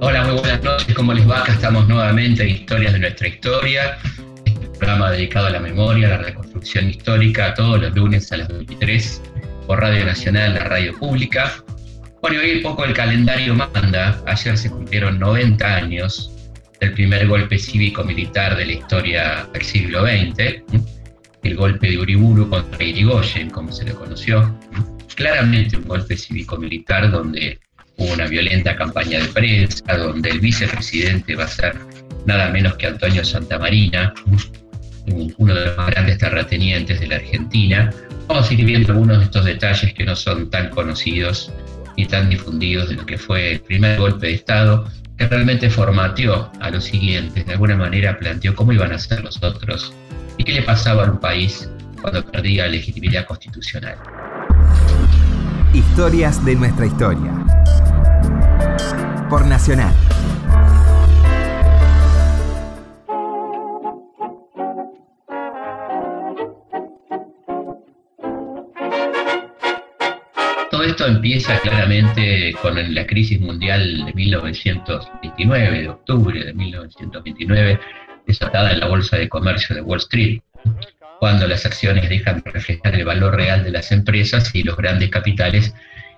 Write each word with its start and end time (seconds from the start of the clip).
Hola, 0.00 0.24
muy 0.24 0.38
buenas 0.38 0.62
noches, 0.62 0.94
¿cómo 0.94 1.12
les 1.12 1.28
va? 1.28 1.40
Acá 1.40 1.52
estamos 1.52 1.86
nuevamente 1.88 2.42
en 2.42 2.48
Historias 2.48 2.94
de 2.94 2.98
nuestra 3.00 3.28
historia, 3.28 3.98
este 4.44 4.66
programa 4.78 5.10
dedicado 5.10 5.46
a 5.48 5.50
la 5.50 5.60
memoria, 5.60 6.08
a 6.08 6.10
la 6.10 6.18
reconstrucción 6.18 6.88
histórica, 6.88 7.52
todos 7.54 7.80
los 7.80 7.94
lunes 7.94 8.32
a 8.32 8.38
las 8.38 8.48
23 8.48 9.22
por 9.66 9.80
Radio 9.80 10.06
Nacional, 10.06 10.54
la 10.54 10.64
radio 10.64 10.98
pública. 10.98 11.52
Bueno, 12.22 12.40
hoy 12.40 12.56
un 12.56 12.62
poco 12.62 12.84
el 12.84 12.94
calendario 12.94 13.54
manda. 13.54 14.22
Ayer 14.26 14.56
se 14.56 14.70
cumplieron 14.70 15.18
90 15.18 15.76
años 15.76 16.32
del 16.80 16.94
primer 16.94 17.28
golpe 17.28 17.58
cívico-militar 17.58 18.56
de 18.56 18.66
la 18.66 18.72
historia 18.72 19.48
del 19.52 19.62
siglo 19.62 20.06
XX, 20.06 20.62
el 21.42 21.56
golpe 21.56 21.90
de 21.90 21.98
Uriburu 21.98 22.48
contra 22.48 22.82
Irigoyen, 22.82 23.50
como 23.50 23.70
se 23.70 23.84
le 23.84 23.92
conoció. 23.92 24.58
Claramente 25.14 25.76
un 25.76 25.84
golpe 25.84 26.16
cívico-militar 26.16 27.10
donde 27.10 27.58
hubo 27.96 28.12
una 28.12 28.26
violenta 28.26 28.76
campaña 28.76 29.20
de 29.20 29.28
prensa, 29.28 29.96
donde 29.96 30.30
el 30.30 30.40
vicepresidente 30.40 31.36
va 31.36 31.44
a 31.44 31.48
ser 31.48 31.76
nada 32.26 32.50
menos 32.50 32.76
que 32.76 32.86
Antonio 32.86 33.24
Santamarina, 33.24 34.14
uno 35.36 35.54
de 35.54 35.66
los 35.66 35.86
grandes 35.86 36.18
terratenientes 36.18 37.00
de 37.00 37.06
la 37.08 37.16
Argentina. 37.16 37.90
Vamos 38.28 38.50
a 38.50 38.54
ir 38.54 38.64
viendo 38.64 38.92
algunos 38.92 39.18
de 39.18 39.24
estos 39.24 39.44
detalles 39.44 39.92
que 39.94 40.04
no 40.04 40.16
son 40.16 40.48
tan 40.50 40.70
conocidos 40.70 41.52
ni 41.96 42.06
tan 42.06 42.30
difundidos 42.30 42.88
de 42.88 42.94
lo 42.94 43.04
que 43.04 43.18
fue 43.18 43.52
el 43.52 43.60
primer 43.60 43.98
golpe 43.98 44.28
de 44.28 44.34
Estado, 44.34 44.88
que 45.18 45.26
realmente 45.26 45.68
formateó 45.68 46.50
a 46.60 46.70
los 46.70 46.84
siguientes, 46.84 47.44
de 47.44 47.52
alguna 47.52 47.76
manera 47.76 48.18
planteó 48.18 48.54
cómo 48.54 48.72
iban 48.72 48.92
a 48.92 48.98
ser 48.98 49.22
los 49.22 49.42
otros 49.42 49.92
y 50.38 50.44
qué 50.44 50.52
le 50.52 50.62
pasaba 50.62 51.04
a 51.04 51.10
un 51.10 51.20
país 51.20 51.68
cuando 52.00 52.24
perdía 52.24 52.66
legitimidad 52.66 53.26
constitucional. 53.26 53.96
Historias 55.74 56.44
de 56.44 56.54
nuestra 56.54 56.84
historia 56.84 57.32
por 59.30 59.46
Nacional. 59.46 59.94
Todo 70.70 70.84
esto 70.84 71.06
empieza 71.06 71.58
claramente 71.60 72.54
con 72.60 72.94
la 72.94 73.06
crisis 73.06 73.40
mundial 73.40 74.04
de 74.04 74.12
1929, 74.12 75.80
de 75.80 75.88
octubre 75.88 76.44
de 76.44 76.52
1929, 76.52 77.80
desatada 78.26 78.72
en 78.72 78.80
la 78.80 78.88
Bolsa 78.88 79.16
de 79.16 79.30
Comercio 79.30 79.74
de 79.74 79.80
Wall 79.80 80.00
Street, 80.00 80.42
cuando 81.22 81.46
las 81.46 81.64
acciones 81.64 82.08
dejan 82.08 82.42
de 82.44 82.50
reflejar 82.50 82.96
el 82.96 83.04
valor 83.04 83.36
real 83.36 83.62
de 83.62 83.70
las 83.70 83.92
empresas 83.92 84.50
y 84.56 84.64
los 84.64 84.76
grandes 84.76 85.08
capitales 85.08 85.72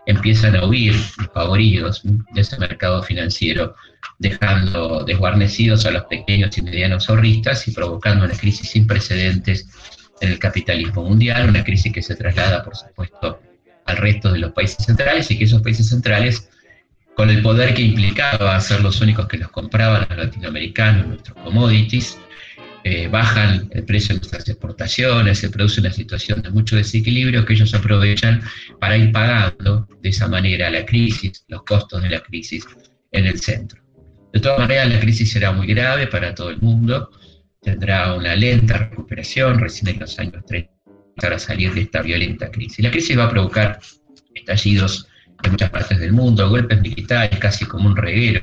empiezan 0.07 0.57
a 0.57 0.65
huir 0.65 0.95
favoridos 1.35 2.01
de 2.05 2.41
ese 2.41 2.59
mercado 2.59 3.03
financiero, 3.03 3.75
dejando 4.19 5.05
desguarnecidos 5.05 5.85
a 5.85 5.91
los 5.91 6.05
pequeños 6.05 6.57
y 6.57 6.63
medianos 6.63 7.11
ahorristas 7.11 7.69
y 7.69 7.73
provocando 7.73 8.25
una 8.25 8.33
crisis 8.33 8.71
sin 8.71 8.87
precedentes 8.87 9.69
en 10.23 10.31
el 10.31 10.39
capitalismo 10.39 11.03
mundial, 11.03 11.51
una 11.51 11.65
crisis 11.65 11.93
que 11.93 12.01
se 12.01 12.15
traslada, 12.15 12.65
por 12.65 12.75
supuesto, 12.75 13.43
al 13.85 13.99
resto 13.99 14.33
de 14.33 14.39
los 14.39 14.53
países 14.53 14.87
centrales 14.87 15.31
y 15.31 15.37
que 15.37 15.45
esos 15.45 15.61
países 15.61 15.87
centrales, 15.87 16.49
con 17.15 17.29
el 17.29 17.43
poder 17.43 17.75
que 17.75 17.83
implicaba 17.83 18.59
ser 18.59 18.81
los 18.81 19.03
únicos 19.03 19.29
que 19.29 19.37
los 19.37 19.51
compraban 19.51 20.07
los 20.09 20.17
latinoamericanos, 20.17 21.09
nuestros 21.09 21.37
commodities, 21.45 22.19
eh, 22.87 23.09
bajan 23.09 23.67
el 23.73 23.85
precio 23.85 24.15
de 24.15 24.21
nuestras 24.21 24.47
exportaciones, 24.47 25.39
se 25.39 25.49
produce 25.49 25.81
una 25.81 25.91
situación 25.91 26.43
de 26.43 26.51
mucho 26.51 26.77
desequilibrio 26.77 27.45
que 27.47 27.55
ellos 27.55 27.73
aprovechan 27.73 28.43
para 28.79 28.99
ir 28.99 29.11
pagando 29.11 29.89
de 30.03 30.11
esa 30.11 30.29
manera 30.29 30.71
la 30.71 30.85
crisis, 30.85 31.45
los 31.49 31.63
costos 31.63 32.03
de 32.03 32.11
la 32.11 32.21
crisis 32.21 32.67
en 33.11 33.25
el 33.25 33.41
centro. 33.41 33.83
De 34.35 34.41
todas 34.41 34.59
maneras, 34.59 34.89
la 34.91 35.01
crisis 35.01 35.33
será 35.33 35.53
muy 35.53 35.67
grave 35.67 36.09
para 36.09 36.35
todo 36.35 36.51
el 36.51 36.59
mundo, 36.59 37.11
tendrá 37.63 38.13
una 38.13 38.37
lenta 38.37 38.77
recuperación 38.77 39.59
recién 39.59 39.95
en 39.95 40.01
los 40.01 40.19
años 40.19 40.45
30 40.47 40.71
para 41.17 41.39
salir 41.39 41.73
de 41.73 41.83
esta 41.83 42.03
violenta 42.03 42.51
crisis. 42.51 42.85
La 42.85 42.91
crisis 42.91 43.17
va 43.17 43.25
a 43.25 43.31
provocar 43.31 43.79
estallidos 44.35 45.07
en 45.43 45.53
muchas 45.53 45.71
partes 45.71 45.99
del 45.99 46.13
mundo, 46.13 46.51
golpes 46.51 46.81
militares, 46.83 47.39
casi 47.39 47.65
como 47.65 47.89
un 47.89 47.97
reguero 47.97 48.43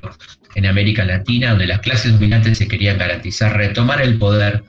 en 0.56 0.66
América 0.66 1.06
Latina, 1.06 1.52
donde 1.52 1.68
las 1.68 1.80
clases 1.80 2.14
dominantes 2.14 2.58
se 2.58 2.68
querían 2.68 2.98
garantizar 2.98 3.56
retomar 3.56 4.02
el 4.02 4.18
poder 4.18 4.64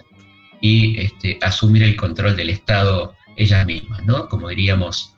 y 0.60 0.98
este, 1.00 1.38
asumir 1.40 1.82
el 1.82 1.96
control 1.96 2.36
del 2.36 2.50
Estado 2.50 3.14
ellas 3.36 3.66
mismas, 3.66 4.04
¿no? 4.04 4.28
Como 4.28 4.48
diríamos, 4.48 5.16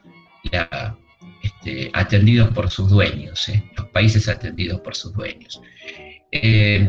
este, 1.42 1.90
atendidos 1.92 2.48
por 2.50 2.70
sus 2.70 2.90
dueños, 2.90 3.48
¿eh? 3.48 3.62
los 3.76 3.88
países 3.88 4.28
atendidos 4.28 4.80
por 4.80 4.94
sus 4.94 5.12
dueños. 5.12 5.60
Eh, 6.30 6.88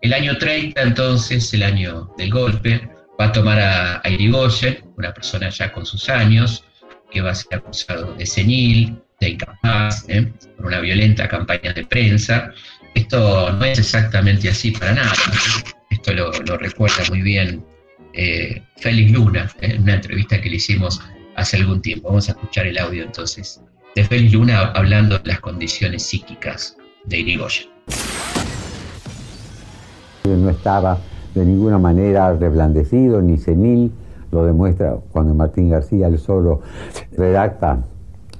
el 0.00 0.12
año 0.12 0.36
30, 0.36 0.82
entonces, 0.82 1.52
el 1.54 1.62
año 1.62 2.10
del 2.18 2.30
golpe, 2.30 2.88
va 3.18 3.26
a 3.26 3.32
tomar 3.32 3.58
a, 3.58 4.02
Irigoyen, 4.08 4.84
una 4.96 5.12
persona 5.14 5.48
ya 5.48 5.72
con 5.72 5.86
sus 5.86 6.08
años, 6.08 6.64
que 7.10 7.20
va 7.20 7.30
a 7.30 7.34
ser 7.34 7.56
acusado 7.56 8.14
de 8.14 8.26
senil, 8.26 8.98
de 9.20 9.30
incapaz, 9.30 10.08
¿eh? 10.08 10.32
por 10.56 10.66
una 10.66 10.80
violenta 10.80 11.28
campaña 11.28 11.72
de 11.72 11.86
prensa. 11.86 12.52
Esto 12.94 13.52
no 13.52 13.64
es 13.64 13.78
exactamente 13.78 14.48
así 14.48 14.70
para 14.70 14.94
nada. 14.94 15.12
Esto 15.90 16.12
lo, 16.12 16.32
recuerda 16.58 17.02
muy 17.08 17.22
bien 17.22 17.64
eh, 18.12 18.62
Félix 18.76 19.12
Luna 19.12 19.50
¿eh? 19.60 19.72
en 19.72 19.82
una 19.82 19.94
entrevista 19.94 20.40
que 20.40 20.50
le 20.50 20.56
hicimos 20.56 21.00
hace 21.36 21.56
algún 21.56 21.82
tiempo. 21.82 22.08
Vamos 22.08 22.28
a 22.28 22.32
escuchar 22.32 22.66
el 22.66 22.78
audio 22.78 23.04
entonces 23.04 23.60
de 23.94 24.04
Félix 24.04 24.32
Luna 24.32 24.72
hablando 24.74 25.18
de 25.18 25.28
las 25.28 25.40
condiciones 25.40 26.02
psíquicas 26.04 26.76
de 27.04 27.18
Irigoyen. 27.18 27.68
No 30.24 30.50
estaba 30.50 30.98
de 31.34 31.44
ninguna 31.44 31.78
manera 31.78 32.32
reblandecido 32.34 33.20
ni 33.20 33.38
senil, 33.38 33.92
lo 34.30 34.44
demuestra 34.44 34.96
cuando 35.12 35.34
Martín 35.34 35.70
García 35.70 36.06
el 36.06 36.18
solo 36.18 36.62
redacta 37.16 37.84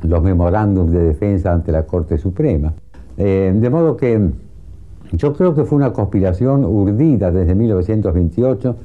los 0.03 0.23
memorándums 0.23 0.93
de 0.93 1.03
defensa 1.03 1.53
ante 1.53 1.73
la 1.73 1.85
Corte 1.85 2.19
Suprema. 2.19 2.73
Eh, 3.17 3.53
de 3.55 3.71
modo 3.71 3.97
que 3.97 4.21
yo 5.17 5.33
creo 5.33 5.55
que 5.55 5.65
fue 5.65 5.77
una 5.77 5.93
conspiración 5.93 6.65
urdida 6.65 7.31
desde 7.31 7.55
1928, 7.55 8.77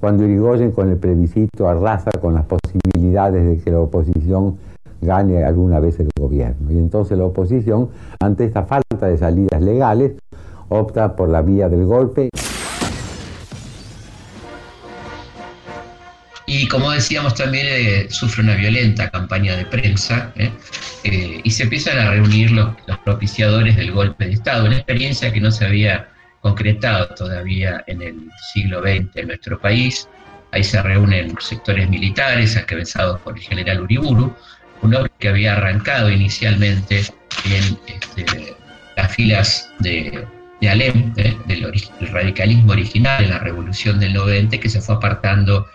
cuando 0.00 0.24
Irigoyen 0.24 0.72
con 0.72 0.90
el 0.90 0.96
plebiscito 0.96 1.68
arrasa 1.68 2.10
con 2.20 2.34
las 2.34 2.44
posibilidades 2.44 3.46
de 3.46 3.58
que 3.58 3.70
la 3.70 3.80
oposición 3.80 4.56
gane 5.00 5.44
alguna 5.44 5.80
vez 5.80 6.00
el 6.00 6.08
gobierno. 6.18 6.70
Y 6.70 6.78
entonces 6.78 7.16
la 7.18 7.24
oposición, 7.24 7.88
ante 8.20 8.44
esta 8.44 8.64
falta 8.64 9.06
de 9.06 9.16
salidas 9.16 9.62
legales, 9.62 10.12
opta 10.68 11.16
por 11.16 11.28
la 11.28 11.42
vía 11.42 11.68
del 11.68 11.86
golpe. 11.86 12.30
Y 16.64 16.66
como 16.66 16.90
decíamos 16.92 17.34
también, 17.34 17.66
eh, 17.68 18.06
sufre 18.08 18.42
una 18.42 18.54
violenta 18.54 19.10
campaña 19.10 19.54
de 19.54 19.66
prensa 19.66 20.32
¿eh? 20.34 20.50
Eh, 21.04 21.42
y 21.44 21.50
se 21.50 21.64
empiezan 21.64 21.98
a 21.98 22.10
reunir 22.10 22.52
los, 22.52 22.74
propiciadores 23.04 23.76
del 23.76 23.92
golpe 23.92 24.24
de 24.24 24.32
Estado, 24.32 24.64
una 24.64 24.76
experiencia 24.76 25.30
que 25.30 25.42
no 25.42 25.50
se 25.50 25.66
había 25.66 26.08
concretado 26.40 27.08
todavía 27.08 27.84
en 27.86 28.00
el 28.00 28.30
siglo 28.54 28.80
XX 28.80 29.14
en 29.14 29.26
nuestro 29.26 29.60
país. 29.60 30.08
Ahí 30.52 30.64
se 30.64 30.80
reúnen 30.80 31.36
sectores 31.38 31.86
militares 31.90 32.56
encabezados 32.56 33.20
por 33.20 33.36
el 33.36 33.42
general 33.42 33.82
Uriburu, 33.82 34.34
un 34.80 34.94
hombre 34.94 35.12
que 35.18 35.28
había 35.28 35.58
arrancado 35.58 36.10
inicialmente 36.10 37.00
en 37.44 37.78
este, 37.88 38.56
las 38.96 39.14
filas 39.14 39.70
de, 39.80 40.26
de 40.62 40.68
Alem, 40.70 41.12
del, 41.12 41.36
del 41.46 42.08
radicalismo 42.10 42.72
original 42.72 43.22
en 43.22 43.28
la 43.28 43.38
revolución 43.40 44.00
del 44.00 44.14
90, 44.14 44.56
que 44.56 44.70
se 44.70 44.80
fue 44.80 44.94
apartando 44.94 45.66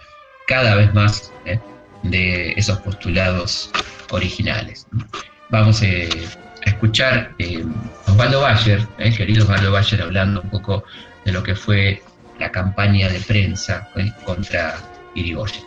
cada 0.49 0.75
vez 0.75 0.91
más 0.95 1.31
¿eh? 1.45 1.59
de 2.01 2.53
esos 2.53 2.79
postulados 2.79 3.69
originales. 4.09 4.87
Vamos 5.51 5.84
eh, 5.84 6.09
a 6.66 6.69
escuchar 6.72 7.31
eh, 7.37 7.63
Osvaldo 8.07 8.41
Bayer, 8.41 8.81
el 8.97 9.16
querido 9.16 9.43
Osvaldo 9.43 9.72
Bayer, 9.72 10.01
hablando 10.01 10.41
un 10.41 10.49
poco 10.49 10.84
de 11.23 11.34
lo 11.34 11.43
que 11.43 11.53
fue 11.53 12.01
la 12.40 12.51
campaña 12.51 13.09
de 13.09 13.19
prensa 13.19 13.90
contra 14.25 14.75
Irigoyen. 15.13 15.61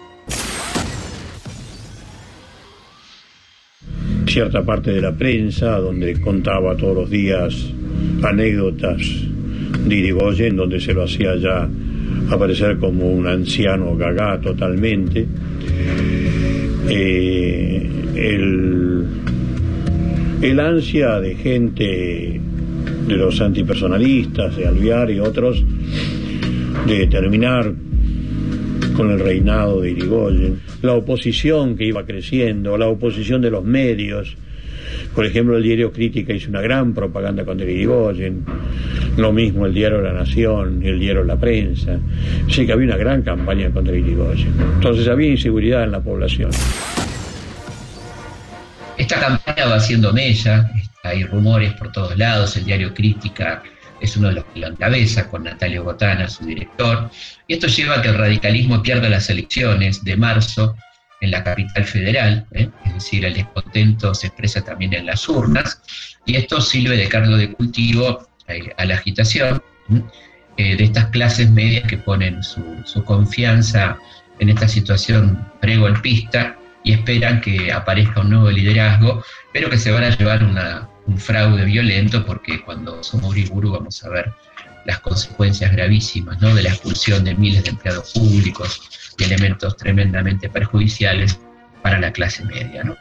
Cierta 4.27 4.65
parte 4.65 4.91
de 4.91 5.01
la 5.01 5.13
prensa 5.13 5.79
donde 5.79 6.21
contaba 6.21 6.77
todos 6.77 6.97
los 6.97 7.11
días 7.11 7.55
anécdotas 8.25 8.99
de 8.99 9.95
Irigoyen, 9.95 10.57
donde 10.57 10.81
se 10.81 10.93
lo 10.93 11.05
hacía 11.05 11.37
ya 11.37 11.69
aparecer 12.33 12.79
como 12.79 13.11
un 13.11 13.27
anciano 13.27 13.97
gagá 13.97 14.41
totalmente. 14.41 15.27
Eh, 16.89 17.91
el, 18.15 19.07
el 20.43 20.61
ansia 20.61 21.21
de 21.21 21.35
gente, 21.37 22.41
de 23.07 23.17
los 23.17 23.41
antipersonalistas, 23.41 24.57
de 24.57 24.67
Alviar 24.67 25.11
y 25.11 25.21
otros, 25.21 25.65
de 26.87 27.07
terminar 27.07 27.73
con 28.95 29.11
el 29.11 29.21
reinado 29.21 29.81
de 29.81 29.91
Irigoyen, 29.91 30.61
la 30.83 30.95
oposición 30.95 31.77
que 31.77 31.87
iba 31.87 32.05
creciendo, 32.05 32.77
la 32.77 32.89
oposición 32.89 33.41
de 33.41 33.51
los 33.51 33.65
medios. 33.65 34.37
Por 35.15 35.25
ejemplo, 35.25 35.57
el 35.57 35.63
diario 35.63 35.93
Crítica 35.93 36.35
hizo 36.35 36.51
una 36.51 36.61
gran 36.61 36.93
propaganda 36.93 37.45
contra 37.45 37.71
Irigoyen, 37.71 38.45
lo 39.17 39.33
mismo 39.33 39.67
el 39.67 39.75
diario 39.75 40.01
La 40.01 40.13
Nación 40.13 40.83
el 40.85 40.99
diario 40.99 41.25
La 41.25 41.37
Prensa. 41.37 41.99
Sí 42.49 42.67
que 42.67 42.73
había 42.73 42.87
una 42.87 42.97
gran 42.97 43.23
campaña 43.23 43.71
contra 43.71 43.97
Irigoyen. 43.97 44.55
Entonces 44.75 45.09
había 45.09 45.31
inseguridad 45.31 45.85
en 45.85 45.93
la 45.93 46.01
población. 46.01 46.51
Esta 48.99 49.21
campaña 49.21 49.67
va 49.67 49.77
haciendo 49.77 50.13
mella, 50.13 50.71
hay 51.03 51.25
rumores 51.25 51.73
por 51.75 51.91
todos 51.91 52.17
lados, 52.17 52.57
el 52.57 52.65
diario 52.65 52.95
Crítica 52.95 53.63
es 54.03 54.17
uno 54.17 54.29
de 54.29 54.35
los 54.35 54.45
que 54.47 54.61
lo 54.61 54.67
encabeza, 54.67 55.29
con 55.29 55.45
Natalio 55.45 55.85
Botana, 55.85 56.29
su 56.29 56.45
director, 56.45 57.09
y 57.47 57.55
esto 57.55 57.69
lleva 57.69 57.99
a 57.99 58.03
que 58.03 58.09
el 58.09 58.19
radicalismo 58.19 58.83
pierda 58.83 59.09
las 59.09 59.31
elecciones 59.31 60.03
de 60.05 60.17
marzo 60.17 60.77
en 61.21 61.31
la 61.31 61.45
capital 61.45 61.85
federal, 61.85 62.45
¿eh? 62.51 62.69
es 62.85 62.95
decir, 62.95 63.25
el 63.25 63.35
descontento 63.35 64.13
se 64.13 64.27
expresa 64.27 64.65
también 64.65 64.93
en 64.93 65.07
las 65.07 65.29
urnas, 65.29 65.81
y 66.27 66.35
esto 66.35 66.61
sirve 66.61 66.97
de 66.97 67.09
cargo 67.09 67.37
de 67.37 67.53
cultivo 67.53 68.29
a 68.77 68.85
la 68.85 68.95
agitación 68.95 69.63
eh, 70.57 70.77
de 70.77 70.85
estas 70.85 71.07
clases 71.07 71.51
medias 71.51 71.85
que 71.85 71.99
ponen 71.99 72.43
su, 72.43 72.63
su 72.85 73.05
confianza 73.05 73.99
en 74.39 74.49
esta 74.49 74.69
situación 74.69 75.51
pregolpista 75.61 76.57
y 76.85 76.93
esperan 76.93 77.41
que 77.41 77.73
aparezca 77.73 78.21
un 78.21 78.31
nuevo 78.31 78.51
liderazgo, 78.51 79.25
pero 79.53 79.71
que 79.71 79.79
se 79.79 79.91
van 79.91 80.05
a 80.05 80.17
llevar 80.17 80.43
un 80.43 81.19
fraude 81.19 81.65
violento 81.65 82.25
porque 82.27 82.61
cuando 82.63 83.03
somos 83.03 83.31
Uriburu 83.31 83.73
vamos 83.73 84.03
a 84.05 84.09
ver 84.09 84.33
las 84.85 85.01
consecuencias 85.01 85.73
gravísimas 85.73 86.41
¿no? 86.41 86.55
de 86.55 86.63
la 86.63 86.71
expulsión 86.71 87.25
de 87.25 87.35
miles 87.35 87.65
de 87.65 87.71
empleados 87.71 88.13
públicos 88.13 88.81
y 89.19 89.25
elementos 89.25 89.77
tremendamente 89.77 90.49
perjudiciales 90.49 91.39
para 91.83 92.01
la 92.01 92.13
clase 92.13 92.45
media. 92.45 92.83
¿no? 92.83 92.97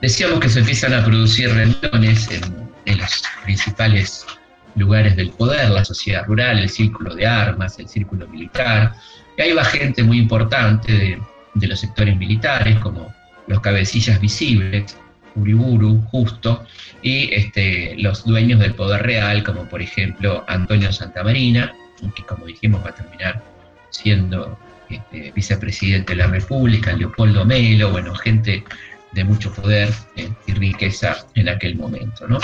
Decíamos 0.00 0.40
que 0.40 0.48
se 0.48 0.60
empiezan 0.60 0.92
a 0.94 1.04
producir 1.04 1.50
reuniones 1.50 2.28
en, 2.30 2.98
los 2.98 3.22
principales 3.44 4.26
lugares 4.74 5.16
del 5.16 5.30
poder, 5.30 5.70
la 5.70 5.84
sociedad 5.84 6.24
rural, 6.26 6.58
el 6.58 6.68
círculo 6.68 7.14
de 7.14 7.26
armas, 7.26 7.78
el 7.78 7.88
círculo 7.88 8.26
militar, 8.28 8.94
y 9.36 9.42
ahí 9.42 9.52
va 9.52 9.64
gente 9.64 10.02
muy 10.02 10.18
importante 10.18 11.20
de, 11.54 11.66
los 11.66 11.80
sectores 11.80 12.16
militares, 12.16 12.78
como 12.78 13.14
los 13.46 13.60
cabecillas 13.60 14.20
visibles, 14.20 14.96
Uriburu, 15.34 16.02
Justo, 16.10 16.64
y 17.02 17.32
este, 17.32 17.94
los 17.98 18.24
dueños 18.24 18.60
del 18.60 18.74
poder 18.74 19.02
real, 19.02 19.42
como 19.42 19.68
por 19.68 19.82
ejemplo 19.82 20.44
Antonio 20.48 20.92
Santamarina, 20.92 21.74
que 22.14 22.22
como 22.24 22.46
dijimos 22.46 22.84
va 22.84 22.90
a 22.90 22.94
terminar 22.94 23.42
siendo 23.90 24.58
este, 24.88 25.32
vicepresidente 25.32 26.12
de 26.12 26.16
la 26.16 26.26
República, 26.26 26.92
Leopoldo 26.92 27.44
Melo, 27.44 27.90
bueno, 27.90 28.14
gente 28.14 28.64
de 29.12 29.24
mucho 29.24 29.52
poder 29.52 29.90
eh, 30.16 30.30
y 30.46 30.52
riqueza 30.52 31.26
en 31.34 31.48
aquel 31.48 31.76
momento. 31.76 32.26
¿no? 32.26 32.38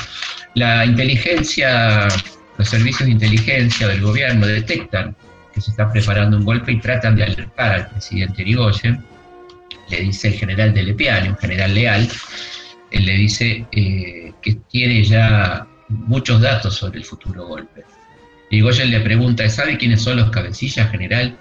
La 0.55 0.85
inteligencia, 0.85 2.09
los 2.57 2.69
servicios 2.69 3.07
de 3.07 3.13
inteligencia 3.13 3.89
del 3.89 4.03
gobierno 4.03 4.47
detectan 4.47 5.17
que 5.55 5.61
se 5.61 5.71
está 5.71 5.91
preparando 5.91 6.37
un 6.37 6.45
golpe 6.45 6.73
y 6.73 6.81
tratan 6.81 7.17
de 7.17 7.25
alertar 7.25 7.73
al 7.73 7.89
presidente 7.89 8.43
Irigoyen 8.43 9.05
le 9.91 10.01
dice 10.01 10.29
el 10.29 10.35
general 10.35 10.75
de 10.75 10.83
Lepiane, 10.83 11.31
un 11.31 11.37
general 11.37 11.75
leal, 11.75 12.09
él 12.91 13.07
le 13.07 13.13
dice 13.15 13.67
eh, 13.73 14.33
que 14.43 14.55
tiene 14.69 15.03
ya 15.05 15.67
muchos 15.89 16.41
datos 16.41 16.77
sobre 16.77 16.99
el 16.99 17.05
futuro 17.05 17.47
golpe. 17.47 17.85
Y 18.51 18.61
Goyen 18.61 18.91
le 18.91 19.01
pregunta, 19.01 19.49
¿sabe 19.49 19.77
quiénes 19.77 20.03
son 20.03 20.17
los 20.17 20.31
cabecillas, 20.31 20.91
general? 20.91 21.37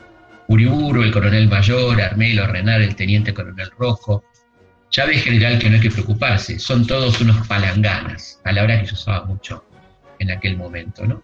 Uriburu, 0.49 1.03
el 1.03 1.11
coronel 1.11 1.47
mayor, 1.47 2.01
Armelo, 2.01 2.47
Renar, 2.47 2.81
el 2.81 2.95
teniente 2.95 3.33
coronel 3.33 3.69
rojo. 3.77 4.23
Ya 4.91 5.05
ve, 5.05 5.15
general, 5.15 5.59
que 5.59 5.69
no 5.69 5.75
hay 5.75 5.81
que 5.81 5.91
preocuparse, 5.91 6.59
son 6.59 6.87
todos 6.87 7.19
unos 7.21 7.45
palanganas, 7.47 8.39
palabra 8.43 8.79
que 8.81 8.87
se 8.87 8.93
usaba 8.93 9.25
mucho 9.25 9.63
en 10.19 10.31
aquel 10.31 10.57
momento, 10.57 11.05
¿no? 11.05 11.23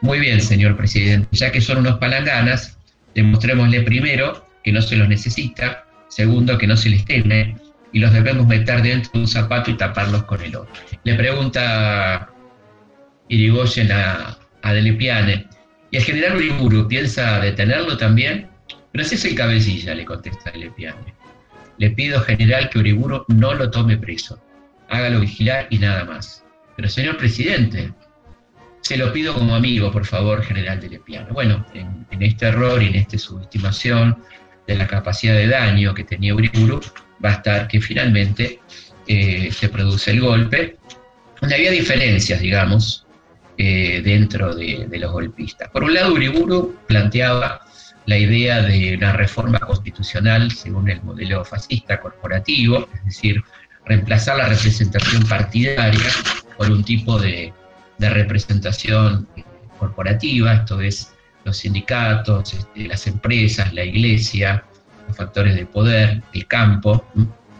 Muy 0.00 0.18
bien, 0.20 0.40
señor 0.40 0.76
presidente, 0.76 1.28
ya 1.32 1.52
que 1.52 1.60
son 1.60 1.78
unos 1.78 1.98
palanganas, 1.98 2.78
demostrémosle 3.14 3.82
primero 3.82 4.46
que 4.62 4.72
no 4.72 4.82
se 4.82 4.96
los 4.96 5.08
necesita, 5.08 5.84
Segundo, 6.14 6.56
que 6.58 6.68
no 6.68 6.76
se 6.76 6.90
les 6.90 7.04
teme 7.04 7.56
y 7.92 7.98
los 7.98 8.12
debemos 8.12 8.46
meter 8.46 8.82
dentro 8.82 9.10
de 9.14 9.18
un 9.18 9.26
zapato 9.26 9.72
y 9.72 9.76
taparlos 9.76 10.22
con 10.22 10.40
el 10.42 10.54
otro. 10.54 10.72
Le 11.02 11.14
pregunta 11.16 12.30
Irigoyen 13.28 13.90
a, 13.90 14.38
a 14.62 14.72
Delepiane, 14.72 15.48
¿y 15.90 15.96
el 15.96 16.04
general 16.04 16.36
Uriburu 16.36 16.86
piensa 16.86 17.40
detenerlo 17.40 17.96
también? 17.96 18.48
Pero 18.92 19.04
si 19.04 19.16
es 19.16 19.24
el 19.24 19.34
cabecilla, 19.34 19.92
le 19.92 20.04
contesta 20.04 20.52
Delepiane. 20.52 21.14
Le 21.78 21.90
pido, 21.90 22.20
general, 22.20 22.70
que 22.70 22.78
Uriburu 22.78 23.24
no 23.28 23.54
lo 23.54 23.70
tome 23.70 23.96
preso. 23.96 24.40
Hágalo 24.88 25.20
vigilar 25.20 25.66
y 25.70 25.78
nada 25.78 26.04
más. 26.04 26.44
Pero, 26.76 26.88
señor 26.88 27.16
presidente, 27.16 27.92
se 28.84 28.96
lo 28.96 29.12
pido 29.12 29.32
como 29.34 29.54
amigo, 29.54 29.90
por 29.90 30.04
favor, 30.04 30.42
general 30.42 30.80
Delepiane. 30.80 31.30
Bueno, 31.32 31.64
en, 31.74 32.06
este 32.20 32.46
error 32.46 32.82
y 32.82 32.88
en 32.88 32.96
esta 32.96 33.18
subestimación 33.18 34.18
de 34.66 34.76
la 34.76 34.86
capacidad 34.86 35.34
de 35.34 35.48
daño 35.48 35.94
que 35.94 36.04
tenía 36.04 36.34
Uriburu, 36.34 36.80
va 37.24 37.30
a 37.30 37.32
estar 37.32 37.68
que 37.68 37.80
finalmente 37.80 38.60
eh, 39.06 39.50
se 39.50 39.68
produce 39.68 40.10
el 40.10 40.20
golpe, 40.20 40.76
donde 41.40 41.54
había 41.54 41.70
diferencias, 41.70 42.40
digamos, 42.40 43.06
eh, 43.56 44.02
dentro 44.04 44.54
de, 44.54 44.86
los 44.90 45.12
golpistas. 45.12 45.70
Por 45.70 45.84
un 45.84 45.94
lado, 45.94 46.12
Uriburu 46.12 46.76
planteaba 46.86 47.63
la 48.06 48.18
idea 48.18 48.62
de 48.62 48.96
una 48.96 49.12
reforma 49.12 49.58
constitucional 49.60 50.50
según 50.50 50.90
el 50.90 51.02
modelo 51.02 51.44
fascista 51.44 52.00
corporativo, 52.00 52.88
es 52.94 53.04
decir, 53.04 53.42
reemplazar 53.86 54.38
la 54.38 54.48
representación 54.48 55.22
partidaria 55.26 56.10
por 56.56 56.70
un 56.70 56.84
tipo 56.84 57.18
de, 57.18 57.52
representación 57.98 59.26
corporativa, 59.78 60.52
esto 60.52 60.80
es 60.80 61.14
los 61.44 61.56
sindicatos, 61.56 62.52
este, 62.52 62.86
las 62.86 63.06
empresas, 63.06 63.72
la 63.72 63.82
iglesia, 63.84 64.62
los 65.08 65.16
factores 65.16 65.54
de 65.54 65.64
poder, 65.64 66.22
el 66.34 66.46
campo, 66.46 67.06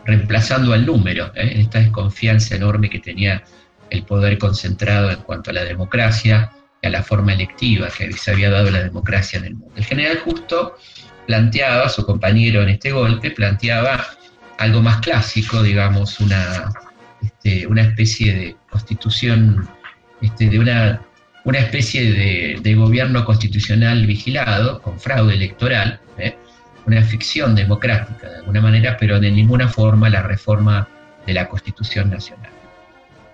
reemplazando 0.05 0.75
al 0.75 0.85
número, 0.85 1.33
¿eh? 1.35 1.61
esta 1.61 1.79
desconfianza 1.79 2.57
enorme 2.57 2.91
que 2.91 2.99
tenía 2.99 3.43
el 3.89 4.03
poder 4.03 4.37
concentrado 4.37 5.11
en 5.11 5.21
cuanto 5.23 5.51
a 5.51 5.55
la 5.55 5.65
democracia 5.65 6.51
a 6.85 6.91
la 6.91 7.03
forma 7.03 7.33
electiva 7.33 7.89
que 7.89 8.13
se 8.13 8.31
había 8.31 8.51
dado 8.51 8.71
la 8.71 8.83
democracia 8.83 9.39
en 9.39 9.45
el 9.47 9.55
mundo. 9.55 9.75
El 9.77 9.85
general 9.85 10.19
Justo 10.19 10.77
planteaba, 11.27 11.89
su 11.89 12.05
compañero 12.05 12.63
en 12.63 12.69
este 12.71 12.93
golpe, 12.93 13.31
planteaba 13.31 14.07
algo 14.59 14.83
más 14.83 15.01
clásico, 15.01 15.63
digamos, 15.63 16.21
una, 16.21 16.71
este, 17.23 17.67
una 17.67 17.83
especie 17.83 18.35
de 18.35 18.57
constitución, 18.71 19.69
este, 20.21 20.49
de 20.49 20.59
una 20.59 21.01
una 21.45 21.59
especie 21.59 22.59
de, 22.61 22.75
gobierno 22.75 23.25
constitucional 23.25 24.07
vigilado, 24.07 24.81
con 24.81 24.99
fraude 24.99 25.35
electoral, 25.35 26.01
¿eh? 26.19 26.37
una 26.87 27.03
ficción 27.03 27.55
democrática 27.55 28.29
de 28.29 28.37
alguna 28.39 28.61
manera, 28.61 28.97
pero 28.99 29.21
de 29.21 29.31
ninguna 29.31 29.69
forma 29.69 30.09
la 30.09 30.23
reforma 30.23 30.89
de 31.27 31.35
la 31.35 31.49
Constitución 31.49 32.11
Nacional. 32.11 32.51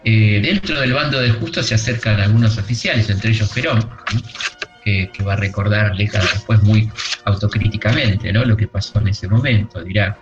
Eh, 0.05 0.41
dentro 0.43 0.81
del 0.81 0.95
bando 0.95 1.21
de 1.21 1.31
justo 1.31 1.63
se 1.63 1.75
acercan 1.75 2.21
algunos 2.21 2.57
oficiales, 2.57 3.11
entre 3.11 3.31
ellos 3.31 3.53
Perón, 3.53 3.87
que, 4.85 5.11
va 5.27 5.35
a 5.35 5.37
recordar 5.37 5.97
décadas 5.97 6.33
después 6.33 6.63
muy 6.63 6.91
autocríticamente 7.25 8.33
¿no? 8.33 8.45
lo 8.45 8.57
que 8.57 8.67
pasó 8.67 8.99
en 9.01 9.09
ese 9.09 9.29
momento. 9.29 9.83
Dirá, 9.83 10.17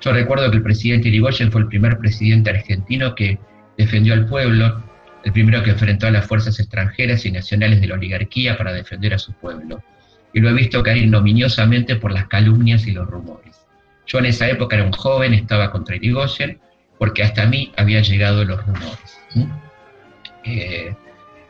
yo 0.00 0.12
recuerdo 0.12 0.50
que 0.50 0.58
el 0.58 0.62
presidente 0.62 1.08
Irigoyen 1.08 1.50
fue 1.50 1.62
el 1.62 1.68
primer 1.68 1.98
presidente 1.98 2.50
argentino 2.50 3.14
que 3.14 3.38
defendió 3.76 4.14
al 4.14 4.26
pueblo, 4.26 4.82
el 5.24 5.32
primero 5.32 5.62
que 5.62 5.70
enfrentó 5.70 6.06
a 6.06 6.10
las 6.10 6.26
fuerzas 6.26 6.60
extranjeras 6.60 7.26
y 7.26 7.32
nacionales 7.32 7.80
de 7.80 7.88
la 7.88 7.94
oligarquía 7.94 8.56
para 8.56 8.72
defender 8.72 9.14
a 9.14 9.18
su 9.18 9.32
pueblo, 9.32 9.82
y 10.32 10.40
lo 10.40 10.50
he 10.50 10.52
visto 10.52 10.82
caer 10.82 10.98
ignominiosamente 10.98 11.96
por 11.96 12.12
las 12.12 12.28
calumnias 12.28 12.86
y 12.86 12.92
los 12.92 13.08
rumores. 13.08 13.56
Yo 14.06 14.18
en 14.18 14.26
esa 14.26 14.48
época 14.48 14.76
era 14.76 14.84
un 14.84 14.92
joven, 14.92 15.34
estaba 15.34 15.70
contra 15.70 15.96
Irigoyen, 15.96 16.60
porque 16.98 17.22
hasta 17.22 17.46
mí 17.46 17.72
habían 17.76 18.04
llegado 18.04 18.44
los 18.44 18.64
rumores. 18.64 19.23
Eh, 20.44 20.94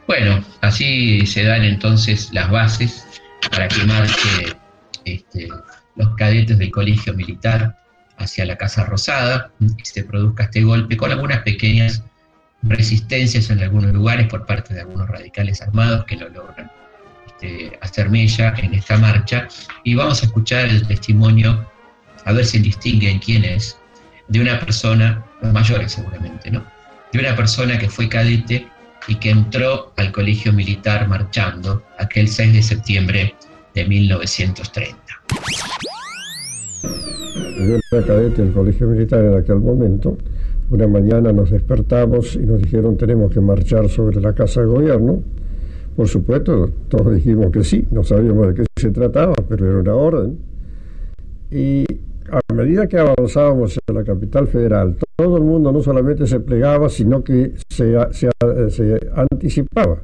bueno, 0.06 0.44
así 0.60 1.26
se 1.26 1.44
dan 1.44 1.64
entonces 1.64 2.30
las 2.32 2.50
bases 2.50 3.06
para 3.50 3.68
que 3.68 3.84
marche 3.84 4.56
este, 5.04 5.48
los 5.96 6.14
cadetes 6.16 6.58
del 6.58 6.70
colegio 6.70 7.14
militar 7.14 7.78
hacia 8.18 8.44
la 8.44 8.56
Casa 8.56 8.84
Rosada 8.84 9.50
y 9.60 9.84
se 9.84 10.04
produzca 10.04 10.44
este 10.44 10.62
golpe 10.62 10.96
con 10.96 11.10
algunas 11.10 11.40
pequeñas 11.40 12.02
resistencias 12.62 13.50
en 13.50 13.60
algunos 13.60 13.92
lugares 13.92 14.28
por 14.28 14.46
parte 14.46 14.74
de 14.74 14.80
algunos 14.80 15.08
radicales 15.08 15.60
armados 15.60 16.04
que 16.04 16.16
lo 16.16 16.28
logran 16.28 16.70
este, 17.26 17.78
hacer 17.80 18.10
mella 18.10 18.54
en 18.58 18.74
esta 18.74 18.98
marcha. 18.98 19.48
Y 19.82 19.94
vamos 19.94 20.22
a 20.22 20.26
escuchar 20.26 20.66
el 20.66 20.86
testimonio, 20.86 21.68
a 22.24 22.32
ver 22.32 22.44
si 22.44 22.58
distinguen 22.58 23.18
quién 23.18 23.44
es, 23.44 23.78
de 24.28 24.40
una 24.40 24.58
persona, 24.60 25.24
mayores 25.52 25.92
seguramente, 25.92 26.50
¿no? 26.50 26.73
Una 27.18 27.36
persona 27.36 27.78
que 27.78 27.88
fue 27.88 28.08
cadete 28.08 28.66
y 29.06 29.14
que 29.16 29.30
entró 29.30 29.92
al 29.96 30.10
colegio 30.10 30.52
militar 30.52 31.06
marchando 31.08 31.82
aquel 31.96 32.26
6 32.26 32.52
de 32.52 32.62
septiembre 32.62 33.34
de 33.72 33.84
1930. 33.86 34.98
Yo 37.56 37.78
era 37.92 38.06
cadete 38.06 38.42
del 38.42 38.52
colegio 38.52 38.88
militar 38.88 39.24
en 39.24 39.38
aquel 39.38 39.60
momento. 39.60 40.18
Una 40.70 40.88
mañana 40.88 41.32
nos 41.32 41.50
despertamos 41.50 42.34
y 42.34 42.40
nos 42.40 42.60
dijeron 42.60 42.96
tenemos 42.96 43.32
que 43.32 43.40
marchar 43.40 43.88
sobre 43.88 44.20
la 44.20 44.34
casa 44.34 44.62
de 44.62 44.66
gobierno. 44.66 45.22
Por 45.94 46.08
supuesto, 46.08 46.72
todos 46.88 47.14
dijimos 47.14 47.52
que 47.52 47.62
sí, 47.62 47.86
no 47.92 48.02
sabíamos 48.02 48.48
de 48.48 48.54
qué 48.54 48.64
se 48.74 48.90
trataba, 48.90 49.34
pero 49.48 49.70
era 49.70 49.78
una 49.78 49.94
orden. 49.94 50.38
Y 51.48 51.84
a 52.30 52.52
medida 52.52 52.86
que 52.86 52.98
avanzábamos 52.98 53.78
en 53.86 53.94
la 53.94 54.04
capital 54.04 54.48
federal, 54.48 54.96
todo 55.16 55.36
el 55.36 55.42
mundo 55.42 55.72
no 55.72 55.82
solamente 55.82 56.26
se 56.26 56.40
plegaba, 56.40 56.88
sino 56.88 57.22
que 57.22 57.54
se, 57.68 57.96
anticipaba. 59.14 59.98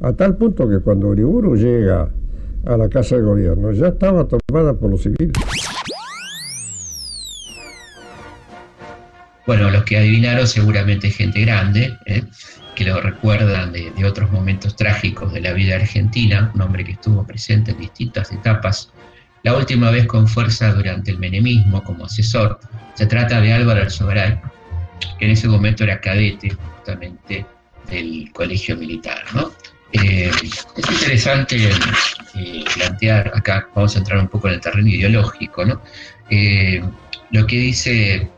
A 0.00 0.12
tal 0.12 0.36
punto 0.36 0.68
que 0.68 0.80
cuando 0.80 1.08
Uriburu 1.08 1.56
llega 1.56 2.08
a 2.64 2.76
la 2.76 2.88
Casa 2.88 3.16
de 3.16 3.22
Gobierno 3.22 3.72
ya 3.72 3.88
estaba 3.88 4.26
tomada 4.26 4.74
por 4.74 4.90
los 4.90 5.02
civiles. 5.02 5.32
Bueno, 9.46 9.70
los 9.70 9.82
que 9.84 9.96
adivinaron 9.96 10.46
seguramente 10.46 11.10
gente 11.10 11.40
grande, 11.40 11.92
¿eh? 12.06 12.22
que 12.76 12.84
lo 12.84 13.00
recuerdan 13.00 13.72
de, 13.72 13.92
otros 14.04 14.30
momentos 14.30 14.76
trágicos 14.76 15.32
de 15.32 15.40
la 15.40 15.52
vida 15.52 15.74
argentina, 15.74 16.50
un 16.54 16.62
hombre 16.62 16.84
que 16.84 16.92
estuvo 16.92 17.26
presente 17.26 17.72
en 17.72 17.78
distintas 17.78 18.32
etapas, 18.32 18.92
la 19.42 19.54
última 19.56 19.90
vez 19.90 20.06
con 20.06 20.28
fuerza 20.28 20.72
durante 20.72 21.10
el 21.10 21.18
menemismo 21.18 21.82
como 21.82 22.04
asesor. 22.04 22.60
Se 22.94 23.06
trata 23.06 23.40
de 23.40 23.52
Álvaro 23.52 23.82
Alzogaray, 23.82 24.40
que 25.18 25.24
en 25.24 25.30
ese 25.30 25.48
momento 25.48 25.84
era 25.84 26.00
cadete 26.00 26.50
justamente 26.50 27.46
del 27.90 28.30
colegio 28.32 28.76
militar. 28.76 29.24
Eh, 29.92 30.30
es 30.42 30.66
interesante 30.76 31.70
eh, 32.34 32.64
plantear, 32.74 33.32
acá 33.34 33.68
vamos 33.74 33.96
a 33.96 33.98
entrar 33.98 34.18
un 34.18 34.28
poco 34.28 34.48
en 34.48 34.54
el 34.54 34.60
terreno 34.60 34.88
ideológico, 34.88 35.64
¿no? 35.64 35.82
lo 37.32 37.46
que 37.46 37.56
dice 37.56 38.30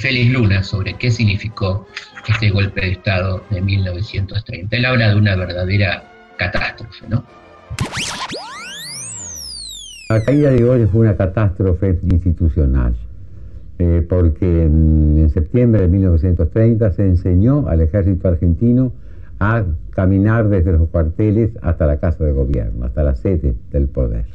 Félix 0.00 0.30
Luna 0.32 0.62
sobre 0.62 0.94
qué 0.94 1.10
significó 1.10 1.86
este 2.28 2.50
golpe 2.50 2.80
de 2.80 2.92
Estado 2.92 3.44
de 3.50 3.60
1930. 3.60 4.76
Él 4.76 4.84
habla 4.84 5.08
de 5.08 5.14
una 5.16 5.36
verdadera 5.36 6.04
catástrofe, 6.36 7.06
¿no? 7.08 7.24
La 10.10 10.24
caída 10.24 10.50
de 10.50 10.64
Goya 10.64 10.88
fue 10.88 11.02
una 11.02 11.16
catástrofe 11.16 12.00
institucional, 12.02 12.96
eh, 13.78 14.04
porque 14.08 14.64
en, 14.64 15.30
septiembre 15.32 15.82
de 15.82 15.86
1930 15.86 16.90
se 16.90 17.06
enseñó 17.06 17.68
al 17.68 17.80
ejército 17.80 18.26
argentino 18.26 18.92
a 19.38 19.62
caminar 19.90 20.48
desde 20.48 20.72
los 20.72 20.88
cuarteles 20.88 21.52
hasta 21.62 21.86
la 21.86 22.00
casa 22.00 22.24
de 22.24 22.32
gobierno, 22.32 22.86
hasta 22.86 23.04
la 23.04 23.14
sede 23.14 23.54
del 23.70 23.86
poder. 23.86 24.26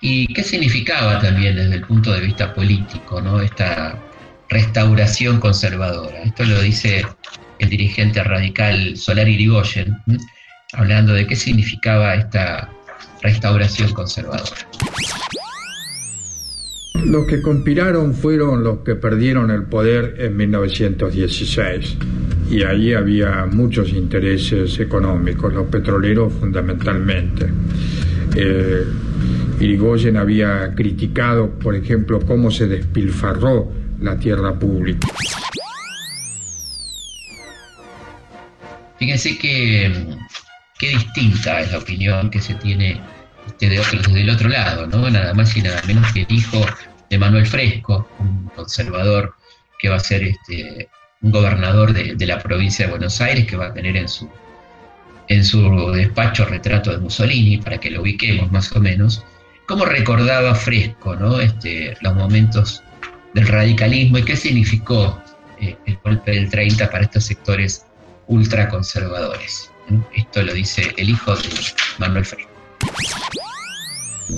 ¿Y 0.00 0.32
qué 0.32 0.44
significaba 0.44 1.18
también 1.18 1.56
desde 1.56 1.74
el 1.74 1.82
punto 1.82 2.12
de 2.12 2.20
vista 2.20 2.54
político 2.54 3.20
¿no? 3.20 3.40
esta 3.40 3.98
restauración 4.48 5.40
conservadora? 5.40 6.22
Esto 6.22 6.44
lo 6.44 6.60
dice 6.60 7.04
el 7.64 7.70
dirigente 7.70 8.22
radical 8.22 8.96
Solar 8.96 9.28
Irigoyen, 9.28 9.96
hablando 10.74 11.14
de 11.14 11.26
qué 11.26 11.34
significaba 11.34 12.14
esta 12.14 12.68
restauración 13.22 13.92
conservadora. 13.92 14.68
Los 17.04 17.26
que 17.26 17.42
conspiraron 17.42 18.14
fueron 18.14 18.62
los 18.62 18.78
que 18.78 18.94
perdieron 18.94 19.50
el 19.50 19.64
poder 19.64 20.16
en 20.18 20.36
1916 20.36 21.96
y 22.50 22.62
ahí 22.62 22.92
había 22.92 23.46
muchos 23.46 23.90
intereses 23.90 24.78
económicos, 24.78 25.52
los 25.52 25.66
petroleros 25.66 26.32
fundamentalmente. 26.34 27.46
Eh, 28.36 28.84
Irigoyen 29.60 30.16
había 30.16 30.74
criticado, 30.74 31.50
por 31.50 31.74
ejemplo, 31.74 32.20
cómo 32.20 32.50
se 32.50 32.66
despilfarró 32.66 33.72
la 34.00 34.18
tierra 34.18 34.58
pública. 34.58 35.08
Fíjense 39.04 39.36
que 39.36 40.16
qué 40.78 40.88
distinta 40.88 41.60
es 41.60 41.72
la 41.72 41.76
opinión 41.76 42.30
que 42.30 42.40
se 42.40 42.54
tiene 42.54 42.98
este, 43.46 43.68
de 43.68 43.76
desde 43.76 44.20
el 44.22 44.30
otro 44.30 44.48
lado, 44.48 44.86
¿no? 44.86 45.10
Nada 45.10 45.34
más 45.34 45.54
y 45.58 45.60
nada 45.60 45.82
menos 45.86 46.10
que 46.14 46.22
el 46.22 46.32
hijo 46.32 46.64
de 47.10 47.18
Manuel 47.18 47.44
Fresco, 47.44 48.08
un 48.18 48.50
conservador 48.56 49.34
que 49.78 49.90
va 49.90 49.96
a 49.96 50.00
ser 50.00 50.22
este, 50.22 50.88
un 51.20 51.32
gobernador 51.32 51.92
de, 51.92 52.14
de 52.14 52.26
la 52.26 52.38
provincia 52.38 52.86
de 52.86 52.92
Buenos 52.92 53.20
Aires, 53.20 53.46
que 53.46 53.56
va 53.56 53.66
a 53.66 53.74
tener 53.74 53.94
en 53.94 54.08
su, 54.08 54.26
en 55.28 55.44
su 55.44 55.90
despacho 55.90 56.46
retrato 56.46 56.90
de 56.90 56.96
Mussolini, 56.96 57.58
para 57.58 57.76
que 57.76 57.90
lo 57.90 58.00
ubiquemos 58.00 58.50
más 58.50 58.72
o 58.72 58.80
menos, 58.80 59.22
cómo 59.66 59.84
recordaba 59.84 60.54
fresco 60.54 61.14
¿no? 61.14 61.40
este, 61.40 61.94
los 62.00 62.14
momentos 62.14 62.82
del 63.34 63.48
radicalismo 63.48 64.16
y 64.16 64.22
qué 64.22 64.34
significó 64.34 65.22
eh, 65.60 65.76
el 65.84 65.98
golpe 66.02 66.30
del 66.30 66.48
30 66.48 66.90
para 66.90 67.04
estos 67.04 67.24
sectores 67.24 67.84
ultraconservadores. 68.26 69.70
Esto 70.14 70.42
lo 70.42 70.52
dice 70.52 70.94
el 70.96 71.10
hijo 71.10 71.34
de 71.34 71.48
Manuel 71.98 72.24
Fresco. 72.24 72.50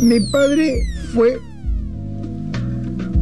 Mi 0.01 0.21
padre 0.21 0.83
fue 1.15 1.39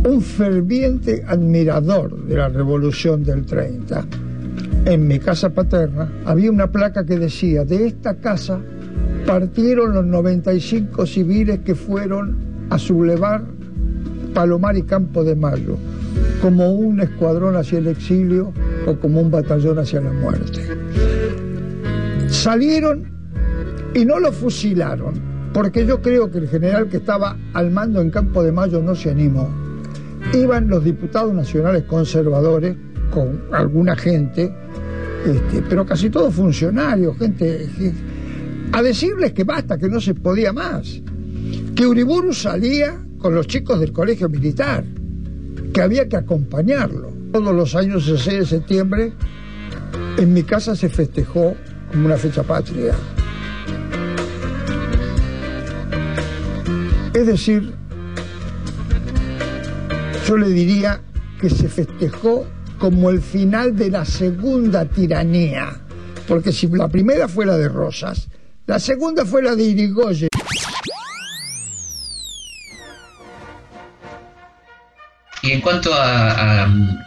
un 0.05 0.21
ferviente 0.21 1.25
admirador 1.27 2.25
de 2.27 2.37
la 2.37 2.49
revolución 2.49 3.23
del 3.25 3.45
30. 3.45 4.07
En 4.87 5.07
mi 5.07 5.19
casa 5.19 5.51
paterna 5.51 6.11
había 6.25 6.51
una 6.51 6.71
placa 6.71 7.05
que 7.05 7.19
decía, 7.19 7.65
de 7.65 7.87
esta 7.87 8.17
casa 8.17 8.61
partieron 9.27 9.95
los 9.95 10.05
95 10.05 11.07
civiles 11.07 11.61
que 11.61 11.75
fueron 11.75 12.37
a 12.71 12.79
sublevar 12.79 13.45
Palomar 14.35 14.77
y 14.77 14.83
Campo 14.83 15.25
de 15.25 15.37
Mayo, 15.37 15.79
como 16.43 16.73
un 16.73 17.01
escuadrón 17.01 17.57
hacia 17.57 17.79
el 17.79 17.87
exilio 17.87 18.53
o 18.87 18.99
como 18.99 19.21
un 19.21 19.31
batallón 19.31 19.79
hacia 19.79 20.01
la 20.01 20.13
muerte. 20.13 20.67
Salieron 22.29 23.13
y 23.95 24.05
no 24.05 24.19
lo 24.19 24.33
fusilaron, 24.33 25.15
porque 25.53 25.87
yo 25.87 26.03
creo 26.03 26.31
que 26.31 26.39
el 26.39 26.49
general 26.49 26.89
que 26.89 26.99
estaba 26.99 27.37
al 27.53 27.71
mando 27.71 28.01
en 28.01 28.11
Campo 28.11 28.43
de 28.43 28.53
Mayo 28.53 28.83
no 28.83 28.95
se 28.95 29.11
animó. 29.11 29.49
Iban 30.33 30.69
los 30.69 30.85
diputados 30.85 31.33
nacionales 31.33 31.85
conservadores 31.85 32.77
con 33.11 33.43
alguna 33.53 33.95
gente, 33.95 34.53
este, 35.25 35.63
pero 35.69 35.87
casi 35.87 36.11
todos 36.11 36.35
funcionarios, 36.35 37.17
gente 37.19 37.69
a 38.73 38.83
decirles 38.83 39.33
que 39.33 39.45
basta, 39.45 39.79
que 39.79 39.89
no 39.89 40.01
se 40.01 40.15
podía 40.15 40.53
más. 40.53 41.01
Que 41.77 41.87
Uriburu 41.87 42.33
salía 42.35 43.01
con 43.19 43.35
los 43.35 43.47
chicos 43.47 43.79
del 43.79 43.93
colegio 43.93 44.29
militar, 44.29 44.85
que 45.73 45.81
había 45.81 46.09
que 46.09 46.17
acompañarlo. 46.17 47.14
Todos 47.35 47.53
los 47.53 47.75
años 47.75 48.07
del 48.07 48.17
6 48.17 48.39
de 48.39 48.47
septiembre 48.47 49.13
en 50.19 50.33
mi 50.33 50.45
casa 50.45 50.77
se 50.77 50.89
festejó 50.89 51.57
como 51.91 52.07
una 52.07 52.17
fecha 52.17 52.45
patria. 52.45 52.95
Es 57.13 57.27
decir, 57.27 57.75
yo 60.29 60.37
le 60.37 60.49
diría 60.51 61.01
que 61.41 61.51
se 61.51 61.69
festejó 61.69 62.47
como 62.79 63.11
el 63.11 63.21
final 63.21 63.75
de 63.75 63.91
la 63.91 64.05
segunda 64.05 64.85
tiranía, 64.85 65.81
porque 66.29 66.53
si 66.53 66.69
la 66.69 66.87
primera 66.87 67.27
fue 67.27 67.47
la 67.47 67.57
de 67.57 67.69
Rosas, 67.69 68.29
la 68.67 68.79
segunda 68.79 69.25
fue 69.25 69.43
la 69.43 69.57
de 69.57 69.65
Irigoyen. 69.65 70.29
Y 75.45 75.53
en 75.53 75.61
cuanto 75.61 75.93
a, 75.93 76.67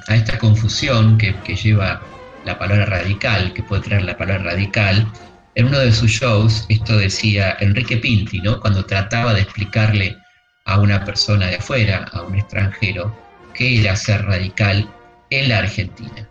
esta 0.09 0.37
confusión 0.37 1.17
que, 1.17 1.33
lleva 1.55 1.99
la 2.45 2.59
palabra 2.59 2.85
radical, 2.85 3.51
que 3.51 3.63
puede 3.63 3.81
crear 3.81 4.03
la 4.03 4.15
palabra 4.15 4.51
radical, 4.51 5.11
en 5.55 5.65
uno 5.65 5.79
de 5.79 5.91
sus 5.91 6.11
shows, 6.11 6.63
esto 6.69 6.97
decía 6.97 7.57
Enrique 7.59 7.97
Pinti, 7.97 8.39
¿no? 8.39 8.59
cuando 8.61 8.85
trataba 8.85 9.33
de 9.33 9.41
explicarle 9.41 10.15
a 10.65 10.79
una 10.79 11.03
persona 11.03 11.47
de 11.47 11.55
afuera, 11.55 12.05
a 12.13 12.21
un 12.21 12.35
extranjero, 12.35 13.17
qué 13.55 13.81
era 13.81 13.95
ser 13.95 14.23
radical 14.23 14.87
en 15.31 15.49
la 15.49 15.57
Argentina. 15.57 16.29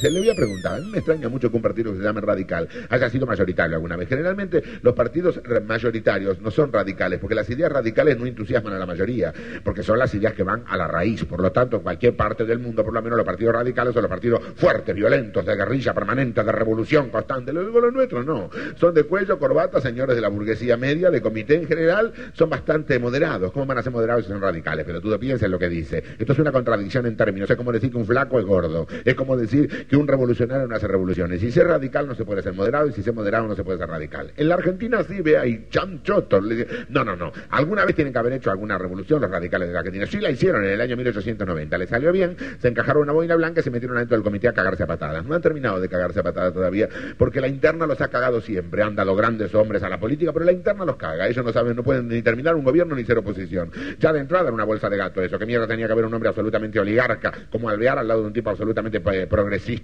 Le 0.10 0.18
voy 0.18 0.30
a 0.30 0.34
preguntar, 0.34 0.74
a 0.74 0.78
mí 0.78 0.90
me 0.90 0.98
extraña 0.98 1.28
mucho 1.28 1.50
que 1.50 1.56
un 1.56 1.62
partido 1.62 1.92
que 1.92 1.98
se 1.98 2.04
llame 2.04 2.20
radical 2.20 2.68
haya 2.88 3.10
sido 3.10 3.26
mayoritario 3.26 3.76
alguna 3.76 3.96
vez. 3.96 4.08
Generalmente 4.08 4.62
los 4.82 4.94
partidos 4.94 5.40
mayoritarios 5.66 6.40
no 6.40 6.50
son 6.50 6.72
radicales, 6.72 7.18
porque 7.18 7.34
las 7.34 7.48
ideas 7.50 7.70
radicales 7.70 8.18
no 8.18 8.26
entusiasman 8.26 8.72
a 8.72 8.78
la 8.78 8.86
mayoría, 8.86 9.32
porque 9.62 9.82
son 9.82 9.98
las 9.98 10.14
ideas 10.14 10.32
que 10.34 10.42
van 10.42 10.64
a 10.66 10.76
la 10.76 10.88
raíz. 10.88 11.24
Por 11.24 11.42
lo 11.42 11.52
tanto, 11.52 11.76
en 11.76 11.82
cualquier 11.82 12.16
parte 12.16 12.44
del 12.44 12.58
mundo, 12.58 12.84
por 12.84 12.94
lo 12.94 13.02
menos 13.02 13.16
los 13.16 13.26
partidos 13.26 13.54
radicales 13.54 13.92
son 13.92 14.02
los 14.02 14.10
partidos 14.10 14.40
fuertes, 14.56 14.94
violentos, 14.94 15.44
de 15.44 15.54
guerrilla 15.54 15.92
permanente, 15.92 16.42
de 16.42 16.52
revolución 16.52 17.10
constante. 17.10 17.52
Luego 17.52 17.80
los 17.80 17.92
nuestros 17.92 18.24
no. 18.24 18.50
Son 18.76 18.94
de 18.94 19.04
cuello, 19.04 19.38
corbata, 19.38 19.80
señores 19.80 20.16
de 20.16 20.22
la 20.22 20.28
burguesía 20.28 20.76
media, 20.76 21.10
de 21.10 21.20
comité 21.20 21.56
en 21.56 21.66
general, 21.66 22.12
son 22.32 22.48
bastante 22.48 22.98
moderados. 22.98 23.52
¿Cómo 23.52 23.66
van 23.66 23.78
a 23.78 23.82
ser 23.82 23.92
moderados 23.92 24.24
si 24.24 24.30
son 24.30 24.40
radicales? 24.40 24.84
Pero 24.86 25.00
tú 25.00 25.10
piensas 25.18 25.44
en 25.44 25.50
lo 25.50 25.58
que 25.58 25.68
dice. 25.68 26.02
Esto 26.18 26.32
es 26.32 26.38
una 26.38 26.52
contradicción 26.52 27.06
en 27.06 27.16
términos. 27.16 27.50
Es 27.50 27.56
como 27.56 27.72
decir 27.72 27.90
que 27.90 27.98
un 27.98 28.06
flaco 28.06 28.38
es 28.38 28.46
gordo. 28.46 28.86
Es 29.04 29.14
como 29.14 29.36
decir 29.36 29.86
que 29.90 29.96
un 29.96 30.06
revolucionario 30.06 30.68
no 30.68 30.76
hace 30.76 30.86
revoluciones. 30.86 31.40
Si 31.40 31.50
ser 31.50 31.66
radical 31.66 32.06
no 32.06 32.14
se 32.14 32.24
puede 32.24 32.42
ser 32.42 32.54
moderado 32.54 32.86
y 32.86 32.92
si 32.92 33.02
ser 33.02 33.12
moderado 33.12 33.48
no 33.48 33.56
se 33.56 33.64
puede 33.64 33.76
ser 33.76 33.88
radical. 33.88 34.30
En 34.36 34.48
la 34.48 34.54
Argentina 34.54 35.02
sí 35.02 35.20
ve 35.20 35.36
ahí 35.36 35.66
chanchotos. 35.68 36.44
No, 36.88 37.02
no, 37.02 37.16
no. 37.16 37.32
Alguna 37.50 37.84
vez 37.84 37.96
tienen 37.96 38.12
que 38.12 38.18
haber 38.20 38.34
hecho 38.34 38.52
alguna 38.52 38.78
revolución 38.78 39.20
los 39.20 39.28
radicales 39.28 39.66
de 39.66 39.74
la 39.74 39.80
Argentina. 39.80 40.06
Sí 40.06 40.20
la 40.20 40.30
hicieron 40.30 40.64
en 40.64 40.70
el 40.70 40.80
año 40.80 40.96
1890. 40.96 41.76
Les 41.76 41.88
salió 41.88 42.12
bien, 42.12 42.36
se 42.60 42.68
encajaron 42.68 43.02
una 43.02 43.12
boina 43.12 43.34
blanca 43.34 43.62
y 43.62 43.64
se 43.64 43.70
metieron 43.72 43.98
dentro 43.98 44.16
del 44.16 44.22
comité 44.22 44.46
a 44.46 44.52
cagarse 44.52 44.84
a 44.84 44.86
patadas. 44.86 45.24
No 45.24 45.34
han 45.34 45.42
terminado 45.42 45.80
de 45.80 45.88
cagarse 45.88 46.20
a 46.20 46.22
patadas 46.22 46.54
todavía 46.54 46.88
porque 47.18 47.40
la 47.40 47.48
interna 47.48 47.84
los 47.84 48.00
ha 48.00 48.06
cagado 48.06 48.40
siempre. 48.40 48.84
Anda 48.84 49.04
los 49.04 49.16
grandes 49.16 49.52
hombres 49.56 49.82
a 49.82 49.88
la 49.88 49.98
política, 49.98 50.32
pero 50.32 50.44
la 50.44 50.52
interna 50.52 50.84
los 50.84 50.94
caga. 50.94 51.26
Ellos 51.26 51.44
no 51.44 51.52
saben, 51.52 51.74
no 51.74 51.82
pueden 51.82 52.06
ni 52.06 52.22
terminar 52.22 52.54
un 52.54 52.62
gobierno 52.62 52.94
ni 52.94 53.04
ser 53.04 53.18
oposición. 53.18 53.72
Ya 53.98 54.12
de 54.12 54.20
entrada 54.20 54.44
era 54.44 54.52
una 54.52 54.62
bolsa 54.64 54.88
de 54.88 54.96
gato 54.96 55.20
eso. 55.20 55.36
¿Qué 55.36 55.46
mierda 55.46 55.66
tenía 55.66 55.88
que 55.88 55.92
haber 55.94 56.04
un 56.04 56.14
hombre 56.14 56.28
absolutamente 56.28 56.78
oligarca 56.78 57.32
como 57.50 57.68
Alvear 57.68 57.98
al 57.98 58.06
lado 58.06 58.20
de 58.20 58.28
un 58.28 58.32
tipo 58.32 58.50
absolutamente 58.50 59.02
eh, 59.12 59.26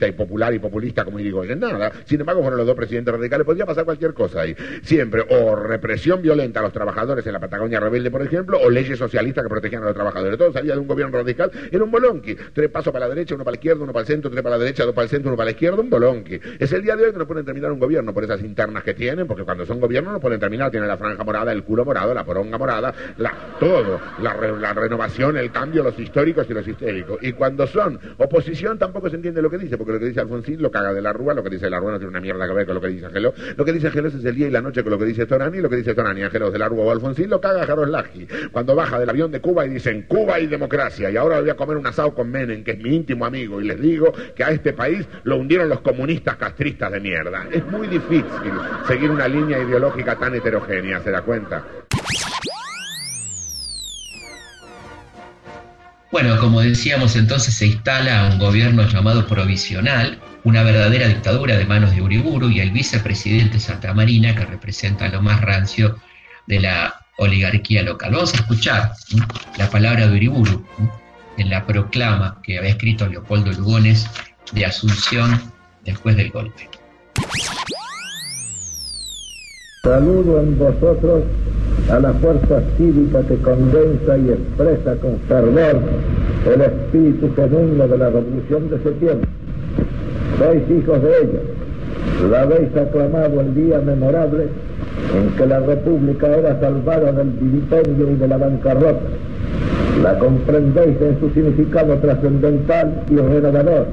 y 0.05 0.13
popular 0.13 0.53
y 0.53 0.59
populista 0.59 1.05
como 1.05 1.21
Irigoyen? 1.21 1.61
Nada. 1.61 1.93
Sin 2.05 2.21
embargo, 2.21 2.43
fueron 2.43 2.59
los 2.59 2.67
dos 2.67 2.77
presidentes 2.77 3.15
radicales. 3.15 3.47
Podría 3.47 3.65
pasar 3.65 3.85
cualquier 3.85 4.13
cosa 4.13 4.41
ahí. 4.41 4.57
Siempre. 4.83 5.25
O 5.31 5.55
represión 5.55 6.21
violenta 6.21 6.61
a 6.61 6.65
los 6.65 6.73
trabajadores 6.73 7.27
en 7.27 7.33
la 7.33 7.41
Patagonia 7.41 7.79
rebelde, 7.79 8.11
por 8.11 8.23
ejemplo, 8.23 8.59
o 8.61 8.69
leyes 8.69 8.99
socialistas 8.99 9.45
que 9.45 9.49
protegían 9.49 9.83
a 9.83 9.87
los 9.87 9.95
trabajadores. 9.95 10.37
Todo 10.37 10.53
salía 10.53 10.75
de 10.75 10.81
un 10.81 10.89
gobierno 10.89 11.17
radical. 11.17 11.51
Era 11.71 11.85
un 11.85 11.91
bolonqui. 11.91 12.37
Tres 12.53 12.69
pasos 12.69 12.93
para 12.93 13.07
la 13.07 13.15
derecha, 13.15 13.35
uno 13.35 13.45
para 13.45 13.53
la 13.53 13.57
izquierda, 13.57 13.83
uno 13.85 13.93
para 13.93 14.03
el 14.03 14.07
centro, 14.07 14.31
tres 14.31 14.43
para 14.43 14.57
la 14.57 14.65
derecha, 14.65 14.85
dos 14.85 14.95
para 14.95 15.05
el 15.05 15.11
centro, 15.11 15.31
uno 15.31 15.37
para 15.37 15.47
la 15.47 15.51
izquierda, 15.53 15.81
un 15.81 15.89
bolonqui. 15.89 16.41
Es 16.59 16.73
el 16.73 16.83
día 16.83 16.97
de 16.97 17.05
hoy 17.05 17.13
que 17.13 17.19
no 17.19 17.27
pueden 17.27 17.45
terminar 17.45 17.71
un 17.71 17.79
gobierno 17.79 18.13
por 18.13 18.25
esas 18.25 18.41
internas 18.43 18.83
que 18.83 18.95
tienen, 18.95 19.27
porque 19.27 19.45
cuando 19.45 19.65
son 19.65 19.81
gobiernos 19.81 20.13
no 20.13 20.21
pueden 20.21 20.41
terminar. 20.41 20.71
Tienen 20.71 20.89
la 20.89 20.97
franja 20.97 21.23
morada, 21.23 21.53
el 21.53 21.63
culo 21.63 21.85
morado, 21.85 22.13
la 22.13 22.25
poronga 22.25 22.59
morada, 22.59 22.93
la, 23.19 23.33
todo. 23.61 24.01
La, 24.21 24.35
la 24.35 24.73
renovación, 24.73 25.37
el 25.37 25.51
cambio, 25.51 25.83
los 25.83 25.99
históricos 25.99 26.47
y 26.49 26.55
los 26.55 26.67
histéricos. 26.67 27.19
Y 27.23 27.33
cuando 27.33 27.67
son 27.67 27.99
oposición 28.19 28.79
tampoco 28.79 29.09
se 29.09 29.17
entiende 29.17 29.43
lo 29.43 29.51
que 29.51 29.59
dice, 29.59 29.77
porque 29.77 29.86
lo 29.93 29.99
que 29.99 30.07
dice 30.07 30.21
Alfonsín 30.21 30.61
lo 30.61 30.71
caga 30.71 30.93
de 30.93 31.03
la 31.03 31.13
Rúa, 31.13 31.35
lo 31.35 31.43
que 31.43 31.51
dice 31.51 31.71
la 31.71 31.79
Rúa 31.79 31.93
no 31.93 31.99
tiene 31.99 32.11
una 32.11 32.21
mierda 32.21 32.47
que 32.47 32.55
ver 32.55 32.67
con 32.67 32.75
lo 32.75 32.81
que 32.81 32.89
dice 32.89 33.07
Angeló. 33.07 33.35
Lo 33.57 33.65
que 33.65 33.73
dice 33.73 33.89
Angeló 33.89 34.09
es 34.09 34.25
el 34.25 34.35
día 34.35 34.49
y 34.49 34.51
la 34.51 34.63
noche 34.63 34.83
con 34.83 34.93
lo 34.93 34.99
que 34.99 35.05
dice 35.05 35.27
Torani, 35.27 35.61
lo 35.61 35.69
que 35.69 35.77
dice 35.77 35.95
Torani, 35.95 36.23
Angeló 36.23 36.51
de 36.51 36.59
la 36.59 36.69
Rúa 36.69 36.85
o 36.85 36.91
Alfonsín 36.91 37.31
lo 37.31 37.41
caga 37.41 37.67
Laji. 37.87 38.27
Cuando 38.53 38.75
baja 38.75 38.99
del 38.99 39.11
avión 39.11 39.31
de 39.31 39.41
Cuba 39.41 39.67
y 39.67 39.71
dicen 39.71 40.03
Cuba 40.03 40.41
y 40.41 40.47
democracia, 40.47 41.11
y 41.11 41.17
ahora 41.17 41.41
voy 41.41 41.51
a 41.51 41.57
comer 41.57 41.77
un 41.77 41.87
asado 41.87 42.15
con 42.15 42.31
Menem, 42.31 42.65
que 42.65 42.73
es 42.73 42.79
mi 42.79 42.95
íntimo 42.95 43.27
amigo, 43.27 43.61
y 43.61 43.65
les 43.65 43.81
digo 43.81 44.13
que 44.35 44.45
a 44.45 44.51
este 44.51 44.73
país 44.73 45.07
lo 45.25 45.37
hundieron 45.37 45.69
los 45.69 45.81
comunistas 45.81 46.37
castristas 46.37 46.93
de 46.93 47.01
mierda. 47.01 47.47
Es 47.51 47.65
muy 47.67 47.87
difícil 47.89 48.25
seguir 48.87 49.11
una 49.11 49.29
línea 49.29 49.59
ideológica 49.59 50.17
tan 50.17 50.35
heterogénea, 50.35 51.01
¿se 51.01 51.11
da 51.11 51.23
cuenta? 51.23 51.65
Bueno, 56.17 56.39
como 56.39 56.63
decíamos 56.63 57.15
entonces, 57.15 57.53
se 57.53 57.67
instala 57.67 58.31
un 58.33 58.39
gobierno 58.39 58.89
llamado 58.89 59.27
provisional, 59.27 60.19
una 60.45 60.63
verdadera 60.63 61.09
dictadura 61.09 61.59
de 61.59 61.67
manos 61.67 61.95
de 61.95 62.01
Uriburu 62.01 62.49
y 62.49 62.61
el 62.61 62.71
vicepresidente 62.71 63.61
Santa 63.61 63.93
Marina, 63.93 64.35
que 64.35 64.47
representa 64.47 65.09
lo 65.09 65.21
más 65.21 65.43
rancio 65.43 66.01
de 66.47 66.61
la 66.61 67.05
oligarquía 67.19 67.83
local. 67.83 68.13
Vamos 68.13 68.33
a 68.33 68.37
escuchar 68.39 68.93
la 69.59 69.69
palabra 69.69 70.07
de 70.07 70.17
Uriburu 70.17 70.67
en 71.37 71.51
la 71.51 71.67
proclama 71.67 72.41
que 72.43 72.57
había 72.57 72.71
escrito 72.71 73.07
Leopoldo 73.07 73.53
Lugones 73.53 74.09
de 74.53 74.65
Asunción 74.65 75.53
después 75.85 76.17
del 76.17 76.31
golpe. 76.31 76.71
Saludo 79.87 80.41
en 80.41 80.59
vosotros 80.59 81.23
a 81.93 82.01
la 82.01 82.13
fuerza 82.15 82.61
cívica 82.77 83.21
que 83.23 83.37
condensa 83.37 84.19
y 84.19 84.31
expresa 84.31 84.97
con 84.97 85.17
fervor 85.29 85.79
el 86.53 86.61
espíritu 86.61 87.31
genuino 87.37 87.87
de 87.87 87.97
la 87.97 88.07
revolución 88.07 88.69
de 88.69 88.81
septiembre. 88.83 89.29
Sois 90.39 90.63
hijos 90.69 91.03
de 91.03 91.09
ella. 91.09 91.41
La 92.29 92.43
habéis 92.43 92.77
aclamado 92.77 93.41
el 93.41 93.55
día 93.55 93.79
memorable 93.79 94.49
en 95.15 95.37
que 95.37 95.47
la 95.47 95.61
República 95.61 96.37
era 96.37 96.59
salvada 96.59 97.13
del 97.13 97.31
vilipendio 97.41 98.11
y 98.11 98.17
de 98.17 98.27
la 98.27 98.39
bancarrota. 98.39 99.07
La 100.03 100.19
comprendéis 100.19 101.01
en 101.01 101.21
su 101.21 101.31
significado 101.31 101.95
trascendental 101.99 103.05
y 103.09 103.19
renovador 103.19 103.87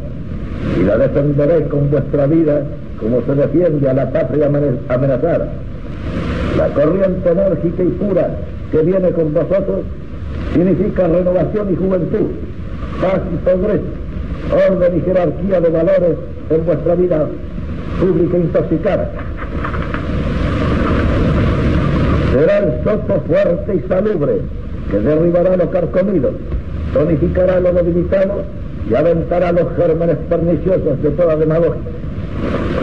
y 0.82 0.86
la 0.86 0.98
defenderéis 0.98 1.68
con 1.68 1.92
vuestra 1.92 2.26
vida 2.26 2.64
como 3.00 3.22
se 3.22 3.36
defiende 3.36 3.88
a 3.88 3.94
la 3.94 4.12
patria 4.12 4.48
amenazada 4.48 5.52
la 6.58 6.68
corriente 6.70 7.30
enérgica 7.30 7.84
y 7.84 7.90
pura 7.90 8.38
que 8.72 8.82
viene 8.82 9.12
con 9.12 9.34
vosotros 9.34 9.82
significa 10.54 11.08
renovación 11.08 11.74
y 11.74 11.76
juventud, 11.76 12.28
paz 13.02 13.22
y 13.34 13.38
progreso, 13.38 13.84
orden 14.70 14.98
y 14.98 15.02
jerarquía 15.02 15.62
de 15.62 15.70
valores 15.70 16.18
en 16.50 16.66
vuestra 16.66 16.96
vida 16.96 17.28
pública 18.00 18.38
intoxicada. 18.38 19.12
Será 22.34 22.58
el 22.60 22.84
soto 22.84 23.22
fuerte 23.28 23.76
y 23.76 23.88
salubre 23.88 24.42
que 24.92 25.00
derribará 25.00 25.58
lo 25.58 25.70
carcomido, 25.72 26.32
tonificará 26.94 27.60
lo 27.60 27.74
debilitado 27.74 28.44
y 28.90 28.96
aventará 28.96 29.52
los 29.52 29.76
gérmenes 29.76 30.18
perniciosos 30.30 31.02
de 31.02 31.10
toda 31.12 31.36
demagogia. 31.36 31.82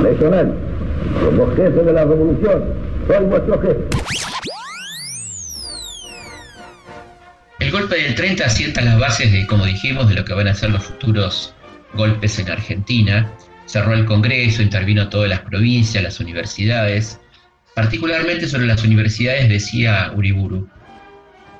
Legionel, 0.03 0.53
como 1.25 1.47
jefe 1.55 1.85
de 1.85 1.93
la 1.93 2.05
revolución, 2.05 2.80
el 7.59 7.71
golpe 7.71 7.97
del 7.97 8.15
30 8.15 8.45
asienta 8.45 8.81
las 8.83 8.99
bases 8.99 9.33
de, 9.33 9.47
como 9.47 9.65
dijimos, 9.65 10.09
de 10.09 10.15
lo 10.15 10.25
que 10.25 10.33
van 10.33 10.47
a 10.47 10.55
ser 10.55 10.71
los 10.71 10.85
futuros 10.85 11.55
golpes 11.95 12.39
en 12.39 12.51
Argentina. 12.51 13.31
Cerró 13.67 13.95
el 13.95 14.05
Congreso, 14.05 14.63
intervino 14.63 15.09
todas 15.09 15.29
las 15.29 15.41
provincias, 15.41 16.03
las 16.03 16.21
universidades. 16.21 17.21
Particularmente 17.75 18.49
sobre 18.49 18.67
las 18.67 18.85
universidades 18.85 19.49
decía 19.49 20.13
Uriburu. 20.15 20.69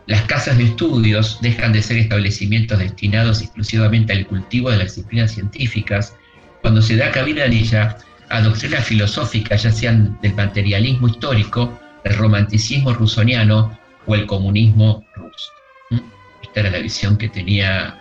Las 0.07 0.23
casas 0.23 0.57
de 0.59 0.65
estudios 0.65 1.39
dejan 1.41 1.73
de 1.73 1.83
ser 1.83 1.99
establecimientos 1.99 2.79
destinados 2.79 3.43
exclusivamente 3.43 4.13
al 4.13 4.27
cultivo 4.27 4.71
de 4.71 4.79
las 4.79 4.95
disciplinas 4.95 5.33
científicas 5.33 6.17
cuando 6.63 6.83
se 6.83 6.97
da 6.97 7.11
cabida 7.11 7.45
en 7.45 7.53
ella 7.53 7.97
a 8.31 8.41
doctrinas 8.41 8.85
filosóficas, 8.85 9.65
ya 9.65 9.73
sean 9.73 10.19
del 10.23 10.35
materialismo 10.35 11.09
histórico, 11.09 11.79
el 12.05 12.17
romanticismo 12.17 12.95
rusoniano 12.95 13.79
o 14.07 14.15
el 14.15 14.27
comunismo 14.27 15.05
ruso. 15.15 15.53
¿Mm? 15.91 15.99
Esta 16.43 16.61
era 16.61 16.71
la 16.71 16.79
visión 16.79 17.17
que 17.19 17.29
tenía 17.29 17.99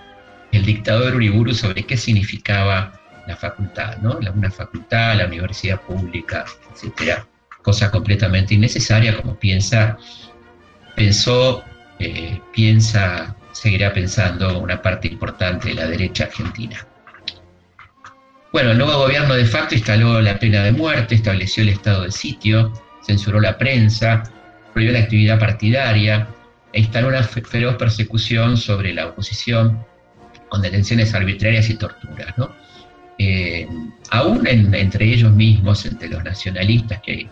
el 0.51 0.65
dictador 0.65 1.15
Uriburu 1.15 1.53
sobre 1.53 1.83
qué 1.83 1.97
significaba 1.97 2.93
la 3.27 3.35
facultad, 3.35 3.97
¿no? 3.97 4.17
Una 4.33 4.49
facultad, 4.49 5.17
la 5.17 5.27
universidad 5.27 5.81
pública, 5.81 6.45
etcétera. 6.73 7.27
Cosa 7.61 7.91
completamente 7.91 8.55
innecesaria, 8.55 9.15
como 9.17 9.37
piensa, 9.37 9.97
pensó, 10.95 11.63
eh, 11.99 12.39
piensa, 12.53 13.35
seguirá 13.51 13.93
pensando 13.93 14.59
una 14.59 14.81
parte 14.81 15.07
importante 15.07 15.69
de 15.69 15.75
la 15.75 15.87
derecha 15.87 16.23
argentina. 16.23 16.85
Bueno, 18.51 18.71
el 18.71 18.79
nuevo 18.79 18.97
gobierno 18.97 19.35
de 19.35 19.45
facto 19.45 19.75
instaló 19.75 20.19
la 20.21 20.39
pena 20.39 20.63
de 20.63 20.71
muerte, 20.71 21.13
estableció 21.13 21.61
el 21.61 21.69
estado 21.69 22.03
de 22.03 22.11
sitio, 22.11 22.73
censuró 23.05 23.39
la 23.39 23.59
prensa, 23.59 24.23
prohibió 24.73 24.93
la 24.93 25.01
actividad 25.01 25.37
partidaria 25.37 26.27
e 26.73 26.79
instaló 26.79 27.09
una 27.09 27.21
feroz 27.21 27.75
persecución 27.75 28.57
sobre 28.57 28.91
la 28.93 29.05
oposición 29.05 29.85
con 30.49 30.63
detenciones 30.63 31.13
arbitrarias 31.13 31.69
y 31.69 31.75
torturas. 31.75 32.35
¿no? 32.37 32.51
Eh, 33.19 33.67
aún 34.09 34.47
entre 34.47 35.05
ellos 35.05 35.31
mismos, 35.31 35.85
entre 35.85 36.09
los 36.09 36.23
nacionalistas 36.23 37.01
que 37.01 37.29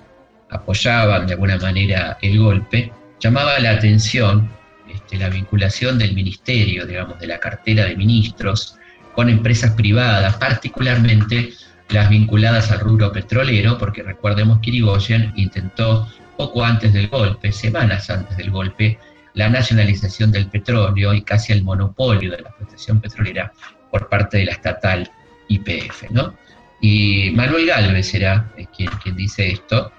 apoyaban 0.52 1.26
de 1.26 1.34
alguna 1.34 1.58
manera 1.58 2.20
el 2.22 2.38
golpe, 2.38 2.92
llamaba 3.20 3.58
la 3.58 3.72
atención 3.72 4.52
este, 4.88 5.18
la 5.18 5.30
vinculación 5.30 5.98
del 5.98 6.14
ministerio, 6.14 6.86
digamos, 6.86 7.20
de 7.20 7.26
la 7.26 7.40
cartera 7.40 7.86
de 7.86 7.96
ministros, 7.96 8.78
con 9.18 9.30
empresas 9.30 9.72
privadas, 9.72 10.36
particularmente 10.36 11.52
las 11.90 12.08
vinculadas 12.08 12.70
al 12.70 12.82
rubro 12.82 13.12
petrolero, 13.12 13.76
porque 13.80 14.04
recordemos 14.04 14.60
que 14.60 14.70
Irigoyen 14.70 15.34
intentó 15.36 16.08
poco 16.38 16.64
antes 16.64 16.94
del 16.94 17.08
golpe, 17.08 17.52
semanas 17.52 18.12
antes 18.12 18.38
del 18.38 18.52
golpe, 18.52 19.00
la 19.34 19.50
nacionalización 19.50 20.32
del 20.32 20.46
petróleo 20.46 21.16
y 21.16 21.24
casi 21.24 21.52
el 21.52 21.64
monopolio 21.64 22.30
de 22.30 22.42
la 22.44 22.50
explotación 22.50 23.02
petrolera 23.02 23.52
por 23.90 24.08
parte 24.08 24.38
de 24.38 24.46
la 24.46 24.52
estatal 24.52 25.10
IPF. 25.48 26.12
¿no? 26.12 26.36
Y 26.80 27.32
Manuel 27.32 27.66
Galvez 27.66 28.10
será 28.10 28.54
quien, 28.76 28.92
quien 29.02 29.16
dice 29.16 29.50
esto. 29.50 29.92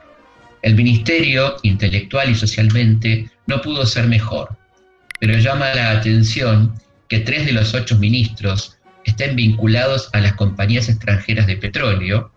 El 0.63 0.77
ministerio, 0.77 1.57
intelectual 1.65 2.31
y 2.31 2.37
socialmente, 2.37 3.29
no 3.49 3.61
pudo 3.63 3.85
ser 3.85 4.07
mejor, 4.07 4.57
pero 5.19 5.37
llama 5.39 5.75
la 5.75 5.91
atención 5.91 6.73
que 7.09 7.19
tres 7.19 7.47
de 7.47 7.53
los 7.53 7.75
ocho 7.75 7.99
ministros 7.99 8.78
estén 9.09 9.37
vinculados 9.37 10.11
a 10.13 10.21
las 10.21 10.35
compañías 10.35 10.89
extranjeras 10.89 11.47
de 11.47 11.57
petróleo 11.57 12.33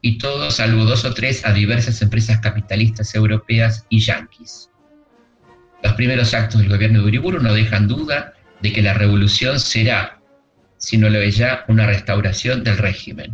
y 0.00 0.18
todos, 0.18 0.56
salvo 0.56 0.84
dos 0.84 1.04
o 1.04 1.14
tres, 1.14 1.44
a 1.44 1.52
diversas 1.52 2.00
empresas 2.02 2.40
capitalistas 2.40 3.14
europeas 3.14 3.86
y 3.88 4.00
yanquis. 4.00 4.70
Los 5.82 5.94
primeros 5.94 6.34
actos 6.34 6.60
del 6.60 6.70
gobierno 6.70 7.00
de 7.00 7.06
Uriburu 7.06 7.40
no 7.40 7.52
dejan 7.52 7.88
duda 7.88 8.34
de 8.62 8.72
que 8.72 8.82
la 8.82 8.94
revolución 8.94 9.60
será 9.60 10.16
sino 10.78 11.08
lo 11.08 11.18
es 11.18 11.36
ya 11.36 11.64
una 11.68 11.86
restauración 11.86 12.62
del 12.64 12.78
régimen. 12.78 13.32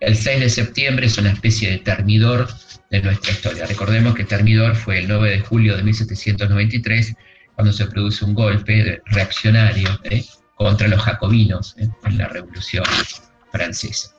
El 0.00 0.16
6 0.16 0.40
de 0.40 0.50
septiembre 0.50 1.06
es 1.06 1.18
una 1.18 1.32
especie 1.32 1.70
de 1.70 1.78
termidor 1.78 2.48
de 2.90 3.02
nuestra 3.02 3.32
historia. 3.32 3.66
Recordemos 3.66 4.14
que 4.14 4.24
termidor 4.24 4.76
fue 4.76 4.98
el 4.98 5.08
9 5.08 5.30
de 5.30 5.40
julio 5.40 5.76
de 5.76 5.82
1793, 5.82 7.14
cuando 7.54 7.72
se 7.72 7.86
produce 7.86 8.24
un 8.24 8.34
golpe 8.34 9.00
reaccionario 9.06 9.98
¿eh? 10.04 10.24
Contra 10.56 10.88
los 10.88 11.00
jacobinos 11.00 11.76
¿eh? 11.78 11.88
en 12.04 12.18
la 12.18 12.28
Revolución 12.28 12.84
Francesa. 13.52 14.10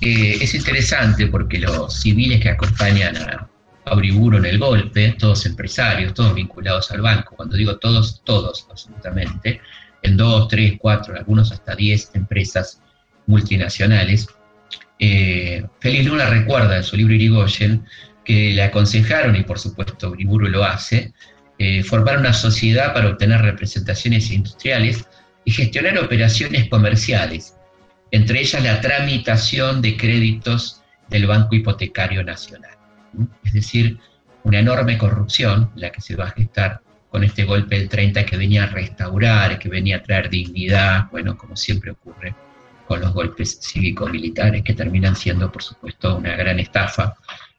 Eh, 0.00 0.38
es 0.40 0.54
interesante 0.54 1.28
porque 1.28 1.58
los 1.58 1.94
civiles 1.94 2.40
que 2.40 2.50
acompañan 2.50 3.16
a, 3.16 3.48
Auriburo 3.86 4.38
en 4.38 4.44
el 4.46 4.58
golpe, 4.58 5.14
todos 5.16 5.46
empresarios, 5.46 6.12
todos 6.12 6.34
vinculados 6.34 6.90
al 6.90 7.02
banco, 7.02 7.36
cuando 7.36 7.56
digo 7.56 7.76
todos, 7.76 8.20
todos 8.24 8.66
absolutamente, 8.68 9.60
en 10.02 10.16
dos, 10.16 10.48
tres, 10.48 10.74
cuatro, 10.76 11.14
algunos 11.16 11.52
hasta 11.52 11.76
diez 11.76 12.10
empresas 12.14 12.82
multinacionales. 13.26 14.26
Eh, 14.98 15.64
Félix 15.78 16.04
Luna 16.04 16.26
recuerda 16.28 16.78
en 16.78 16.82
su 16.82 16.96
libro 16.96 17.14
Irigoyen 17.14 17.86
que 18.24 18.50
le 18.50 18.62
aconsejaron, 18.64 19.36
y 19.36 19.44
por 19.44 19.60
supuesto 19.60 20.10
Uriburu 20.10 20.48
lo 20.48 20.64
hace, 20.64 21.14
eh, 21.58 21.82
formar 21.82 22.18
una 22.18 22.32
sociedad 22.32 22.92
para 22.92 23.08
obtener 23.08 23.40
representaciones 23.40 24.30
industriales 24.30 25.06
y 25.44 25.52
gestionar 25.52 25.98
operaciones 25.98 26.68
comerciales, 26.68 27.56
entre 28.10 28.40
ellas 28.40 28.62
la 28.62 28.80
tramitación 28.80 29.80
de 29.80 29.96
créditos 29.96 30.82
del 31.08 31.26
Banco 31.26 31.54
Hipotecario 31.54 32.22
Nacional. 32.24 32.76
Es 33.44 33.52
decir, 33.52 33.98
una 34.42 34.60
enorme 34.60 34.98
corrupción 34.98 35.70
la 35.76 35.90
que 35.90 36.00
se 36.00 36.16
va 36.16 36.26
a 36.26 36.30
gestar 36.32 36.80
con 37.08 37.24
este 37.24 37.44
golpe 37.44 37.78
del 37.78 37.88
30 37.88 38.26
que 38.26 38.36
venía 38.36 38.64
a 38.64 38.66
restaurar, 38.66 39.58
que 39.58 39.68
venía 39.68 39.96
a 39.96 40.02
traer 40.02 40.28
dignidad, 40.28 41.08
bueno, 41.10 41.36
como 41.36 41.56
siempre 41.56 41.92
ocurre 41.92 42.34
con 42.86 43.00
los 43.00 43.12
golpes 43.12 43.58
cívico-militares, 43.60 44.62
que 44.62 44.74
terminan 44.74 45.16
siendo, 45.16 45.50
por 45.50 45.62
supuesto, 45.62 46.16
una 46.16 46.36
gran 46.36 46.60
estafa, 46.60 47.16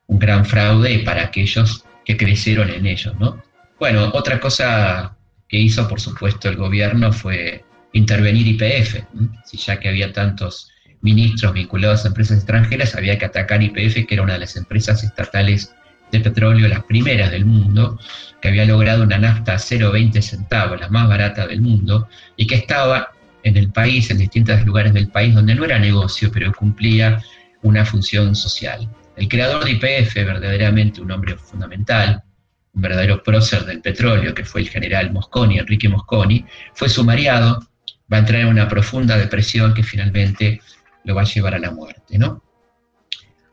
un 0.08 0.20
gran 0.20 0.46
fraude 0.46 1.00
para 1.00 1.24
aquellos 1.24 1.84
que 2.06 2.16
crecieron 2.16 2.70
en 2.70 2.86
ellos, 2.86 3.14
¿no? 3.20 3.42
Bueno, 3.80 4.10
otra 4.14 4.40
cosa 4.40 5.16
que 5.48 5.58
hizo, 5.58 5.88
por 5.88 6.02
supuesto, 6.02 6.50
el 6.50 6.56
gobierno 6.56 7.14
fue 7.14 7.64
intervenir 7.94 8.48
IPF, 8.48 9.04
si 9.46 9.58
ya 9.58 9.80
que 9.80 9.90
había 9.90 10.12
tantos 10.12 10.72
ministros 11.02 11.54
vinculados 11.54 12.04
a 12.04 12.10
empresas 12.10 12.38
extranjeras, 12.38 12.96
había 12.96 13.18
que 13.18 13.26
atacar 13.26 13.62
IPF, 13.62 14.08
que 14.08 14.16
era 14.16 14.24
una 14.24 14.34
de 14.34 14.40
las 14.40 14.56
empresas 14.56 15.04
estatales 15.04 15.74
de 16.12 16.20
petróleo, 16.20 16.68
las 16.68 16.84
primeras 16.84 17.32
del 17.32 17.46
mundo, 17.46 18.00
que 18.42 18.48
había 18.48 18.66
logrado 18.66 19.04
una 19.04 19.18
nafta 19.18 19.54
a 19.54 19.58
0,20 19.58 20.22
centavos, 20.22 20.80
la 20.80 20.90
más 20.90 21.08
barata 21.08 21.46
del 21.48 21.62
mundo, 21.62 22.08
y 22.36 22.48
que 22.48 22.56
estaba 22.56 23.12
en 23.44 23.58
el 23.58 23.72
país, 23.72 24.10
en 24.10 24.18
distintos 24.18 24.66
lugares 24.66 24.94
del 24.94 25.10
país, 25.10 25.36
donde 25.36 25.56
no 25.56 25.66
era 25.66 25.80
negocio, 25.80 26.32
pero 26.32 26.52
cumplía 26.54 27.22
una 27.62 27.86
función 27.86 28.36
social. 28.36 28.90
El 29.16 29.28
creador 29.28 29.66
de 29.66 29.72
IPF, 29.72 30.16
verdaderamente 30.16 31.02
un 31.02 31.12
hombre 31.12 31.36
fundamental, 31.38 32.24
un 32.37 32.37
verdadero 32.82 33.24
prócer 33.24 33.66
del 33.66 33.82
petróleo, 33.82 34.34
que 34.34 34.46
fue 34.46 34.62
el 34.62 34.70
general 34.70 35.12
Mosconi, 35.12 35.60
Enrique 35.60 35.90
Mosconi, 35.90 36.46
fue 36.74 36.90
sumariado, 36.90 37.68
va 38.12 38.18
a 38.18 38.20
entrar 38.22 38.42
en 38.42 38.48
una 38.48 38.68
profunda 38.68 39.18
depresión 39.18 39.74
que 39.74 39.84
finalmente 39.84 40.62
lo 41.04 41.16
va 41.16 41.22
a 41.22 41.26
llevar 41.26 41.56
a 41.56 41.60
la 41.60 41.72
muerte, 41.72 42.18
¿no? 42.18 42.44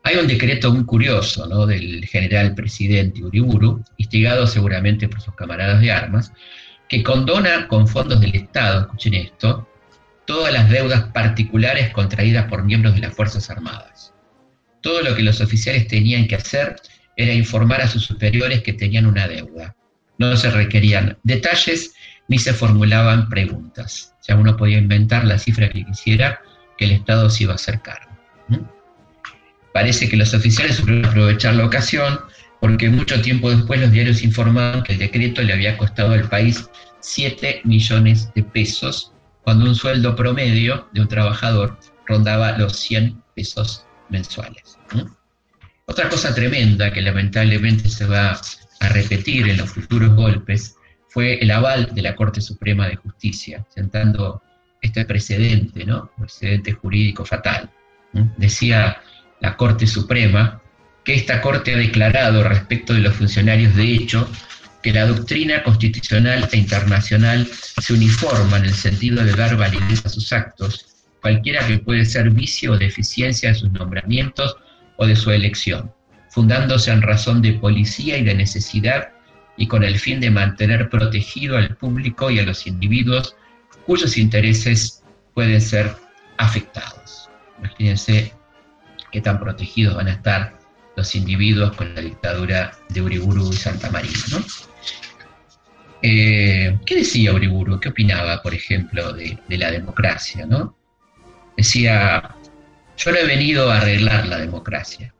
Hay 0.03 0.17
un 0.17 0.27
decreto 0.27 0.71
muy 0.71 0.85
curioso, 0.85 1.47
¿no? 1.47 1.65
Del 1.65 2.05
general 2.05 2.53
presidente 2.53 3.23
Uriburu, 3.23 3.83
instigado 3.97 4.45
seguramente 4.45 5.09
por 5.09 5.19
sus 5.19 5.33
camaradas 5.33 5.81
de 5.81 5.91
armas, 5.91 6.31
que 6.87 7.01
condona 7.01 7.67
con 7.67 7.87
fondos 7.87 8.21
del 8.21 8.35
Estado, 8.35 8.81
escuchen 8.81 9.15
esto, 9.15 9.67
todas 10.25 10.53
las 10.53 10.69
deudas 10.69 11.05
particulares 11.11 11.91
contraídas 11.91 12.45
por 12.45 12.63
miembros 12.63 12.93
de 12.93 13.01
las 13.01 13.15
Fuerzas 13.15 13.49
Armadas. 13.49 14.13
Todo 14.81 15.01
lo 15.01 15.15
que 15.15 15.23
los 15.23 15.41
oficiales 15.41 15.87
tenían 15.87 16.27
que 16.27 16.35
hacer 16.35 16.75
era 17.15 17.33
informar 17.33 17.81
a 17.81 17.87
sus 17.87 18.05
superiores 18.05 18.61
que 18.61 18.73
tenían 18.73 19.05
una 19.05 19.27
deuda. 19.27 19.75
No 20.17 20.35
se 20.35 20.49
requerían 20.49 21.17
detalles 21.23 21.93
ni 22.27 22.39
se 22.39 22.53
formulaban 22.53 23.29
preguntas. 23.29 24.13
O 24.21 24.23
sea, 24.23 24.35
uno 24.35 24.57
podía 24.57 24.77
inventar 24.77 25.25
la 25.25 25.37
cifra 25.37 25.69
que 25.69 25.85
quisiera 25.85 26.41
que 26.77 26.85
el 26.85 26.91
Estado 26.91 27.29
se 27.29 27.43
iba 27.43 27.53
a 27.53 27.55
hacer 27.55 27.81
cargo. 27.81 28.11
Parece 29.73 30.07
que 30.07 30.17
los 30.17 30.33
oficiales 30.33 30.77
supieron 30.77 31.05
aprovechar 31.05 31.55
la 31.55 31.65
ocasión 31.65 32.19
porque 32.61 32.89
mucho 32.89 33.21
tiempo 33.21 33.51
después 33.51 33.79
los 33.79 33.91
diarios 33.91 34.23
informaban 34.23 34.83
que 34.83 34.93
el 34.93 34.99
decreto 34.99 35.41
le 35.41 35.53
había 35.53 35.77
costado 35.77 36.13
al 36.13 36.29
país 36.29 36.69
7 37.01 37.61
millones 37.65 38.33
de 38.33 38.43
pesos, 38.43 39.11
cuando 39.43 39.65
un 39.65 39.75
sueldo 39.75 40.15
promedio 40.15 40.87
de 40.93 41.01
un 41.01 41.07
trabajador 41.07 41.77
rondaba 42.07 42.57
los 42.57 42.77
100 42.77 43.21
pesos 43.35 43.85
mensuales. 44.09 44.79
Otra 45.87 46.09
cosa 46.09 46.33
tremenda 46.33 46.91
que 46.91 47.01
lamentablemente 47.01 47.89
se 47.89 48.05
va 48.05 48.39
a 48.79 48.89
repetir 48.89 49.47
en 49.47 49.57
los 49.57 49.69
futuros 49.69 50.15
golpes 50.15 50.75
fue 51.09 51.39
el 51.39 51.51
aval 51.51 51.93
de 51.93 52.01
la 52.01 52.15
Corte 52.15 52.41
Suprema 52.41 52.87
de 52.87 52.95
Justicia, 52.95 53.65
sentando 53.73 54.41
este 54.81 55.05
precedente, 55.05 55.85
¿no? 55.85 56.11
Precedente 56.17 56.73
jurídico 56.73 57.23
fatal. 57.23 57.69
Decía 58.37 59.01
la 59.41 59.55
Corte 59.55 59.85
Suprema 59.85 60.61
que 61.03 61.13
esta 61.13 61.39
Corte 61.39 61.75
ha 61.75 61.77
declarado 61.77 62.43
respecto 62.43 62.93
de 62.93 63.01
los 63.01 63.15
funcionarios 63.15 63.75
de 63.75 63.93
hecho 63.93 64.29
que 64.81 64.91
la 64.91 65.05
doctrina 65.05 65.63
constitucional 65.63 66.49
e 66.51 66.57
internacional 66.57 67.47
se 67.47 67.93
uniforma 67.93 68.57
en 68.57 68.65
el 68.65 68.73
sentido 68.73 69.23
de 69.23 69.33
dar 69.33 69.55
validez 69.55 70.05
a 70.05 70.09
sus 70.09 70.33
actos, 70.33 70.87
cualquiera 71.21 71.65
que 71.65 71.79
puede 71.79 72.05
ser 72.05 72.29
vicio 72.31 72.73
o 72.73 72.77
deficiencia 72.77 73.49
de 73.49 73.55
sus 73.55 73.71
nombramientos 73.71 74.57
o 74.97 75.05
de 75.05 75.15
su 75.15 75.31
elección, 75.31 75.91
fundándose 76.29 76.91
en 76.91 77.01
razón 77.01 77.41
de 77.41 77.53
policía 77.53 78.17
y 78.17 78.23
de 78.23 78.35
necesidad 78.35 79.09
y 79.57 79.67
con 79.67 79.83
el 79.83 79.99
fin 79.99 80.19
de 80.19 80.31
mantener 80.31 80.89
protegido 80.89 81.57
al 81.57 81.75
público 81.75 82.29
y 82.29 82.39
a 82.39 82.43
los 82.43 82.67
individuos 82.67 83.35
cuyos 83.85 84.17
intereses 84.17 85.03
pueden 85.33 85.61
ser 85.61 85.95
afectados. 86.37 87.29
Imagínense 87.59 88.33
qué 89.11 89.21
tan 89.21 89.39
protegidos 89.39 89.95
van 89.95 90.07
a 90.07 90.13
estar 90.13 90.57
los 90.95 91.15
individuos 91.15 91.75
con 91.75 91.93
la 91.93 92.01
dictadura 92.01 92.71
de 92.89 93.01
Uriburu 93.01 93.49
y 93.51 93.55
Santa 93.55 93.91
María. 93.91 94.11
¿no? 94.31 94.43
Eh, 96.01 96.77
¿Qué 96.85 96.95
decía 96.95 97.33
Uriburu? 97.33 97.79
¿Qué 97.79 97.89
opinaba, 97.89 98.41
por 98.41 98.53
ejemplo, 98.53 99.13
de, 99.13 99.37
de 99.47 99.57
la 99.57 99.71
democracia? 99.71 100.45
¿no? 100.45 100.75
Decía, 101.57 102.35
yo 102.97 103.11
no 103.11 103.17
he 103.17 103.25
venido 103.25 103.71
a 103.71 103.77
arreglar 103.77 104.27
la 104.27 104.37
democracia. 104.37 105.13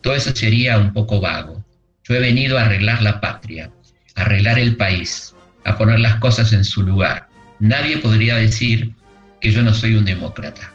Todo 0.00 0.14
eso 0.14 0.34
sería 0.34 0.78
un 0.78 0.92
poco 0.92 1.20
vago. 1.20 1.64
Yo 2.04 2.14
he 2.14 2.20
venido 2.20 2.58
a 2.58 2.62
arreglar 2.62 3.02
la 3.02 3.20
patria, 3.20 3.70
a 4.14 4.22
arreglar 4.22 4.58
el 4.58 4.76
país, 4.76 5.34
a 5.64 5.76
poner 5.76 5.98
las 5.98 6.16
cosas 6.16 6.52
en 6.52 6.64
su 6.64 6.82
lugar, 6.82 7.28
nadie 7.58 7.98
podría 7.98 8.36
decir 8.36 8.92
que 9.40 9.50
yo 9.50 9.62
no 9.62 9.74
soy 9.74 9.96
un 9.96 10.04
demócrata. 10.04 10.72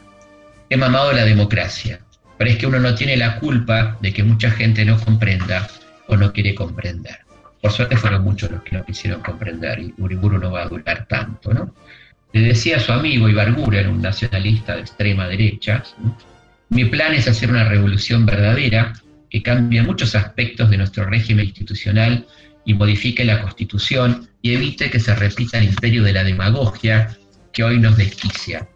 He 0.68 0.76
mamado 0.76 1.12
la 1.12 1.24
democracia, 1.24 2.00
pero 2.36 2.50
es 2.50 2.56
que 2.56 2.66
uno 2.66 2.78
no 2.78 2.94
tiene 2.94 3.16
la 3.16 3.38
culpa 3.38 3.96
de 4.00 4.12
que 4.12 4.22
mucha 4.22 4.50
gente 4.50 4.84
no 4.84 4.98
comprenda 4.98 5.68
o 6.08 6.16
no 6.16 6.32
quiere 6.32 6.54
comprender. 6.54 7.20
Por 7.60 7.72
suerte 7.72 7.96
fueron 7.96 8.24
muchos 8.24 8.50
los 8.50 8.62
que 8.62 8.76
no 8.76 8.84
quisieron 8.84 9.22
comprender 9.22 9.78
y 9.78 9.94
Uriburu 9.96 10.38
no 10.38 10.50
va 10.50 10.62
a 10.62 10.68
durar 10.68 11.06
tanto, 11.06 11.54
¿no? 11.54 11.74
Le 12.32 12.40
decía 12.40 12.76
a 12.76 12.80
su 12.80 12.92
amigo 12.92 13.28
Ibarguren, 13.28 13.88
un 13.88 14.02
nacionalista 14.02 14.74
de 14.74 14.82
extrema 14.82 15.28
derecha, 15.28 15.82
mi 16.72 16.86
plan 16.86 17.14
es 17.14 17.28
hacer 17.28 17.50
una 17.50 17.68
revolución 17.68 18.24
verdadera 18.24 18.94
que 19.28 19.42
cambie 19.42 19.82
muchos 19.82 20.14
aspectos 20.14 20.70
de 20.70 20.78
nuestro 20.78 21.04
régimen 21.04 21.46
institucional 21.46 22.26
y 22.64 22.72
modifique 22.72 23.24
la 23.26 23.42
constitución 23.42 24.28
y 24.40 24.54
evite 24.54 24.90
que 24.90 24.98
se 24.98 25.14
repita 25.14 25.58
el 25.58 25.64
imperio 25.64 26.02
de 26.02 26.14
la 26.14 26.24
demagogia 26.24 27.16
que 27.52 27.62
hoy 27.62 27.78
nos 27.78 27.98
desquicia. 27.98 28.68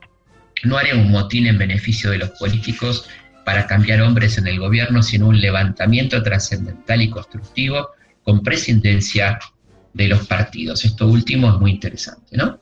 No 0.62 0.76
haré 0.76 0.94
un 0.94 1.10
motín 1.10 1.46
en 1.46 1.56
beneficio 1.56 2.10
de 2.10 2.18
los 2.18 2.30
políticos 2.30 3.08
para 3.46 3.66
cambiar 3.66 4.02
hombres 4.02 4.36
en 4.36 4.46
el 4.46 4.58
gobierno, 4.58 5.02
sino 5.02 5.28
un 5.28 5.40
levantamiento 5.40 6.22
trascendental 6.22 7.00
y 7.00 7.08
constructivo 7.08 7.90
con 8.22 8.42
presidencia 8.42 9.38
de 9.94 10.08
los 10.08 10.26
partidos. 10.26 10.84
Esto 10.84 11.06
último 11.06 11.50
es 11.50 11.60
muy 11.60 11.70
interesante, 11.70 12.36
¿no? 12.36 12.60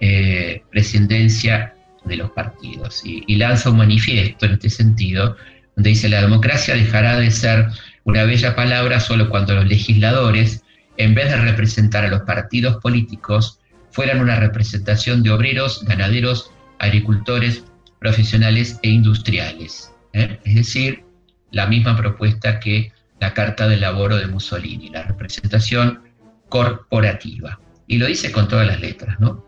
Eh, 0.00 0.62
presidencia 0.70 1.74
de 2.08 2.16
los 2.16 2.30
partidos. 2.30 3.02
Y, 3.04 3.36
lanza 3.36 3.70
un 3.70 3.78
manifiesto 3.78 4.46
en 4.46 4.52
este 4.52 4.70
sentido, 4.70 5.36
donde 5.76 5.90
dice 5.90 6.08
la 6.08 6.20
democracia 6.20 6.74
dejará 6.74 7.18
de 7.18 7.30
ser 7.30 7.68
una 8.04 8.24
bella 8.24 8.56
palabra 8.56 9.00
solo 9.00 9.28
cuando 9.28 9.54
los 9.54 9.66
legisladores, 9.66 10.62
en 10.96 11.14
vez 11.14 11.30
de 11.30 11.36
representar 11.36 12.04
a 12.04 12.08
los 12.08 12.22
partidos 12.22 12.76
políticos, 12.76 13.60
fueran 13.90 14.20
una 14.20 14.36
representación 14.36 15.22
de 15.22 15.30
obreros, 15.30 15.84
ganaderos, 15.84 16.50
agricultores, 16.78 17.64
profesionales 18.00 18.78
e 18.82 18.90
industriales. 18.90 19.92
¿eh? 20.12 20.38
Es 20.44 20.54
decir, 20.54 21.04
la 21.50 21.66
misma 21.66 21.96
propuesta 21.96 22.60
que 22.60 22.92
la 23.20 23.34
Carta 23.34 23.68
del 23.68 23.80
Laboro 23.80 24.16
de 24.16 24.26
Mussolini, 24.26 24.90
la 24.90 25.02
representación 25.02 26.02
corporativa. 26.48 27.60
Y 27.86 27.98
lo 27.98 28.06
dice 28.06 28.30
con 28.32 28.48
todas 28.48 28.66
las 28.66 28.80
letras, 28.80 29.18
¿no? 29.18 29.47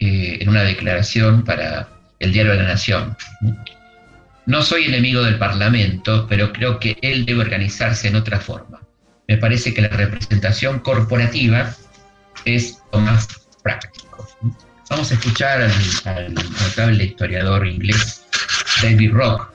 Eh, 0.00 0.38
en 0.40 0.48
una 0.48 0.62
declaración 0.62 1.44
para 1.44 1.88
el 2.18 2.32
diario 2.32 2.52
de 2.52 2.58
la 2.58 2.68
Nación. 2.68 3.16
No 4.46 4.62
soy 4.62 4.86
enemigo 4.86 5.22
del 5.22 5.38
Parlamento, 5.38 6.26
pero 6.28 6.52
creo 6.52 6.80
que 6.80 6.98
él 7.02 7.26
debe 7.26 7.40
organizarse 7.40 8.08
en 8.08 8.16
otra 8.16 8.40
forma. 8.40 8.80
Me 9.28 9.36
parece 9.36 9.72
que 9.72 9.82
la 9.82 9.88
representación 9.88 10.80
corporativa 10.80 11.74
es 12.44 12.78
lo 12.92 13.00
más 13.00 13.28
práctico. 13.62 14.26
Vamos 14.88 15.10
a 15.12 15.14
escuchar 15.14 15.62
al, 15.62 16.34
notable 16.34 17.04
historiador 17.04 17.66
inglés 17.66 18.26
David 18.82 19.12
Rock 19.12 19.52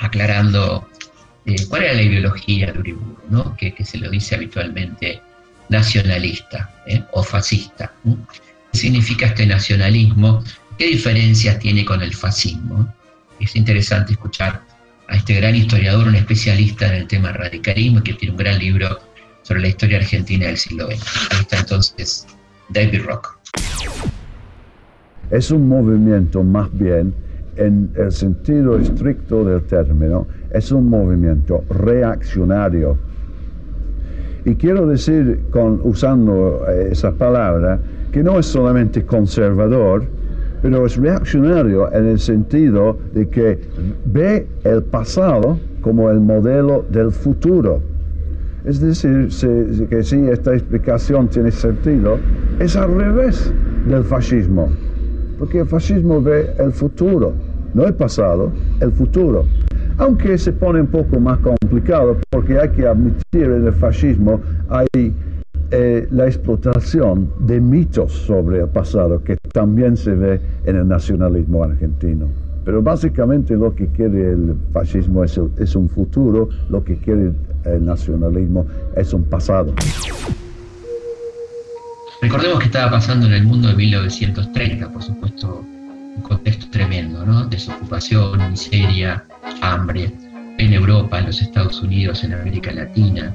aclarando 0.00 0.88
eh, 1.46 1.56
cuál 1.68 1.84
era 1.84 1.94
la 1.94 2.02
ideología 2.02 2.72
de 2.72 2.78
Uriburu, 2.78 3.18
¿no? 3.30 3.56
que, 3.56 3.74
se 3.82 3.98
lo 3.98 4.10
dice 4.10 4.34
habitualmente 4.34 5.22
nacionalista 5.68 6.70
¿eh? 6.86 7.02
o 7.12 7.22
fascista. 7.22 7.92
¿Qué 8.04 8.45
significa 8.76 9.26
este 9.26 9.46
nacionalismo? 9.46 10.44
¿Qué 10.78 10.86
diferencias 10.86 11.58
tiene 11.58 11.84
con 11.84 12.02
el 12.02 12.14
fascismo? 12.14 12.94
Es 13.40 13.56
interesante 13.56 14.12
escuchar 14.12 14.62
a 15.08 15.16
este 15.16 15.34
gran 15.34 15.54
historiador, 15.54 16.06
un 16.06 16.14
especialista 16.14 16.86
en 16.88 17.02
el 17.02 17.08
tema 17.08 17.32
radicalismo, 17.32 18.02
que 18.02 18.14
tiene 18.14 18.32
un 18.32 18.38
gran 18.38 18.58
libro 18.58 18.98
sobre 19.42 19.60
la 19.60 19.68
historia 19.68 19.98
argentina 19.98 20.46
del 20.46 20.56
siglo 20.56 20.86
XX. 20.86 21.02
Ahí 21.30 21.40
está 21.40 21.58
entonces 21.58 22.26
David 22.68 23.02
Rock. 23.04 23.38
Es 25.30 25.50
un 25.50 25.68
movimiento 25.68 26.42
más 26.42 26.68
bien, 26.72 27.14
en 27.56 27.90
el 27.96 28.12
sentido 28.12 28.78
estricto 28.78 29.44
del 29.44 29.62
término, 29.62 30.26
es 30.52 30.70
un 30.70 30.88
movimiento 30.88 31.64
reaccionario. 31.70 32.98
Y 34.44 34.54
quiero 34.54 34.86
decir, 34.86 35.40
con, 35.50 35.80
usando 35.82 36.64
eh, 36.68 36.90
esa 36.92 37.12
palabra, 37.12 37.80
que 38.16 38.22
no 38.22 38.38
es 38.38 38.46
solamente 38.46 39.04
conservador, 39.04 40.06
pero 40.62 40.86
es 40.86 40.96
reaccionario 40.96 41.92
en 41.92 42.06
el 42.06 42.18
sentido 42.18 42.96
de 43.12 43.28
que 43.28 43.58
ve 44.06 44.46
el 44.64 44.84
pasado 44.84 45.58
como 45.82 46.10
el 46.10 46.20
modelo 46.20 46.86
del 46.88 47.12
futuro. 47.12 47.82
Es 48.64 48.80
decir, 48.80 49.28
que 49.90 50.02
si 50.02 50.16
esta 50.30 50.54
explicación 50.54 51.28
tiene 51.28 51.50
sentido, 51.50 52.16
es 52.58 52.74
al 52.74 52.94
revés 52.94 53.52
del 53.86 54.02
fascismo, 54.02 54.70
porque 55.38 55.58
el 55.58 55.66
fascismo 55.66 56.22
ve 56.22 56.54
el 56.58 56.72
futuro, 56.72 57.34
no 57.74 57.84
el 57.84 57.92
pasado, 57.92 58.50
el 58.80 58.92
futuro. 58.92 59.44
Aunque 59.98 60.38
se 60.38 60.54
pone 60.54 60.80
un 60.80 60.86
poco 60.86 61.20
más 61.20 61.36
complicado, 61.40 62.16
porque 62.30 62.58
hay 62.58 62.70
que 62.70 62.86
admitir 62.86 63.42
en 63.42 63.66
el 63.66 63.74
fascismo 63.74 64.40
hay 64.70 65.12
eh, 65.70 66.06
la 66.10 66.26
explotación 66.26 67.32
de 67.40 67.60
mitos 67.60 68.12
sobre 68.12 68.60
el 68.60 68.68
pasado 68.68 69.22
que 69.22 69.36
también 69.52 69.96
se 69.96 70.12
ve 70.12 70.40
en 70.64 70.76
el 70.76 70.86
nacionalismo 70.86 71.64
argentino. 71.64 72.28
Pero 72.64 72.82
básicamente 72.82 73.54
lo 73.54 73.74
que 73.74 73.88
quiere 73.88 74.30
el 74.30 74.54
fascismo 74.72 75.24
es, 75.24 75.40
es 75.58 75.74
un 75.74 75.88
futuro, 75.88 76.48
lo 76.68 76.84
que 76.84 76.96
quiere 76.96 77.32
el 77.64 77.84
nacionalismo 77.84 78.66
es 78.96 79.12
un 79.12 79.24
pasado. 79.24 79.74
Recordemos 82.22 82.60
que 82.60 82.66
estaba 82.66 82.92
pasando 82.92 83.26
en 83.26 83.34
el 83.34 83.44
mundo 83.44 83.68
de 83.68 83.74
1930, 83.74 84.88
por 84.90 85.02
supuesto, 85.02 85.64
un 86.16 86.22
contexto 86.22 86.66
tremendo, 86.70 87.26
¿no? 87.26 87.44
Desocupación, 87.46 88.50
miseria, 88.50 89.24
hambre, 89.62 90.12
en 90.58 90.72
Europa, 90.72 91.18
en 91.18 91.26
los 91.26 91.42
Estados 91.42 91.82
Unidos, 91.82 92.24
en 92.24 92.34
América 92.34 92.72
Latina 92.72 93.34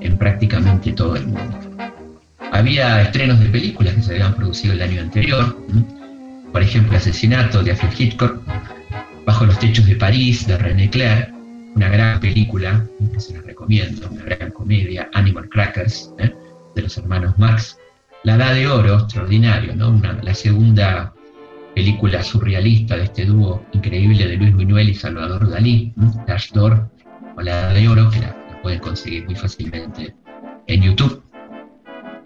en 0.00 0.16
prácticamente 0.16 0.92
todo 0.92 1.16
el 1.16 1.26
mundo. 1.26 1.58
Había 2.52 3.02
estrenos 3.02 3.40
de 3.40 3.46
películas 3.46 3.94
que 3.94 4.02
se 4.02 4.12
habían 4.12 4.34
producido 4.34 4.74
el 4.74 4.82
año 4.82 5.02
anterior, 5.02 5.56
por 6.52 6.62
ejemplo, 6.62 6.96
Asesinato 6.96 7.62
de 7.62 7.72
Alfred 7.72 7.92
Hitchcock, 7.96 8.42
Bajo 9.26 9.46
los 9.46 9.58
techos 9.58 9.86
de 9.86 9.94
París 9.96 10.46
de 10.46 10.58
René 10.58 10.90
Clair, 10.90 11.32
una 11.76 11.88
gran 11.88 12.18
película 12.18 12.84
que 13.12 13.20
se 13.20 13.34
les 13.34 13.44
recomiendo, 13.44 14.08
una 14.10 14.24
gran 14.24 14.50
comedia, 14.50 15.08
Animal 15.14 15.48
Crackers, 15.48 16.12
¿eh? 16.18 16.34
de 16.74 16.82
los 16.82 16.96
hermanos 16.98 17.38
Marx, 17.38 17.78
La 18.24 18.34
Edad 18.34 18.54
de 18.54 18.66
Oro, 18.66 18.98
extraordinario, 18.98 19.76
¿no? 19.76 20.00
la 20.22 20.34
segunda 20.34 21.12
película 21.74 22.22
surrealista 22.22 22.96
de 22.96 23.04
este 23.04 23.26
dúo 23.26 23.64
increíble 23.72 24.26
de 24.26 24.36
Luis 24.36 24.54
Buñuel 24.54 24.88
y 24.88 24.94
Salvador 24.94 25.48
Dalí, 25.48 25.92
Dash 26.26 26.50
Door, 26.52 26.90
o 27.36 27.42
La 27.42 27.52
Edad 27.52 27.74
de 27.74 27.88
Oro, 27.88 28.10
que 28.10 28.20
la 28.20 28.39
pueden 28.62 28.78
conseguir 28.80 29.24
muy 29.26 29.34
fácilmente 29.34 30.14
en 30.66 30.82
YouTube. 30.82 31.22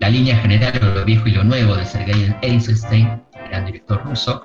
La 0.01 0.09
línea 0.11 0.37
general 0.37 0.95
lo 0.95 1.05
viejo 1.05 1.29
y 1.29 1.33
lo 1.33 1.45
nuevo 1.45 1.77
de 1.77 1.85
Sergei 1.87 2.35
Eisenstein, 2.43 3.23
gran 3.49 3.67
director 3.67 4.05
ruso, 4.05 4.43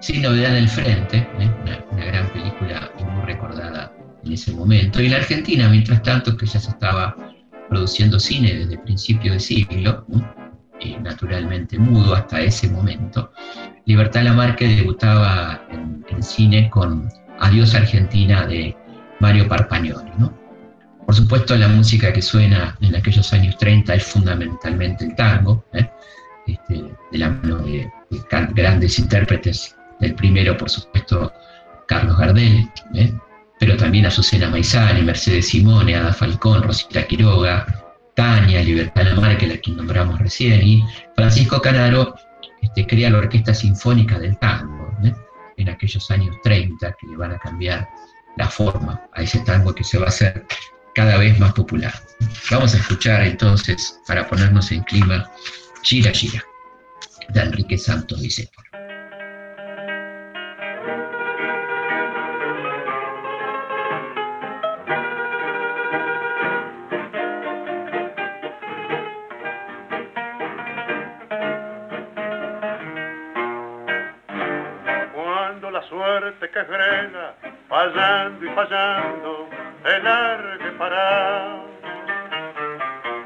sin 0.00 0.22
novedad 0.22 0.52
en 0.52 0.64
el 0.64 0.68
frente, 0.68 1.18
¿eh? 1.18 1.50
una, 1.92 2.04
gran 2.04 2.28
película 2.30 2.90
muy 2.98 3.24
recordada 3.24 3.92
en 4.24 4.32
ese 4.32 4.52
momento. 4.52 5.00
Y 5.00 5.08
la 5.08 5.18
Argentina, 5.18 5.68
mientras 5.68 6.02
tanto, 6.02 6.36
que 6.36 6.46
ya 6.46 6.58
se 6.58 6.70
estaba 6.70 7.16
produciendo 7.68 8.18
cine 8.18 8.54
desde 8.54 8.78
principio 8.78 9.32
de 9.32 9.40
siglo, 9.40 10.06
y 10.80 10.96
naturalmente 10.96 11.78
mudo 11.78 12.14
hasta 12.14 12.40
ese 12.40 12.68
momento, 12.68 13.32
Libertad 13.86 14.22
Lamarque 14.22 14.68
debutaba 14.68 15.62
en, 15.70 16.04
en 16.08 16.22
cine 16.22 16.68
con 16.70 17.08
Adiós 17.38 17.74
Argentina 17.74 18.46
de 18.46 18.76
Mario 19.20 19.48
Parpagnoli. 19.48 20.10
¿no? 20.18 20.45
Por 21.06 21.14
supuesto, 21.14 21.56
la 21.56 21.68
música 21.68 22.12
que 22.12 22.20
suena 22.20 22.76
en 22.80 22.96
aquellos 22.96 23.32
años 23.32 23.56
30 23.58 23.94
es 23.94 24.04
fundamentalmente 24.04 25.04
el 25.04 25.14
tango, 25.14 25.64
¿eh? 25.72 25.88
este, 26.48 26.82
de 27.12 27.18
la 27.18 27.30
mano 27.30 27.58
de, 27.58 27.88
grandes 28.54 28.98
intérpretes. 28.98 29.76
El 30.00 30.16
primero, 30.16 30.56
por 30.56 30.68
supuesto, 30.68 31.32
Carlos 31.86 32.18
Gardel, 32.18 32.68
¿eh? 32.94 33.12
pero 33.60 33.76
también 33.76 34.06
Azucena 34.06 34.50
Maizani, 34.50 35.02
Mercedes 35.02 35.48
Simone, 35.48 35.94
Ada 35.94 36.12
Falcón, 36.12 36.64
Rosita 36.64 37.06
Quiroga, 37.06 37.64
Tania, 38.14 38.62
Libertad 38.64 39.04
Lamarque, 39.04 39.46
la 39.46 39.58
que 39.58 39.70
nombramos 39.70 40.18
recién, 40.18 40.60
y 40.66 40.84
Francisco 41.14 41.62
Canaro 41.62 42.16
este, 42.62 42.84
crea 42.84 43.10
la 43.10 43.18
Orquesta 43.18 43.54
Sinfónica 43.54 44.18
del 44.18 44.36
Tango, 44.38 44.92
¿eh? 45.04 45.14
en 45.56 45.68
aquellos 45.68 46.10
años 46.10 46.34
30, 46.42 46.96
que 47.00 47.06
le 47.06 47.16
van 47.16 47.30
a 47.30 47.38
cambiar 47.38 47.88
la 48.36 48.48
forma 48.48 49.00
a 49.12 49.22
ese 49.22 49.38
tango 49.40 49.72
que 49.72 49.84
se 49.84 49.98
va 49.98 50.06
a 50.06 50.08
hacer 50.08 50.44
cada 50.96 51.18
vez 51.18 51.38
más 51.38 51.52
popular. 51.52 51.92
Vamos 52.50 52.74
a 52.74 52.78
escuchar 52.78 53.22
entonces, 53.22 54.00
para 54.08 54.26
ponernos 54.26 54.72
en 54.72 54.82
clima, 54.84 55.30
Gira 55.82 56.10
Gira, 56.10 56.42
de 57.28 57.40
Enrique 57.42 57.76
Santos 57.76 58.22
Discépolo. 58.22 58.66
Cuando 75.14 75.70
la 75.70 75.82
suerte 75.90 76.48
que 76.48 76.64
frena, 76.64 77.34
fallando 77.68 78.46
y 78.46 78.48
fallando, 78.54 79.50
el 79.84 80.06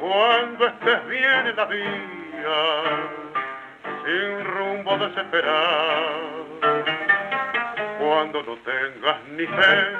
Cuando 0.01 0.67
estés 0.67 1.07
bien 1.09 1.47
en 1.49 1.57
la 1.57 1.65
vía, 1.65 2.61
sin 4.05 4.45
rumbo 4.45 4.97
desesperado. 4.99 6.47
Cuando 7.99 8.43
no 8.45 8.57
tengas 8.59 9.25
ni 9.31 9.47
fe, 9.47 9.99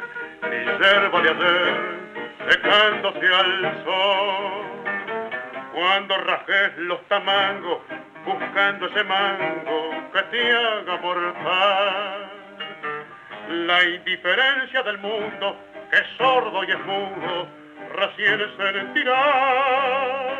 ni 0.49 0.65
yerba 0.65 1.21
de 1.23 1.31
ayer, 1.31 1.75
secándose 2.49 3.35
al 3.35 3.85
sol. 3.85 4.63
Cuando 5.75 6.19
rajes 6.19 6.77
los 6.79 7.03
tamangos, 7.09 7.79
buscando 8.25 8.87
ese 8.87 9.05
mango 9.05 9.91
que 10.13 10.23
te 10.23 10.53
haga 10.53 10.97
mortal. 10.99 12.31
La 13.49 13.83
indiferencia 13.83 14.83
del 14.85 14.99
mundo 14.99 15.57
que 15.91 15.99
sordo 16.17 16.65
y 16.65 16.71
es 16.71 16.87
mudo, 16.87 17.49
recién 17.95 18.41
sentirá. 18.57 20.37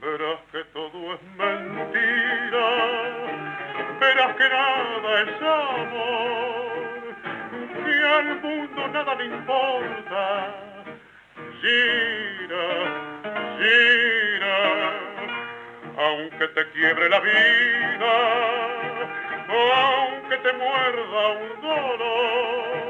Verás 0.00 0.40
que 0.52 0.64
todo 0.72 1.14
es 1.14 1.22
mentira, 1.36 2.66
verás 4.00 4.36
que 4.36 4.48
nada 4.48 5.22
es 5.22 5.42
amor, 5.42 6.80
que 7.84 8.06
al 8.06 8.40
mundo 8.40 8.88
nada 8.88 9.14
le 9.16 9.24
importa. 9.26 10.54
Gira, 11.60 12.66
gira, 13.58 14.58
aunque 15.98 16.48
te 16.48 16.70
quiebre 16.70 17.08
la 17.08 17.20
vida, 17.20 18.12
aunque 19.48 20.36
te 20.38 20.52
muerda 20.54 21.28
un 21.28 21.60
dolor 21.60 22.89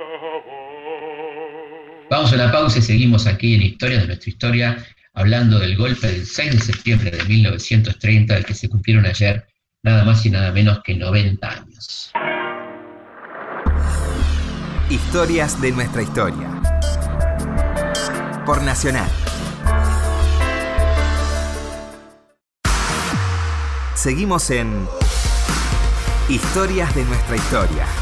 Vamos 2.11 2.33
a 2.33 2.35
la 2.35 2.51
pausa 2.51 2.79
y 2.79 2.81
seguimos 2.81 3.25
aquí 3.25 3.55
en 3.55 3.61
Historia 3.61 4.01
de 4.01 4.07
nuestra 4.07 4.29
historia, 4.29 4.85
hablando 5.13 5.59
del 5.59 5.77
golpe 5.77 6.07
del 6.07 6.25
6 6.25 6.51
de 6.51 6.59
septiembre 6.59 7.09
de 7.09 7.23
1930, 7.23 8.33
del 8.33 8.43
que 8.43 8.53
se 8.53 8.67
cumplieron 8.67 9.05
ayer 9.05 9.47
nada 9.81 10.03
más 10.03 10.25
y 10.25 10.29
nada 10.29 10.51
menos 10.51 10.81
que 10.83 10.93
90 10.93 11.49
años. 11.49 12.11
Historias 14.89 15.61
de 15.61 15.71
nuestra 15.71 16.01
historia. 16.01 16.49
Por 18.45 18.61
Nacional. 18.61 19.09
Seguimos 23.95 24.49
en 24.49 24.85
Historias 26.27 26.93
de 26.93 27.05
nuestra 27.05 27.37
historia. 27.37 28.00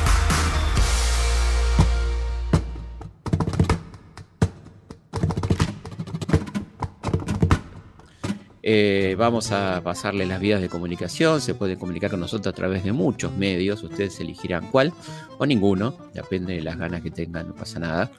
Eh, 8.71 9.15
vamos 9.17 9.51
a 9.51 9.81
pasarle 9.83 10.27
las 10.27 10.39
vías 10.39 10.61
de 10.61 10.69
comunicación. 10.69 11.41
Se 11.41 11.55
puede 11.55 11.75
comunicar 11.75 12.11
con 12.11 12.19
nosotros 12.19 12.53
a 12.53 12.55
través 12.55 12.83
de 12.83 12.91
muchos 12.91 13.35
medios. 13.35 13.81
Ustedes 13.81 14.19
elegirán 14.19 14.69
cuál 14.69 14.93
o 15.39 15.45
ninguno. 15.47 15.95
Depende 16.13 16.53
de 16.53 16.61
las 16.61 16.77
ganas 16.77 17.01
que 17.01 17.09
tengan, 17.09 17.47
no 17.47 17.55
pasa 17.55 17.79
nada. 17.79 18.11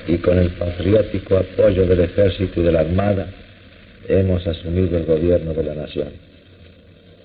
y 0.08 0.18
con 0.18 0.38
el 0.38 0.52
patriótico 0.58 1.38
apoyo 1.38 1.88
del 1.88 2.02
ejército 2.02 2.60
y 2.60 2.64
de 2.64 2.72
la 2.72 2.82
armada, 2.82 3.34
hemos 4.08 4.46
asumido 4.46 4.98
el 4.98 5.06
gobierno 5.06 5.54
de 5.54 5.64
la 5.64 5.76
nación. 5.76 6.31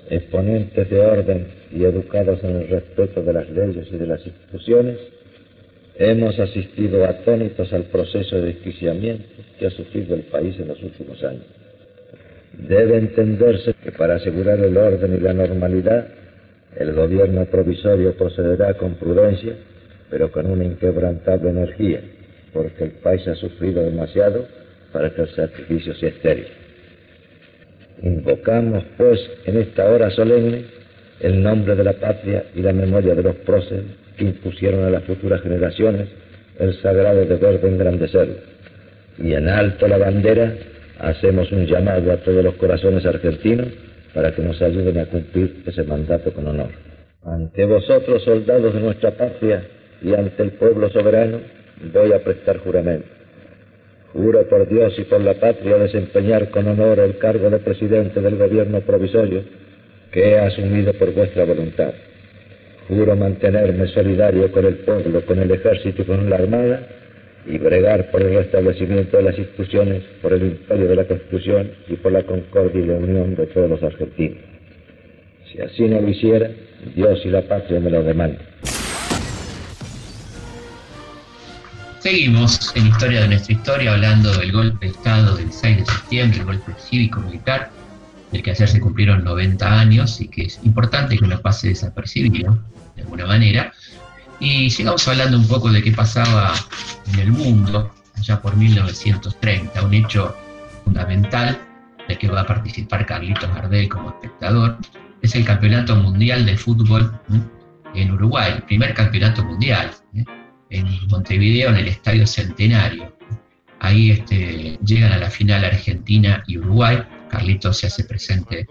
Exponentes 0.09 0.89
de 0.89 1.01
orden 1.01 1.47
y 1.73 1.83
educados 1.85 2.43
en 2.45 2.57
el 2.57 2.69
respeto 2.69 3.23
de 3.23 3.33
las 3.33 3.51
leyes 3.51 3.89
y 3.91 3.97
de 3.97 4.07
las 4.07 4.25
instituciones, 4.25 4.99
hemos 5.97 6.39
asistido 6.39 7.05
atónitos 7.05 7.73
al 7.73 7.85
proceso 7.85 8.37
de 8.37 8.53
desquiciamiento 8.53 9.25
que 9.59 9.67
ha 9.67 9.71
sufrido 9.71 10.15
el 10.15 10.23
país 10.23 10.59
en 10.61 10.69
los 10.69 10.81
últimos 10.83 11.23
años. 11.25 11.45
Debe 12.53 12.99
entenderse 12.99 13.75
que 13.83 13.93
para 13.93 14.17
asegurar 14.17 14.61
el 14.61 14.77
orden 14.77 15.17
y 15.17 15.21
la 15.21 15.33
normalidad, 15.33 16.07
el 16.77 16.93
gobierno 16.93 17.45
provisorio 17.47 18.15
procederá 18.17 18.75
con 18.75 18.95
prudencia, 18.95 19.55
pero 20.09 20.31
con 20.31 20.47
una 20.47 20.65
inquebrantable 20.65 21.51
energía, 21.51 22.01
porque 22.53 22.85
el 22.85 22.91
país 22.93 23.27
ha 23.27 23.35
sufrido 23.35 23.83
demasiado 23.83 24.47
para 24.93 25.13
que 25.13 25.23
el 25.23 25.29
sacrificio 25.31 25.95
sea 25.95 26.11
estéril. 26.11 26.47
Invocamos, 28.03 28.85
pues, 28.97 29.19
en 29.45 29.59
esta 29.59 29.91
hora 29.91 30.11
solemne 30.11 30.65
el 31.21 31.43
nombre 31.43 31.75
de 31.75 31.85
la 31.85 31.95
patria 31.95 32.45
y 32.55 32.61
la 32.61 32.73
memoria 32.73 33.15
de 33.15 33.23
los 33.23 33.37
próceres 33.37 33.85
que 34.17 34.25
impusieron 34.25 34.85
a 34.85 34.91
las 34.91 35.05
futuras 35.05 35.41
generaciones 35.43 36.09
el 36.59 36.75
sagrado 36.81 37.25
deber 37.25 37.61
de 37.61 37.69
engrandecerlo. 37.69 38.37
Y 39.19 39.33
en 39.33 39.49
alto 39.49 39.89
la 39.89 39.99
bandera 39.99 40.55
hacemos 40.99 41.51
un 41.53 41.67
llamado 41.67 42.13
a 42.13 42.17
todos 42.19 42.43
los 42.43 42.55
corazones 42.55 43.05
argentinos 43.07 43.69
para 44.15 44.35
que 44.35 44.43
nos 44.43 44.61
ayuden 44.63 44.99
a 44.99 45.07
cumplir 45.07 45.63
ese 45.67 45.83
mandato 45.85 46.33
con 46.33 46.49
honor. 46.49 46.71
Ante 47.23 47.65
vosotros, 47.67 48.23
soldados 48.25 48.73
de 48.73 48.81
nuestra 48.81 49.11
patria, 49.11 49.63
y 50.03 50.15
ante 50.15 50.43
el 50.43 50.53
pueblo 50.53 50.89
soberano, 50.91 51.41
voy 51.93 52.13
a 52.13 52.23
prestar 52.23 52.59
juramento. 52.59 53.07
Juro 54.13 54.49
por 54.49 54.69
Dios 54.69 54.99
y 54.99 55.05
por 55.05 55.21
la 55.21 55.35
patria 55.35 55.77
desempeñar 55.77 56.51
con 56.51 56.67
honor 56.67 57.01
el 57.01 57.19
cargo 57.19 57.51
de 57.51 57.59
presidente 57.59 58.21
del 58.21 58.37
gobierno 58.37 58.81
provisorio 58.81 59.43
que 60.11 60.31
he 60.31 60.39
asumido 60.39 60.93
por 60.95 61.13
vuestra 61.13 61.45
voluntad. 61.45 61.93
Juro 62.89 63.17
mantenerme 63.17 63.89
solidario 63.89 64.51
con 64.53 64.65
el 64.65 64.77
pueblo, 64.77 65.25
con 65.27 65.39
el 65.39 65.51
ejército 65.51 66.03
y 66.03 66.05
con 66.05 66.31
la 66.31 66.37
armada 66.37 66.87
y 67.47 67.59
bregar 67.59 68.11
por 68.11 68.23
el 68.23 68.35
restablecimiento 68.35 69.17
de 69.17 69.23
las 69.25 69.39
instituciones, 69.39 70.03
por 70.23 70.33
el 70.33 70.43
imperio 70.43 70.89
de 70.89 70.97
la 70.97 71.05
Constitución 71.05 71.71
y 71.89 71.95
por 71.95 72.13
la 72.13 72.23
concordia 72.23 72.81
y 72.81 72.87
la 72.87 72.95
unión 72.95 73.35
de 73.35 73.47
todos 73.47 73.71
los 73.71 73.83
argentinos. 73.83 74.39
Si 75.53 75.61
así 75.61 75.83
no 75.83 76.01
lo 76.01 76.09
hiciera, 76.09 76.51
Dios 76.95 77.21
y 77.25 77.29
la 77.29 77.43
patria 77.43 77.81
me 77.81 77.91
lo 77.91 78.03
demandan. 78.03 78.47
Seguimos 82.07 82.71
en 82.77 82.87
Historia 82.87 83.23
de 83.23 83.27
nuestra 83.27 83.53
historia 83.53 83.93
hablando 83.93 84.33
del 84.39 84.53
golpe 84.53 84.87
de 84.87 84.93
Estado 84.93 85.35
del 85.35 85.53
6 85.53 85.79
de 85.79 85.87
septiembre, 85.87 86.39
el 86.39 86.45
golpe 86.45 86.73
cívico-militar, 86.79 87.73
del 88.31 88.45
que 88.45 88.53
ayer 88.53 88.69
se 88.69 88.79
cumplieron 88.79 89.25
90 89.25 89.81
años 89.81 90.21
y 90.21 90.29
que 90.29 90.43
es 90.43 90.61
importante 90.63 91.19
que 91.19 91.27
no 91.27 91.41
pase 91.41 91.71
desapercibido, 91.71 92.61
de 92.95 93.03
alguna 93.03 93.27
manera. 93.27 93.73
Y 94.39 94.71
sigamos 94.71 95.09
hablando 95.09 95.37
un 95.37 95.49
poco 95.49 95.73
de 95.73 95.83
qué 95.83 95.91
pasaba 95.91 96.55
en 97.13 97.19
el 97.19 97.33
mundo 97.33 97.93
allá 98.15 98.41
por 98.41 98.57
1930, 98.57 99.85
un 99.85 99.95
hecho 99.95 100.37
fundamental 100.85 101.59
del 102.07 102.19
que 102.19 102.29
va 102.29 102.43
a 102.43 102.47
participar 102.47 103.05
Carlitos 103.05 103.53
Gardel 103.53 103.89
como 103.89 104.11
espectador, 104.11 104.79
es 105.23 105.35
el 105.35 105.45
Campeonato 105.45 105.97
Mundial 105.97 106.47
de 106.47 106.57
Fútbol 106.57 107.21
en 107.97 108.13
Uruguay, 108.13 108.53
el 108.55 108.63
primer 108.63 108.95
campeonato 108.95 109.43
mundial. 109.43 109.91
¿eh? 110.15 110.25
En 110.71 110.87
Montevideo, 111.09 111.71
en 111.71 111.77
el 111.77 111.89
Estadio 111.89 112.27
Centenario. 112.27 113.17
Ahí 113.81 114.11
este, 114.11 114.79
llegan 114.85 115.13
a 115.13 115.19
la 115.19 115.31
final 115.31 115.65
Argentina 115.65 116.43
y 116.47 116.59
Uruguay. 116.59 117.03
Carlitos 117.29 117.79
se 117.79 117.89
hace 117.89 118.05
presente 118.05 118.67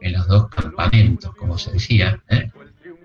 en 0.00 0.12
los 0.12 0.26
dos 0.26 0.48
campamentos, 0.48 1.34
como 1.36 1.58
se 1.58 1.72
decía, 1.72 2.20
¿eh? 2.28 2.50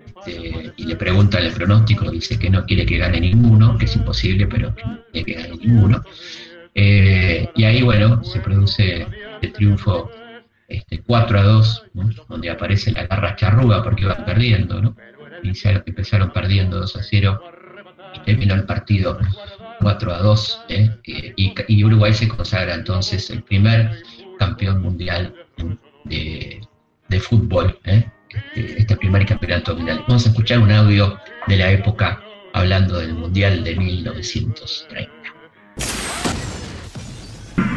este, 0.06 0.72
y 0.76 0.84
le 0.84 0.96
pregunta 0.96 1.38
el 1.38 1.52
pronóstico, 1.52 2.10
dice 2.10 2.38
que 2.38 2.50
no 2.50 2.64
quiere 2.64 2.86
que 2.86 2.98
gane 2.98 3.20
ninguno, 3.20 3.76
que 3.78 3.84
es 3.84 3.96
imposible, 3.96 4.46
pero 4.46 4.74
que 4.74 4.82
no 4.84 4.98
quiere 5.12 5.24
que 5.24 5.42
gane 5.42 5.56
ninguno. 5.56 6.02
Eh, 6.74 7.48
y 7.54 7.64
ahí, 7.64 7.82
bueno, 7.82 8.22
se 8.24 8.40
produce 8.40 9.06
el 9.40 9.52
triunfo 9.52 10.10
este, 10.68 11.00
4 11.00 11.38
a 11.38 11.42
2, 11.42 11.84
donde 12.28 12.50
aparece 12.50 12.92
la 12.92 13.06
garra 13.06 13.36
charruga 13.36 13.82
porque 13.82 14.04
va 14.04 14.24
perdiendo, 14.24 14.80
¿no? 14.80 14.96
iniciaron, 15.42 15.82
empezaron 15.86 16.32
perdiendo 16.32 16.80
2 16.80 16.96
a 16.96 17.02
0 17.02 17.42
y 18.26 18.32
terminó 18.32 18.54
el 18.54 18.64
partido 18.64 19.18
4 19.80 20.14
a 20.14 20.18
2 20.18 20.64
¿eh? 20.68 20.90
y, 21.04 21.84
Uruguay 21.84 22.12
se 22.12 22.28
consagra 22.28 22.74
entonces 22.74 23.30
el 23.30 23.42
primer 23.42 23.90
campeón 24.38 24.82
mundial 24.82 25.32
de, 26.04 26.60
de 27.08 27.20
fútbol, 27.20 27.78
¿eh? 27.84 28.04
este, 28.54 28.80
este, 28.80 28.96
primer 28.96 29.24
campeonato 29.26 29.76
mundial. 29.76 30.04
Vamos 30.08 30.26
a 30.26 30.30
escuchar 30.30 30.58
un 30.58 30.70
audio 30.70 31.16
de 31.46 31.56
la 31.56 31.70
época 31.70 32.20
hablando 32.52 32.98
del 32.98 33.14
mundial 33.14 33.62
de 33.64 33.76
1930. 33.76 35.12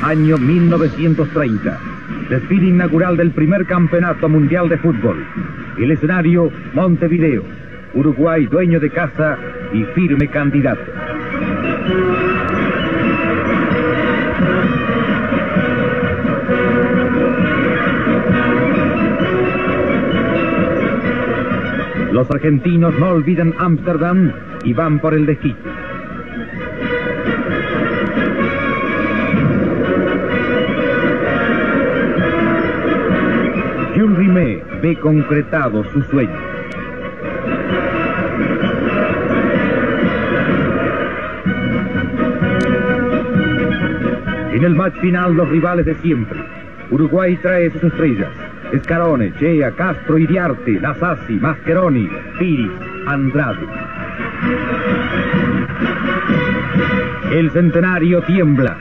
Año 0.01 0.37
1930. 0.37 1.79
Desfile 2.29 2.69
inaugural 2.69 3.17
del 3.17 3.31
primer 3.31 3.65
campeonato 3.65 4.29
mundial 4.29 4.69
de 4.69 4.77
fútbol. 4.77 5.25
El 5.77 5.91
escenario, 5.91 6.51
Montevideo. 6.73 7.58
Uruguay 7.93 8.45
dueño 8.45 8.79
de 8.79 8.89
casa 8.89 9.37
y 9.73 9.83
firme 9.95 10.27
candidato. 10.27 10.81
Los 22.11 22.29
argentinos 22.31 22.97
no 22.99 23.11
olvidan 23.11 23.53
Ámsterdam 23.57 24.33
y 24.63 24.73
van 24.73 24.99
por 24.99 25.13
el 25.13 25.25
desquite. 25.25 25.69
Jules 33.95 34.17
Rimet 34.17 34.81
ve 34.81 34.95
concretado 34.97 35.83
su 35.91 36.01
sueño. 36.03 36.48
En 44.51 44.63
el 44.63 44.75
match 44.75 44.95
final 44.99 45.35
los 45.35 45.47
rivales 45.49 45.85
de 45.85 45.95
siempre. 45.95 46.39
Uruguay 46.89 47.37
trae 47.41 47.69
sus 47.69 47.83
estrellas. 47.83 48.29
Escarone, 48.73 49.31
Chea, 49.39 49.71
Castro, 49.71 50.17
Iriarte, 50.17 50.71
Nasasi, 50.79 51.33
Mascheroni, 51.33 52.09
Piris, 52.39 52.71
Andrade. 53.05 53.67
El 57.31 57.51
centenario 57.51 58.21
tiembla. 58.23 58.77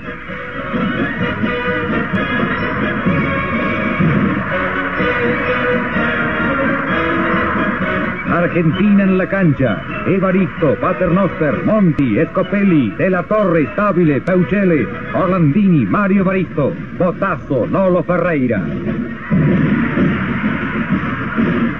Argentina 8.38 9.02
en 9.02 9.18
la 9.18 9.28
cancha. 9.28 9.82
Evaristo, 10.06 10.76
Paternoster, 10.80 11.64
Monti, 11.64 12.18
Escopelli, 12.18 12.90
De 12.92 13.10
la 13.10 13.22
Torre, 13.24 13.66
Stabile, 13.72 14.20
Peuchele, 14.20 14.86
Orlandini, 15.12 15.84
Mario 15.84 16.22
Evaristo, 16.22 16.72
Botazo, 16.98 17.66
Nolo 17.66 18.02
Ferreira. 18.04 18.62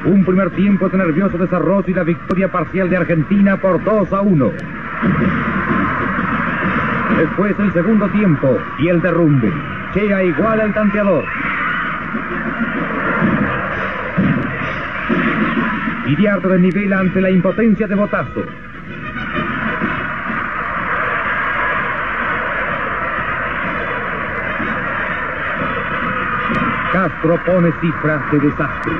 Un 0.04 0.24
primer 0.24 0.50
tiempo 0.50 0.88
de 0.88 0.98
nervioso 0.98 1.38
desarrollo 1.38 1.84
y 1.86 1.94
la 1.94 2.02
victoria 2.02 2.50
parcial 2.50 2.90
de 2.90 2.96
Argentina 2.96 3.56
por 3.56 3.82
2 3.84 4.12
a 4.12 4.20
1. 4.20 4.50
Después 7.18 7.54
el 7.58 7.72
segundo 7.72 8.08
tiempo 8.08 8.58
y 8.78 8.88
el 8.88 9.00
derrumbe. 9.00 9.52
Chea 9.94 10.24
igual 10.24 10.60
al 10.60 10.74
tanteador. 10.74 11.24
Iriarte 16.08 16.48
de 16.48 16.58
nivel 16.58 16.90
ante 16.90 17.20
la 17.20 17.30
impotencia 17.30 17.86
de 17.86 17.94
Botazo. 17.94 18.42
Castro 26.92 27.38
pone 27.44 27.72
cifras 27.82 28.32
de 28.32 28.40
desastre. 28.40 28.92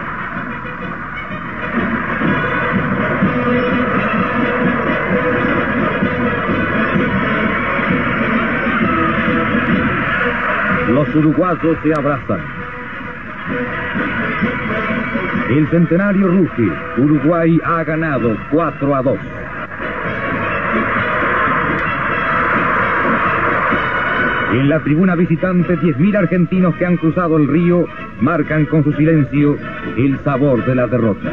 Los 10.93 11.15
uruguayos 11.15 11.79
se 11.83 11.95
abrazan. 11.95 12.58
El 15.49 15.67
centenario 15.71 16.29
ruge. 16.29 16.69
Uruguay 16.99 17.59
ha 17.65 17.83
ganado 17.83 18.37
4 18.51 18.95
a 18.95 19.03
2. 19.03 19.19
En 24.53 24.69
la 24.69 24.83
tribuna 24.85 25.15
visitante, 25.15 25.75
10.000 25.79 26.19
argentinos 26.19 26.75
que 26.77 26.85
han 26.85 26.99
cruzado 26.99 27.39
el 27.39 27.49
río 27.49 27.87
marcan 28.21 28.67
con 28.67 28.85
su 28.85 28.93
silencio 28.93 29.57
el 29.97 30.19
sabor 30.23 30.67
de 30.67 30.75
la 30.75 30.87
derrota. 30.87 31.33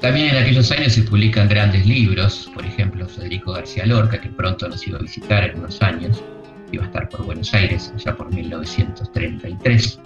También 0.00 0.30
en 0.34 0.42
aquellos 0.42 0.72
años 0.72 0.94
se 0.94 1.02
publican 1.02 1.48
grandes 1.48 1.86
libros, 1.86 2.50
por 2.52 2.64
ejemplo 2.64 3.06
Federico 3.06 3.52
García 3.52 3.86
Lorca, 3.86 4.20
que 4.20 4.30
pronto 4.30 4.68
nos 4.68 4.84
iba 4.86 4.98
a 4.98 5.02
visitar 5.02 5.44
en 5.44 5.60
unos 5.60 5.80
años, 5.80 6.24
iba 6.72 6.82
a 6.82 6.86
estar 6.86 7.08
por 7.08 7.24
Buenos 7.24 7.54
Aires 7.54 7.92
ya 7.98 8.16
por 8.16 8.32
1933 8.34 10.00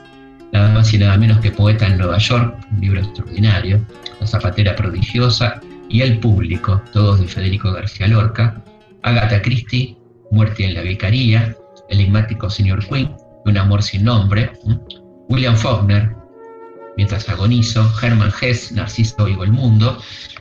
nada 0.53 0.73
más 0.75 0.93
y 0.93 0.99
nada 0.99 1.17
menos 1.17 1.41
que 1.41 1.51
Poeta 1.51 1.87
en 1.87 1.99
Nueva 1.99 2.19
York, 2.19 2.57
un 2.73 2.81
libro 2.81 3.01
extraordinario, 3.01 3.85
La 4.21 4.27
Zapatera 4.27 4.77
Prodigiosa 4.77 5.61
y 5.89 6.03
El 6.03 6.19
Público, 6.19 6.83
todos 6.93 7.21
de 7.21 7.29
Federico 7.29 7.73
García 7.73 8.09
Lorca, 8.09 8.63
Agatha 9.03 9.43
Christie, 9.43 9.97
Muerte 10.31 10.65
en 10.65 10.75
la 10.75 10.83
Vicaría, 10.83 11.57
El 11.89 12.01
enigmático 12.01 12.51
Señor 12.51 12.87
Quinn, 12.87 13.15
Un 13.45 13.59
amor 13.59 13.83
sin 13.83 14.05
nombre, 14.05 14.53
William 15.29 15.57
Faulkner, 15.57 16.15
Mientras 16.97 17.29
agonizo, 17.29 17.91
Hermann 18.03 18.33
Hesse, 18.41 18.73
Narciso 18.73 19.25
Oigo 19.25 19.45
el 19.45 19.53
Mundo, 19.53 19.99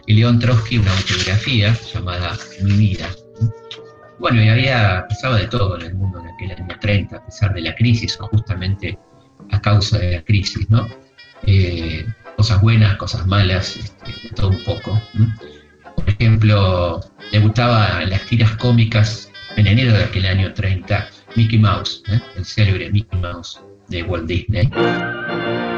y 0.07 0.14
León 0.14 0.39
Trotsky, 0.39 0.80
una 0.80 0.91
autobiografía 0.91 1.74
llamada 1.93 2.36
Mi 2.64 2.74
vida. 2.74 3.07
Bueno, 4.20 4.43
y 4.43 4.49
había, 4.49 5.05
pasaba 5.07 5.38
de 5.38 5.47
todo 5.47 5.80
en 5.80 5.86
el 5.86 5.93
mundo 5.93 6.20
en 6.20 6.28
aquel 6.28 6.51
año 6.51 6.76
30, 6.82 7.16
a 7.16 7.26
pesar 7.26 7.53
de 7.53 7.62
la 7.62 7.76
crisis, 7.76 8.20
o 8.20 8.28
justamente 8.28 8.97
a 9.52 9.62
causa 9.62 9.97
de 9.97 10.12
la 10.18 10.22
crisis, 10.24 10.70
¿no? 10.70 10.88
Eh, 11.43 12.06
cosas 12.36 12.62
buenas, 12.62 12.97
cosas 12.97 13.26
malas, 13.28 13.76
este, 13.76 14.34
todo 14.36 14.50
un 14.50 14.64
poco. 14.64 15.02
Por 15.95 16.10
ejemplo, 16.10 17.02
le 17.32 17.39
gustaban 17.39 18.10
las 18.10 18.26
tiras 18.26 18.56
cómicas 18.58 19.32
en 19.56 19.68
enero 19.68 19.93
de 19.93 20.04
aquel 20.04 20.26
año 20.26 20.54
30, 20.54 21.10
Mickey 21.36 21.60
Mouse, 21.60 22.04
¿eh? 22.08 22.20
el 22.38 22.45
célebre 22.45 22.89
Mickey 22.91 23.20
Mouse 23.20 23.60
de 23.88 24.04
Walt 24.04 24.28
Disney. 24.28 24.70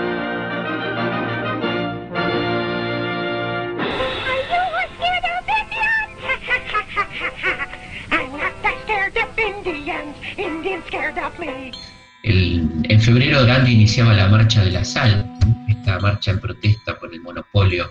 en 12.91 12.99
febrero 12.99 13.45
Gandhi 13.45 13.71
iniciaba 13.71 14.13
la 14.13 14.27
marcha 14.27 14.65
de 14.65 14.71
la 14.71 14.83
sal, 14.83 15.25
esta 15.69 15.97
marcha 15.99 16.31
en 16.31 16.41
protesta 16.41 16.99
por 16.99 17.13
el 17.13 17.21
monopolio 17.21 17.89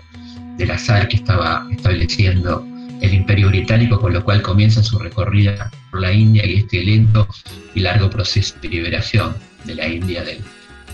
de 0.57 0.65
la 0.67 0.77
sal 0.77 1.07
que 1.07 1.15
estaba 1.15 1.67
estableciendo 1.71 2.63
el 3.01 3.11
imperio 3.11 3.47
británico, 3.47 3.99
con 3.99 4.13
lo 4.13 4.23
cual 4.23 4.43
comienza 4.43 4.83
su 4.83 4.99
recorrida 4.99 5.71
por 5.89 6.01
la 6.01 6.13
India 6.13 6.45
y 6.45 6.57
este 6.57 6.83
lento 6.83 7.27
y 7.73 7.79
largo 7.79 8.11
proceso 8.11 8.53
de 8.61 8.69
liberación 8.69 9.35
de 9.63 9.73
la 9.73 9.87
India 9.87 10.23
del, 10.23 10.37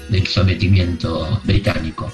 del 0.08 0.26
sometimiento 0.26 1.42
británico. 1.44 2.10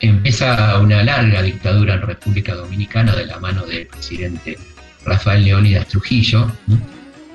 Empieza 0.00 0.76
una 0.80 1.04
larga 1.04 1.40
dictadura 1.40 1.94
en 1.94 2.02
República 2.02 2.56
Dominicana 2.56 3.14
de 3.14 3.26
la 3.26 3.38
mano 3.38 3.64
del 3.64 3.86
presidente 3.86 4.58
Rafael 5.04 5.44
Leónidas 5.44 5.86
Trujillo 5.86 6.50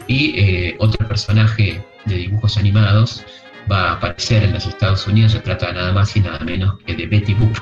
y 0.08 0.38
eh, 0.38 0.76
otro 0.80 1.08
personaje 1.08 1.82
de 2.06 2.16
dibujos 2.16 2.58
animados 2.58 3.24
va 3.72 3.89
a 3.89 3.93
aparecer 3.93 4.43
en 4.43 4.53
los 4.53 4.65
Estados 4.65 5.07
Unidos. 5.07 5.34
Se 5.34 5.39
trata 5.39 5.72
nada 5.72 5.91
más 5.91 6.15
y 6.15 6.22
nada 6.22 6.39
menos 6.39 6.78
que 6.86 6.95
de 6.95 7.05
Betty 7.07 7.34
Boop, 7.34 7.57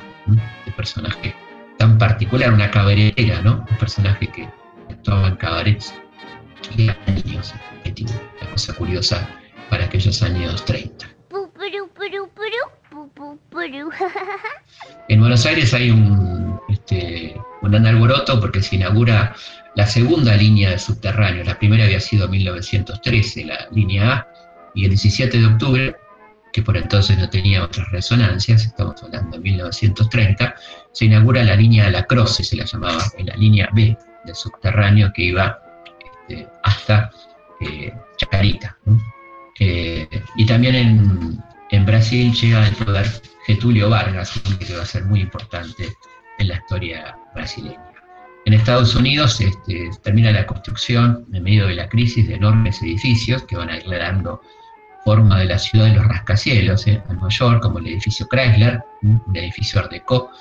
el 0.66 0.72
personaje 0.74 1.34
tan 1.78 1.98
particular, 1.98 2.52
una 2.52 2.70
cabaretera, 2.70 3.42
¿no? 3.42 3.66
Un 3.70 3.76
personaje 3.78 4.26
que 4.28 4.48
actuaba 4.90 5.28
en 5.28 5.36
cabarets 5.36 5.94
y 6.76 6.88
a 6.88 6.96
niños. 7.06 7.54
Betty 7.84 8.04
Boop, 8.04 8.22
una 8.40 8.50
cosa 8.52 8.72
curiosa 8.74 9.28
para 9.70 9.84
aquellos 9.84 10.22
años 10.22 10.64
30. 10.64 11.06
En 15.08 15.20
Buenos 15.20 15.46
Aires 15.46 15.74
hay 15.74 15.90
un, 15.90 16.60
este, 16.68 17.36
alboroto 17.62 18.40
porque 18.40 18.62
se 18.62 18.76
inaugura 18.76 19.34
la 19.74 19.86
segunda 19.86 20.34
línea 20.36 20.70
de 20.70 20.78
subterráneos. 20.78 21.46
La 21.46 21.58
primera 21.58 21.84
había 21.84 22.00
sido 22.00 22.24
en 22.24 22.30
1913, 22.32 23.44
la 23.44 23.68
línea 23.70 24.12
A, 24.12 24.28
y 24.76 24.84
el 24.84 24.90
17 24.90 25.38
de 25.38 25.46
octubre 25.46 25.96
que 26.52 26.62
por 26.62 26.76
entonces 26.76 27.18
no 27.18 27.28
tenía 27.28 27.64
otras 27.64 27.90
resonancias, 27.90 28.64
estamos 28.64 29.02
hablando 29.02 29.36
de 29.36 29.42
1930, 29.42 30.54
se 30.92 31.04
inaugura 31.04 31.44
la 31.44 31.56
línea 31.56 31.90
La 31.90 32.04
Croce, 32.04 32.44
se 32.44 32.56
la 32.56 32.64
llamaba, 32.64 33.02
la 33.18 33.36
línea 33.36 33.68
B 33.74 33.96
del 34.24 34.34
subterráneo 34.34 35.12
que 35.14 35.24
iba 35.24 35.58
este, 36.28 36.48
hasta 36.62 37.10
eh, 37.60 37.92
Chacarita. 38.16 38.76
Eh, 39.60 40.08
y 40.36 40.46
también 40.46 40.74
en, 40.74 41.38
en, 41.70 41.86
Brasil 41.86 42.32
llega 42.32 42.64
al 42.64 42.72
poder 42.72 43.06
Getulio 43.46 43.90
Vargas, 43.90 44.40
que 44.58 44.74
va 44.74 44.82
a 44.82 44.86
ser 44.86 45.04
muy 45.04 45.20
importante 45.20 45.92
en 46.38 46.48
la 46.48 46.54
historia 46.54 47.18
brasileña. 47.34 47.92
En 48.46 48.52
Estados 48.54 48.94
Unidos 48.94 49.40
este, 49.40 49.90
termina 50.02 50.30
la 50.30 50.46
construcción, 50.46 51.26
en 51.32 51.42
medio 51.42 51.66
de 51.66 51.74
la 51.74 51.88
crisis, 51.88 52.28
de 52.28 52.36
enormes 52.36 52.80
edificios 52.80 53.42
que 53.42 53.56
van 53.56 53.68
a 53.68 53.76
ir 53.76 53.84
dando 53.90 54.40
forma 55.06 55.38
de 55.38 55.44
la 55.44 55.56
ciudad 55.56 55.86
de 55.86 55.92
los 55.92 56.08
rascacielos, 56.08 56.84
¿eh? 56.88 57.00
en 57.08 57.14
Nueva 57.14 57.28
York, 57.28 57.62
como 57.62 57.78
el 57.78 57.86
edificio 57.86 58.26
Chrysler, 58.26 58.82
un 59.02 59.22
edificio 59.34 59.78
Art 59.78 59.92
Deco, 59.92 60.32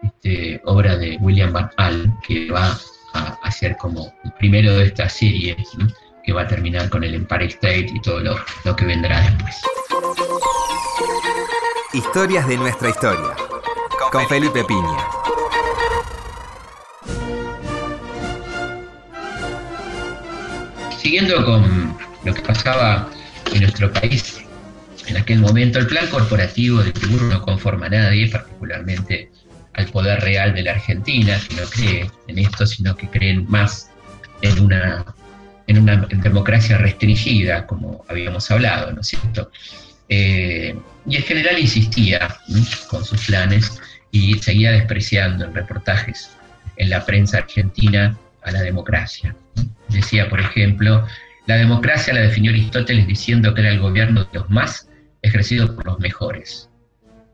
este, 0.00 0.62
obra 0.64 0.96
de 0.96 1.16
William 1.20 1.52
Van 1.52 1.68
Allen, 1.76 2.16
que 2.24 2.48
va 2.48 2.78
a, 3.14 3.50
ser 3.50 3.76
como 3.76 4.14
el 4.22 4.32
primero 4.34 4.76
de 4.76 4.84
esta 4.84 5.08
serie, 5.08 5.56
que 6.22 6.32
va 6.32 6.42
a 6.42 6.46
terminar 6.46 6.88
con 6.88 7.02
el 7.02 7.16
Empire 7.16 7.46
State 7.46 7.88
y 7.92 8.00
todo 8.00 8.20
lo, 8.20 8.36
lo 8.62 8.76
que 8.76 8.84
vendrá 8.84 9.22
después. 9.22 9.60
Historias 11.92 12.46
de 12.46 12.56
nuestra 12.58 12.90
historia, 12.90 13.34
con 14.12 14.28
Felipe 14.28 14.62
Piña. 14.62 14.98
Siguiendo 20.96 21.44
con 21.44 21.98
lo 22.24 22.32
que 22.32 22.42
pasaba 22.42 23.08
en 23.54 23.60
nuestro 23.60 23.92
país 23.92 24.42
en 25.06 25.16
aquel 25.16 25.40
momento, 25.40 25.78
el 25.78 25.86
plan 25.86 26.06
corporativo 26.08 26.82
de 26.82 26.92
Tibur 26.92 27.22
no 27.22 27.42
conforma 27.42 27.86
a 27.86 27.90
nadie, 27.90 28.28
particularmente 28.28 29.30
al 29.74 29.86
poder 29.86 30.20
real 30.20 30.54
de 30.54 30.62
la 30.62 30.72
Argentina, 30.72 31.38
que 31.48 31.56
no 31.56 31.62
cree 31.68 32.10
en 32.28 32.38
esto, 32.38 32.66
sino 32.66 32.96
que 32.96 33.08
creen 33.08 33.46
más 33.48 33.90
en 34.42 34.60
una, 34.60 35.04
en 35.66 35.78
una 35.78 35.96
democracia 35.96 36.78
restringida, 36.78 37.66
como 37.66 38.04
habíamos 38.08 38.50
hablado, 38.50 38.92
¿no 38.92 39.00
es 39.00 39.08
cierto? 39.08 39.50
Eh, 40.08 40.76
y 41.06 41.16
en 41.16 41.22
general 41.22 41.58
insistía 41.58 42.36
con 42.88 43.04
sus 43.04 43.26
planes 43.26 43.80
y 44.10 44.38
seguía 44.38 44.72
despreciando 44.72 45.46
en 45.46 45.54
reportajes 45.54 46.30
en 46.76 46.90
la 46.90 47.04
prensa 47.04 47.38
argentina 47.38 48.16
a 48.42 48.50
la 48.52 48.60
democracia. 48.60 49.34
Decía, 49.88 50.28
por 50.28 50.40
ejemplo, 50.40 51.06
la 51.46 51.56
democracia 51.56 52.14
la 52.14 52.20
definió 52.20 52.52
Aristóteles 52.52 53.06
diciendo 53.06 53.52
que 53.52 53.62
era 53.62 53.70
el 53.70 53.80
gobierno 53.80 54.24
de 54.24 54.38
los 54.38 54.50
más 54.50 54.88
ejercido 55.22 55.74
por 55.74 55.86
los 55.86 55.98
mejores. 55.98 56.68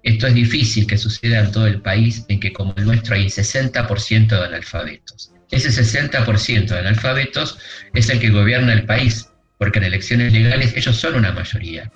Esto 0.02 0.26
es 0.26 0.34
difícil 0.34 0.86
que 0.86 0.96
suceda 0.96 1.40
en 1.40 1.52
todo 1.52 1.66
el 1.66 1.82
país 1.82 2.24
en 2.28 2.40
que 2.40 2.52
como 2.52 2.74
el 2.76 2.86
nuestro 2.86 3.14
hay 3.14 3.26
60% 3.26 4.28
de 4.28 4.44
analfabetos. 4.44 5.32
Ese 5.50 5.70
60% 5.70 6.66
de 6.66 6.78
analfabetos 6.78 7.58
es 7.94 8.08
el 8.08 8.20
que 8.20 8.30
gobierna 8.30 8.72
el 8.72 8.86
país, 8.86 9.28
porque 9.58 9.78
en 9.78 9.86
elecciones 9.86 10.32
legales 10.32 10.74
ellos 10.76 10.96
son 10.96 11.16
una 11.16 11.32
mayoría. 11.32 11.90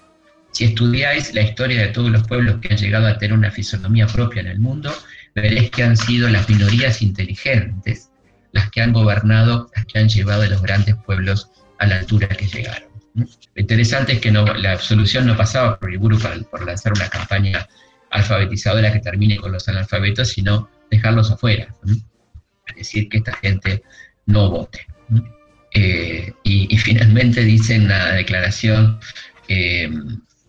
Si 0.51 0.65
estudiáis 0.65 1.33
la 1.33 1.43
historia 1.43 1.81
de 1.81 1.89
todos 1.89 2.11
los 2.11 2.27
pueblos 2.27 2.57
que 2.61 2.69
han 2.69 2.77
llegado 2.77 3.07
a 3.07 3.19
tener 3.19 3.33
una 3.33 3.51
fisonomía 3.51 4.07
propia 4.07 4.41
en 4.41 4.49
el 4.49 4.59
mundo, 4.59 4.95
veréis 5.35 5.71
que 5.71 5.83
han 5.83 5.97
sido 5.97 6.29
las 6.29 6.49
minorías 6.49 7.01
inteligentes 7.01 8.11
las 8.53 8.71
que 8.71 8.83
han 8.83 8.93
gobernado, 8.93 9.71
las 9.75 9.87
que 9.87 9.99
han 9.99 10.09
llevado 10.09 10.43
a 10.43 10.47
los 10.47 10.63
grandes 10.63 10.95
pueblos 11.07 11.51
a 11.83 11.87
la 11.87 11.99
altura 11.99 12.29
que 12.29 12.47
llegaron. 12.47 12.89
Lo 13.15 13.27
interesante 13.57 14.13
es 14.13 14.21
que 14.21 14.31
no, 14.31 14.45
la 14.55 14.79
solución 14.79 15.27
no 15.27 15.37
pasaba 15.37 15.79
por 15.79 15.93
Iburu 15.93 16.19
por 16.51 16.65
lanzar 16.65 16.93
una 16.93 17.09
campaña 17.09 17.67
alfabetizadora 18.11 18.93
que 18.93 19.01
termine 19.01 19.37
con 19.37 19.51
los 19.51 19.69
analfabetos, 19.69 20.29
sino 20.29 20.71
dejarlos 20.91 21.33
afuera. 21.33 21.75
Es 22.69 22.77
decir, 22.77 23.09
que 23.09 23.19
esta 23.19 23.33
gente 23.35 23.83
no 24.27 24.49
vote. 24.49 24.87
Eh, 25.75 26.33
y, 26.45 26.77
finalmente 26.79 27.43
dice 27.43 27.75
en 27.75 27.87
una 27.87 28.13
declaración 28.13 29.01
eh, 29.49 29.91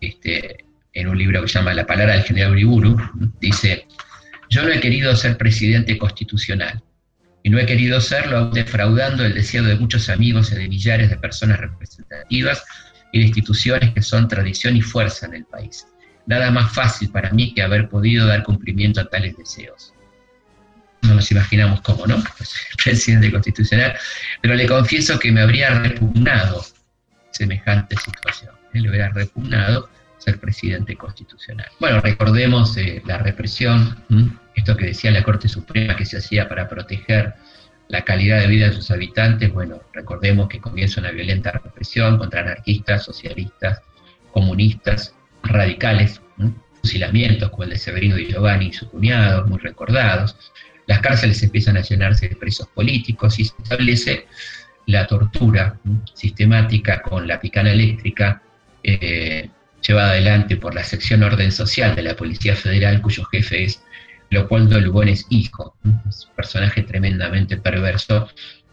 este, 0.00 0.64
en 0.92 1.08
un 1.08 1.18
libro 1.18 1.42
que 1.42 1.48
se 1.48 1.58
llama 1.58 1.74
La 1.74 1.86
palabra 1.86 2.14
del 2.14 2.24
general 2.24 2.52
Uriburu, 2.52 2.96
dice, 3.40 3.86
yo 4.50 4.62
no 4.62 4.70
he 4.70 4.80
querido 4.80 5.16
ser 5.16 5.36
presidente 5.36 5.98
constitucional, 5.98 6.82
y 7.44 7.50
no 7.50 7.60
he 7.60 7.66
querido 7.66 8.00
serlo 8.00 8.50
defraudando 8.50 9.24
el 9.24 9.34
deseo 9.34 9.62
de 9.62 9.76
muchos 9.76 10.08
amigos 10.08 10.50
y 10.50 10.56
de 10.56 10.68
millares 10.68 11.10
de 11.10 11.16
personas 11.16 11.60
representativas 11.60 12.64
y 13.12 13.20
de 13.20 13.26
instituciones 13.26 13.94
que 13.94 14.02
son 14.02 14.26
tradición 14.26 14.76
y 14.76 14.80
fuerza 14.80 15.26
en 15.26 15.34
el 15.34 15.44
país 15.44 15.86
nada 16.26 16.50
más 16.50 16.72
fácil 16.72 17.10
para 17.10 17.30
mí 17.30 17.54
que 17.54 17.62
haber 17.62 17.88
podido 17.88 18.26
dar 18.26 18.42
cumplimiento 18.42 19.00
a 19.00 19.08
tales 19.08 19.36
deseos. 19.36 19.92
No 21.02 21.14
nos 21.14 21.30
imaginamos 21.30 21.80
cómo, 21.82 22.06
¿no? 22.06 22.22
Pues, 22.36 22.54
presidente 22.82 23.30
constitucional, 23.30 23.96
pero 24.40 24.54
le 24.54 24.66
confieso 24.66 25.18
que 25.18 25.30
me 25.30 25.42
habría 25.42 25.70
repugnado 25.70 26.64
semejante 27.30 27.96
situación. 27.96 28.54
¿eh? 28.72 28.80
Le 28.80 28.90
hubiera 28.90 29.10
repugnado 29.10 29.88
ser 30.24 30.40
presidente 30.40 30.96
constitucional. 30.96 31.66
Bueno, 31.78 32.00
recordemos 32.00 32.76
eh, 32.76 33.02
la 33.04 33.18
represión, 33.18 33.96
esto 34.54 34.76
que 34.76 34.86
decía 34.86 35.10
la 35.10 35.22
Corte 35.22 35.48
Suprema 35.48 35.96
que 35.96 36.06
se 36.06 36.16
hacía 36.16 36.48
para 36.48 36.68
proteger 36.68 37.34
la 37.88 38.02
calidad 38.02 38.40
de 38.40 38.46
vida 38.46 38.68
de 38.68 38.72
sus 38.72 38.90
habitantes. 38.90 39.52
Bueno, 39.52 39.80
recordemos 39.92 40.48
que 40.48 40.60
comienza 40.60 41.00
una 41.00 41.10
violenta 41.10 41.52
represión 41.52 42.18
contra 42.18 42.40
anarquistas, 42.40 43.04
socialistas, 43.04 43.82
comunistas, 44.32 45.14
radicales, 45.42 46.22
fusilamientos 46.80 47.50
como 47.50 47.64
el 47.64 47.70
de 47.70 47.78
Severino 47.78 48.16
Di 48.16 48.26
Giovanni 48.26 48.66
y 48.66 48.72
su 48.72 48.88
cuñado, 48.88 49.46
muy 49.46 49.58
recordados. 49.58 50.36
Las 50.86 51.00
cárceles 51.00 51.42
empiezan 51.42 51.76
a 51.76 51.82
llenarse 51.82 52.28
de 52.28 52.36
presos 52.36 52.68
políticos 52.68 53.38
y 53.38 53.44
se 53.44 53.54
establece 53.62 54.26
la 54.86 55.06
tortura 55.06 55.78
sistemática 56.14 57.00
con 57.02 57.26
la 57.26 57.40
picana 57.40 57.72
eléctrica 57.72 58.42
eh, 58.82 59.48
llevada 59.86 60.10
adelante 60.10 60.56
por 60.56 60.74
la 60.74 60.84
sección 60.84 61.22
orden 61.22 61.52
social 61.52 61.94
de 61.94 62.02
la 62.02 62.16
Policía 62.16 62.56
Federal, 62.56 63.02
cuyo 63.02 63.24
jefe 63.24 63.64
es 63.64 63.82
Leopoldo 64.30 64.80
Lugones 64.80 65.26
Hijo, 65.28 65.76
un 65.84 66.00
personaje 66.34 66.82
tremendamente 66.82 67.56
perverso, 67.56 68.28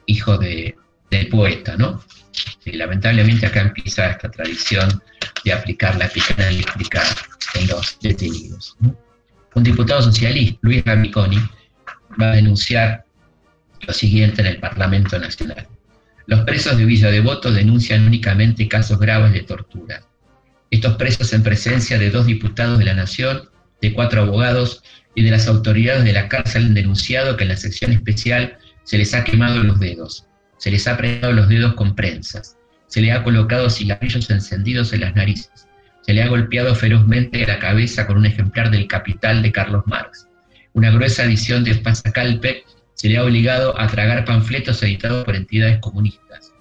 hijo 0.06 0.38
de, 0.38 0.76
del 1.10 1.28
poeta, 1.28 1.76
¿no? 1.78 2.04
Lamentablemente 2.66 3.46
acá 3.46 3.62
empieza 3.62 4.10
esta 4.10 4.32
tradición 4.32 5.02
de 5.44 5.54
aplicar 5.54 5.98
la 5.98 6.08
picana 6.08 6.50
en 6.50 7.68
los 7.68 7.98
detenidos. 8.00 8.78
Un 9.54 9.64
diputado 9.64 10.02
socialista, 10.02 10.60
Luis 10.62 10.84
Ramiconi, 10.86 11.38
va 12.20 12.32
a 12.32 12.36
denunciar 12.36 13.06
lo 13.82 13.94
siguiente 13.94 14.42
en 14.42 14.48
el 14.48 14.60
Parlamento 14.60 15.20
Nacional. 15.20 15.68
Los 16.28 16.42
presos 16.42 16.78
de 16.78 16.86
Villa 16.86 17.12
Devoto 17.12 17.52
denuncian 17.52 18.06
únicamente 18.06 18.68
casos 18.68 19.00
graves 19.00 19.34
de 19.34 19.42
tortura. 19.42 20.04
Estos 20.72 20.96
presos 20.96 21.34
en 21.34 21.44
presencia 21.44 22.00
de 22.00 22.10
dos 22.10 22.26
diputados 22.26 22.80
de 22.80 22.86
la 22.86 22.94
Nación, 22.94 23.50
de 23.82 23.94
cuatro 23.94 24.22
abogados 24.22 24.82
y 25.16 25.24
de 25.24 25.32
las 25.32 25.48
autoridades 25.48 26.06
de 26.06 26.14
la 26.14 26.30
cárcel 26.30 26.66
han 26.66 26.74
denunciado 26.74 27.36
que 27.36 27.44
en 27.44 27.50
la 27.50 27.58
sección 27.58 27.92
especial 27.92 28.58
se 28.84 28.98
les 28.98 29.14
ha 29.14 29.26
quemado 29.26 29.62
los 29.64 29.82
dedos, 29.82 30.26
se 30.58 30.72
les 30.72 30.88
ha 30.88 30.94
apretado 30.94 31.34
los 31.34 31.50
dedos 31.50 31.74
con 31.74 31.94
prensas, 31.94 32.58
se 32.88 33.02
le 33.02 33.12
ha 33.12 33.22
colocado 33.22 33.70
cigarrillos 33.70 34.30
encendidos 34.30 34.94
en 34.94 35.02
las 35.02 35.14
narices, 35.14 35.68
se 36.04 36.14
le 36.14 36.24
ha 36.24 36.30
golpeado 36.30 36.74
ferozmente 36.74 37.46
la 37.46 37.60
cabeza 37.60 38.08
con 38.08 38.18
un 38.18 38.26
ejemplar 38.26 38.72
del 38.72 38.88
Capital 38.88 39.42
de 39.42 39.52
Carlos 39.52 39.84
Marx. 39.88 40.28
Una 40.74 40.90
gruesa 40.90 41.26
edición 41.26 41.66
de 41.66 41.76
Pasacalpe 41.76 42.64
se 42.94 43.10
le 43.10 43.18
ha 43.18 43.26
obligado 43.26 43.78
a 43.80 43.88
tragar 43.88 44.24
panfletos 44.24 44.82
editados 44.84 45.26
por 45.26 45.36
entidades 45.36 45.80
comunistas. 45.80 46.54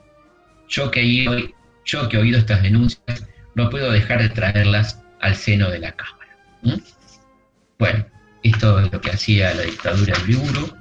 Yo 0.68 0.90
que, 0.90 1.52
yo 1.84 2.08
que 2.08 2.16
he 2.16 2.20
oído 2.20 2.38
estas 2.38 2.62
denuncias, 2.62 3.29
no 3.60 3.68
puedo 3.68 3.92
dejar 3.92 4.22
de 4.22 4.30
traerlas 4.30 5.02
al 5.20 5.36
seno 5.36 5.70
de 5.70 5.80
la 5.80 5.92
Cámara. 5.92 6.86
Bueno, 7.78 8.06
esto 8.42 8.80
es 8.80 8.90
lo 8.90 9.00
que 9.00 9.10
hacía 9.10 9.54
la 9.54 9.62
dictadura 9.62 10.16
de 10.16 10.22
Uriburu. 10.22 10.72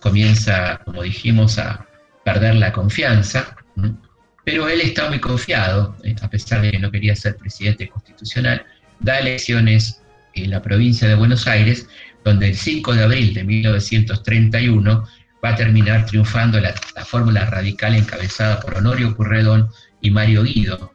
Comienza, 0.00 0.80
como 0.84 1.02
dijimos, 1.02 1.58
a 1.58 1.86
perder 2.24 2.56
la 2.56 2.72
confianza. 2.72 3.56
Pero 4.44 4.68
él 4.68 4.80
está 4.80 5.08
muy 5.08 5.20
confiado, 5.20 5.96
eh, 6.02 6.14
a 6.20 6.28
pesar 6.28 6.60
de 6.60 6.72
que 6.72 6.78
no 6.78 6.90
quería 6.90 7.14
ser 7.14 7.36
presidente 7.36 7.88
constitucional, 7.88 8.66
da 8.98 9.20
elecciones 9.20 10.02
en 10.34 10.50
la 10.50 10.60
provincia 10.60 11.06
de 11.08 11.14
Buenos 11.14 11.46
Aires, 11.46 11.88
donde 12.24 12.48
el 12.48 12.56
5 12.56 12.94
de 12.94 13.04
abril 13.04 13.32
de 13.32 13.44
1931 13.44 15.08
va 15.42 15.50
a 15.50 15.54
terminar 15.54 16.04
triunfando 16.06 16.58
la, 16.60 16.74
fórmula 17.04 17.46
radical 17.46 17.94
encabezada 17.94 18.60
por 18.60 18.74
Honorio 18.74 19.16
Curredón 19.16 19.70
y 20.00 20.10
Mario 20.10 20.42
Guido, 20.42 20.92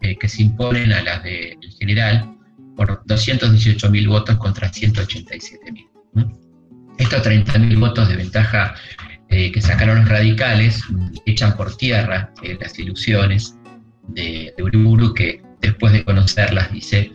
eh, 0.00 0.16
que 0.18 0.28
se 0.28 0.42
imponen 0.42 0.92
a 0.92 1.02
las 1.02 1.22
del 1.22 1.58
general 1.78 2.36
por 2.76 3.04
218.000 3.04 4.08
votos 4.08 4.36
contra 4.38 4.70
187.000. 4.70 5.86
Estos 6.98 7.22
30.000 7.22 7.78
votos 7.78 8.08
de 8.08 8.16
ventaja 8.16 8.74
eh, 9.28 9.52
que 9.52 9.60
sacaron 9.60 10.00
los 10.00 10.08
radicales 10.08 10.82
echan 11.24 11.56
por 11.56 11.76
tierra 11.76 12.32
eh, 12.42 12.58
las 12.60 12.78
ilusiones 12.78 13.56
de, 14.08 14.52
de 14.56 14.62
Uriburu, 14.62 15.14
que 15.14 15.42
después 15.60 15.92
de 15.92 16.04
conocerlas 16.04 16.72
dice 16.72 17.12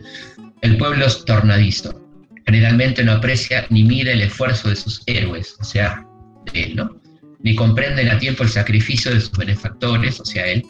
El 0.62 0.76
pueblo 0.78 1.06
es 1.06 1.24
tornadizo. 1.24 2.00
Generalmente 2.46 3.04
no 3.04 3.12
aprecia 3.12 3.66
ni 3.70 3.82
mide 3.82 4.12
el 4.12 4.22
esfuerzo 4.22 4.68
de 4.68 4.76
sus 4.76 5.02
héroes, 5.06 5.56
o 5.60 5.64
sea, 5.64 6.06
de 6.52 6.62
él, 6.62 6.76
¿no? 6.76 7.00
Ni 7.40 7.54
comprenden 7.54 8.08
a 8.08 8.18
tiempo 8.18 8.44
el 8.44 8.48
sacrificio 8.48 9.12
de 9.12 9.20
sus 9.20 9.32
benefactores, 9.32 10.20
o 10.20 10.24
sea, 10.24 10.46
él, 10.46 10.64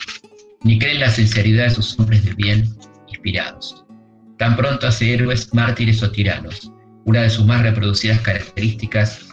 ni 0.63 0.79
creen 0.79 1.01
la 1.01 1.11
sinceridad 1.11 1.65
de 1.65 1.71
sus 1.71 1.99
hombres 1.99 2.25
de 2.25 2.35
bien 2.35 2.69
inspirados. 3.09 3.85
Tan 4.39 4.57
pronto 4.57 4.87
hace 4.87 5.15
héroes, 5.15 5.53
mártires 5.55 6.03
o 6.03 6.11
tiranos. 6.11 6.71
Una 7.05 7.23
de 7.23 7.31
sus 7.31 7.47
más 7.47 7.63
reproducidas 7.63 8.21
características 8.21 9.27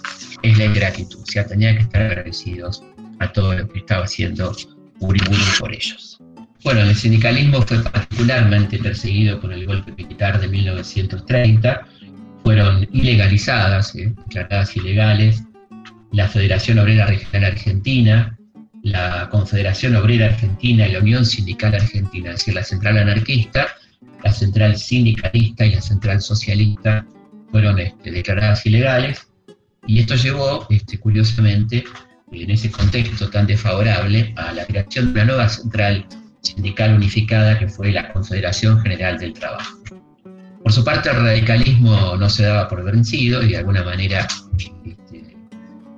es 0.43 0.57
la 0.57 0.65
ingratitud, 0.65 1.21
o 1.21 1.25
sea, 1.25 1.45
tenía 1.45 1.75
que 1.75 1.81
estar 1.81 2.01
agradecidos 2.03 2.83
a 3.19 3.31
todo 3.31 3.55
lo 3.55 3.67
que 3.67 3.79
estaba 3.79 4.03
haciendo 4.03 4.55
Uriburu 4.99 5.41
por 5.59 5.73
ellos. 5.73 6.19
Bueno, 6.63 6.81
el 6.81 6.95
sindicalismo 6.95 7.61
fue 7.61 7.83
particularmente 7.83 8.77
perseguido 8.77 9.39
por 9.41 9.51
el 9.51 9.65
golpe 9.65 9.91
militar 9.91 10.39
de 10.39 10.47
1930, 10.47 11.87
fueron 12.43 12.87
ilegalizadas, 12.91 13.95
eh, 13.95 14.13
declaradas 14.27 14.75
ilegales, 14.77 15.43
la 16.11 16.27
Federación 16.27 16.79
Obrera 16.79 17.07
Regional 17.07 17.51
Argentina, 17.51 18.37
la 18.83 19.29
Confederación 19.29 19.95
Obrera 19.95 20.27
Argentina 20.27 20.87
y 20.87 20.91
la 20.91 20.99
Unión 20.99 21.25
Sindical 21.25 21.73
Argentina, 21.73 22.31
es 22.31 22.39
decir, 22.39 22.53
la 22.53 22.63
central 22.63 22.97
anarquista, 22.97 23.67
la 24.23 24.31
central 24.31 24.77
sindicalista 24.77 25.65
y 25.65 25.75
la 25.75 25.81
central 25.81 26.21
socialista 26.21 27.05
fueron 27.49 27.79
este, 27.79 28.11
declaradas 28.11 28.65
ilegales, 28.65 29.27
y 29.87 29.99
esto 29.99 30.15
llevó, 30.15 30.67
este, 30.69 30.99
curiosamente, 30.99 31.83
en 32.31 32.51
ese 32.51 32.71
contexto 32.71 33.29
tan 33.29 33.47
desfavorable, 33.47 34.33
a 34.37 34.51
la 34.51 34.65
creación 34.65 35.07
de 35.07 35.11
una 35.11 35.25
nueva 35.25 35.49
central 35.49 36.05
sindical 36.41 36.95
unificada 36.95 37.57
que 37.57 37.69
fue 37.69 37.91
la 37.91 38.11
Confederación 38.11 38.81
General 38.81 39.17
del 39.17 39.33
Trabajo. 39.33 39.77
Por 40.61 40.71
su 40.73 40.83
parte, 40.83 41.09
el 41.09 41.17
radicalismo 41.17 42.17
no 42.17 42.29
se 42.29 42.43
daba 42.43 42.67
por 42.67 42.83
vencido 42.83 43.43
y 43.43 43.49
de 43.49 43.57
alguna 43.57 43.83
manera, 43.83 44.27
este, 44.57 44.97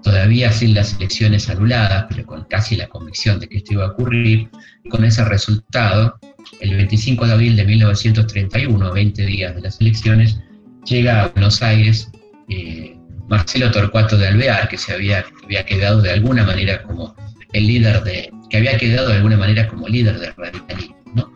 todavía 0.05 0.51
sin 0.51 0.75
las 0.75 0.93
elecciones 0.93 1.49
anuladas, 1.49 2.05
pero 2.09 2.27
con 2.27 2.43
casi 2.45 2.75
la 2.75 2.87
convicción 2.87 3.39
de 3.39 3.49
que 3.49 3.57
esto 3.57 3.73
iba 3.73 3.85
a 3.85 3.89
ocurrir, 3.89 4.47
con 4.91 5.03
ese 5.03 5.25
resultado, 5.25 6.19
el 6.61 6.75
25 6.75 7.25
de 7.25 7.33
abril 7.33 7.55
de 7.55 7.65
1931, 7.65 8.93
20 8.93 9.25
días 9.25 9.55
de 9.55 9.61
las 9.61 9.81
elecciones, 9.81 10.39
llega 10.85 11.23
a 11.23 11.27
Buenos 11.29 11.63
Aires 11.63 12.11
eh, 12.49 12.95
Marcelo 13.27 13.71
Torcuato 13.71 14.15
de 14.15 14.27
Alvear, 14.27 14.69
que 14.69 14.77
se 14.77 14.93
había, 14.93 15.25
había 15.43 15.65
quedado 15.65 16.03
de 16.03 16.11
alguna 16.11 16.43
manera 16.43 16.83
como 16.83 17.15
el 17.53 17.65
líder 17.65 18.03
de, 18.03 18.31
que 18.51 18.57
había 18.57 18.77
quedado 18.77 19.09
de 19.09 19.15
alguna 19.15 19.37
manera 19.37 19.67
como 19.67 19.87
líder 19.87 20.19
del 20.19 20.35
radicalismo, 20.35 20.97
¿no? 21.15 21.33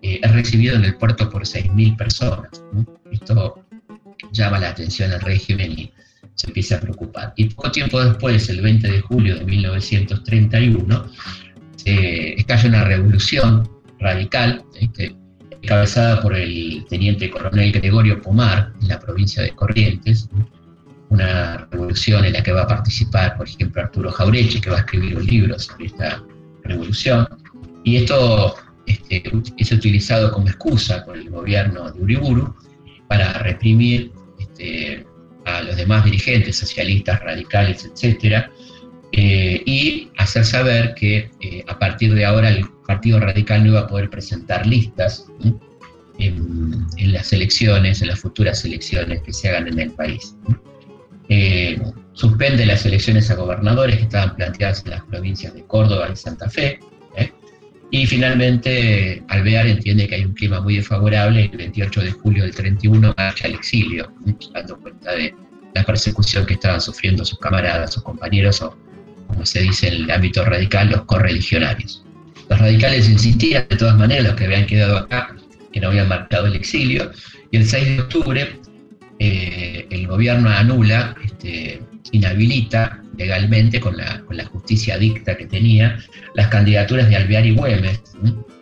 Eh, 0.00 0.20
es 0.22 0.32
recibido 0.32 0.74
en 0.74 0.86
el 0.86 0.96
puerto 0.96 1.28
por 1.28 1.42
6.000 1.42 1.98
personas. 1.98 2.62
Esto 3.12 3.62
llama 4.32 4.58
la 4.58 4.70
atención 4.70 5.12
al 5.12 5.20
régimen 5.20 5.72
y 5.72 5.92
se 6.36 6.46
empieza 6.46 6.76
a 6.76 6.80
preocupar. 6.80 7.32
Y 7.36 7.46
poco 7.46 7.70
tiempo 7.72 8.02
después, 8.02 8.48
el 8.48 8.60
20 8.60 8.88
de 8.88 9.00
julio 9.00 9.36
de 9.36 9.44
1931, 9.44 11.06
se 11.76 12.34
estalla 12.34 12.68
una 12.68 12.84
revolución 12.84 13.68
radical, 13.98 14.64
este, 14.78 15.16
encabezada 15.62 16.20
por 16.20 16.34
el 16.34 16.84
teniente 16.88 17.30
coronel 17.30 17.72
Gregorio 17.72 18.20
Pomar, 18.20 18.72
en 18.80 18.88
la 18.88 19.00
provincia 19.00 19.42
de 19.42 19.50
Corrientes, 19.50 20.28
una 21.08 21.68
revolución 21.70 22.24
en 22.24 22.34
la 22.34 22.42
que 22.42 22.52
va 22.52 22.62
a 22.62 22.66
participar, 22.66 23.36
por 23.36 23.48
ejemplo, 23.48 23.82
Arturo 23.82 24.12
Jaureche, 24.12 24.60
que 24.60 24.70
va 24.70 24.76
a 24.76 24.80
escribir 24.80 25.16
un 25.16 25.26
libro 25.26 25.58
sobre 25.58 25.86
esta 25.86 26.22
revolución. 26.64 27.26
Y 27.84 27.96
esto 27.96 28.56
este, 28.86 29.22
es 29.56 29.72
utilizado 29.72 30.32
como 30.32 30.48
excusa 30.48 31.04
por 31.04 31.16
el 31.16 31.30
gobierno 31.30 31.90
de 31.90 32.02
Uriburu 32.02 32.54
para 33.08 33.32
reprimir 33.34 34.12
este, 34.38 35.06
a 35.46 35.62
los 35.62 35.76
demás 35.76 36.04
dirigentes 36.04 36.56
socialistas, 36.56 37.20
radicales, 37.20 37.84
etc. 37.84 38.46
Eh, 39.12 39.62
y 39.64 40.10
hacer 40.18 40.44
saber 40.44 40.94
que 40.94 41.30
eh, 41.40 41.64
a 41.68 41.78
partir 41.78 42.14
de 42.14 42.24
ahora 42.24 42.50
el 42.50 42.66
Partido 42.86 43.18
Radical 43.18 43.62
no 43.64 43.70
iba 43.70 43.80
a 43.80 43.86
poder 43.86 44.10
presentar 44.10 44.66
listas 44.66 45.26
en, 46.18 46.86
en, 46.98 47.12
las 47.12 47.32
elecciones, 47.32 48.02
en 48.02 48.08
las 48.08 48.20
futuras 48.20 48.64
elecciones 48.64 49.22
que 49.22 49.32
se 49.32 49.48
hagan 49.48 49.68
en 49.68 49.78
el 49.78 49.90
país. 49.92 50.36
Eh, 51.28 51.80
suspende 52.12 52.66
las 52.66 52.86
elecciones 52.86 53.30
a 53.30 53.34
gobernadores 53.34 53.96
que 53.96 54.02
estaban 54.02 54.36
planteadas 54.36 54.84
en 54.84 54.90
las 54.90 55.04
provincias 55.04 55.54
de 55.54 55.64
Córdoba 55.64 56.08
y 56.12 56.16
Santa 56.16 56.48
Fe. 56.48 56.80
Y 57.90 58.06
finalmente 58.06 59.22
Alvear 59.28 59.66
entiende 59.66 60.08
que 60.08 60.16
hay 60.16 60.24
un 60.24 60.34
clima 60.34 60.60
muy 60.60 60.76
desfavorable. 60.76 61.48
El 61.52 61.56
28 61.56 62.00
de 62.00 62.10
julio 62.10 62.42
del 62.44 62.54
31 62.54 63.14
marcha 63.16 63.46
al 63.46 63.54
exilio, 63.54 64.12
dando 64.52 64.78
cuenta 64.78 65.12
de 65.12 65.34
la 65.74 65.84
persecución 65.84 66.46
que 66.46 66.54
estaban 66.54 66.80
sufriendo 66.80 67.24
sus 67.24 67.38
camaradas, 67.38 67.94
sus 67.94 68.02
compañeros 68.02 68.60
o, 68.62 68.76
como 69.28 69.46
se 69.46 69.62
dice 69.62 69.88
en 69.88 69.94
el 69.94 70.10
ámbito 70.10 70.44
radical, 70.44 70.90
los 70.90 71.02
correligionarios. 71.02 72.04
Los 72.48 72.58
radicales 72.58 73.08
insistían 73.08 73.66
de 73.68 73.76
todas 73.76 73.96
maneras, 73.96 74.24
los 74.26 74.34
que 74.34 74.44
habían 74.44 74.66
quedado 74.66 74.96
acá, 74.98 75.36
que 75.72 75.80
no 75.80 75.88
habían 75.88 76.08
marcado 76.08 76.46
el 76.46 76.56
exilio, 76.56 77.10
y 77.50 77.58
el 77.58 77.66
6 77.66 77.86
de 77.86 78.00
octubre 78.02 78.60
eh, 79.18 79.86
el 79.90 80.06
gobierno 80.06 80.50
anula, 80.50 81.14
este, 81.24 81.82
inhabilita 82.12 83.02
legalmente 83.16 83.80
con 83.80 83.96
la, 83.96 84.22
con 84.22 84.36
la, 84.36 84.44
justicia 84.44 84.98
dicta 84.98 85.36
que 85.36 85.46
tenía 85.46 85.98
las 86.34 86.48
candidaturas 86.48 87.08
de 87.08 87.16
Alvear 87.16 87.46
y 87.46 87.54
Güemes, 87.54 88.00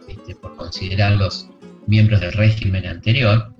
este, 0.08 0.34
por 0.36 0.56
considerarlos 0.56 1.48
miembros 1.86 2.20
del 2.20 2.32
régimen 2.32 2.86
anterior. 2.86 3.52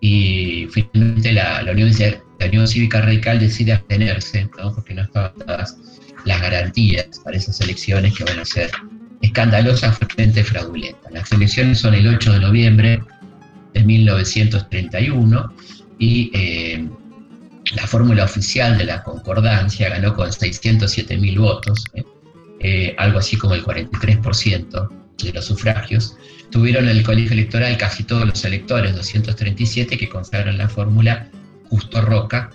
Y 0.00 0.66
finalmente 0.70 1.32
la, 1.32 1.62
la, 1.62 1.72
Unión, 1.72 1.90
la, 2.38 2.46
Unión, 2.46 2.66
Cívica 2.66 3.02
Radical 3.02 3.38
decide 3.38 3.74
abstenerse, 3.74 4.48
porque 4.74 4.94
no 4.94 5.02
estaban 5.02 5.32
dadas 5.46 5.76
las 6.24 6.40
garantías 6.40 7.20
para 7.24 7.36
esas 7.36 7.60
elecciones 7.60 8.16
que 8.16 8.24
van 8.24 8.38
a 8.38 8.44
ser 8.44 8.70
escandalosas, 9.22 9.96
fuertemente 9.98 10.44
fraudulentas. 10.44 11.12
Las 11.12 11.30
elecciones 11.32 11.78
son 11.78 11.94
el 11.94 12.06
8 12.06 12.32
de 12.32 12.40
noviembre 12.40 13.02
de 13.74 13.84
1931 13.84 15.54
y 15.98 16.30
eh, 16.34 16.88
la 17.74 17.86
fórmula 17.86 18.24
oficial 18.24 18.76
de 18.78 18.84
la 18.84 19.02
concordancia 19.02 19.88
ganó 19.88 20.14
con 20.14 20.32
607 20.32 21.16
mil 21.18 21.38
votos, 21.38 21.84
eh, 21.94 22.04
eh, 22.60 22.94
algo 22.98 23.18
así 23.18 23.36
como 23.36 23.54
el 23.54 23.64
43% 23.64 24.88
de 25.22 25.32
los 25.32 25.44
sufragios. 25.44 26.16
Tuvieron 26.50 26.88
en 26.88 26.96
el 26.96 27.02
colegio 27.04 27.32
electoral 27.32 27.76
casi 27.76 28.04
todos 28.04 28.26
los 28.26 28.44
electores, 28.44 28.94
237, 28.96 29.96
que 29.96 30.08
consagran 30.08 30.58
la 30.58 30.68
fórmula 30.68 31.28
Justo 31.68 32.00
Roca, 32.00 32.50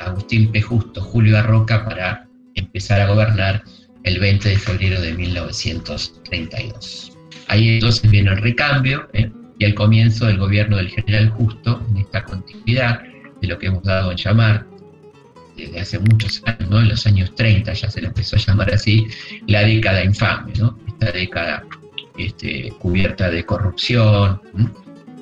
Agustín 0.00 0.52
P. 0.52 0.60
Justo, 0.60 1.00
Julio 1.00 1.38
Arroca, 1.38 1.84
para 1.84 2.26
empezar 2.54 3.00
a 3.00 3.06
gobernar 3.06 3.64
el 4.02 4.18
20 4.18 4.50
de 4.50 4.58
febrero 4.58 5.00
de 5.00 5.14
1932. 5.14 7.12
Ahí 7.48 7.76
entonces 7.76 8.10
viene 8.10 8.30
el 8.32 8.38
recambio, 8.38 9.08
y 9.58 9.64
el 9.64 9.74
comienzo 9.74 10.26
del 10.26 10.38
gobierno 10.38 10.76
del 10.76 10.90
general 10.90 11.30
Justo 11.30 11.84
en 11.90 11.98
esta 11.98 12.24
continuidad 12.24 13.02
de 13.44 13.52
lo 13.52 13.58
que 13.58 13.66
hemos 13.66 13.82
dado 13.82 14.10
en 14.10 14.16
llamar 14.16 14.66
desde 15.56 15.80
hace 15.80 15.98
muchos 15.98 16.42
años, 16.46 16.68
¿no? 16.68 16.80
en 16.80 16.88
los 16.88 17.06
años 17.06 17.34
30 17.34 17.72
ya 17.72 17.90
se 17.90 18.00
le 18.00 18.08
empezó 18.08 18.36
a 18.36 18.38
llamar 18.40 18.74
así, 18.74 19.06
la 19.46 19.62
década 19.62 20.04
infame, 20.04 20.52
¿no? 20.58 20.78
esta 20.88 21.12
década 21.12 21.64
este, 22.18 22.72
cubierta 22.80 23.30
de 23.30 23.44
corrupción, 23.44 24.40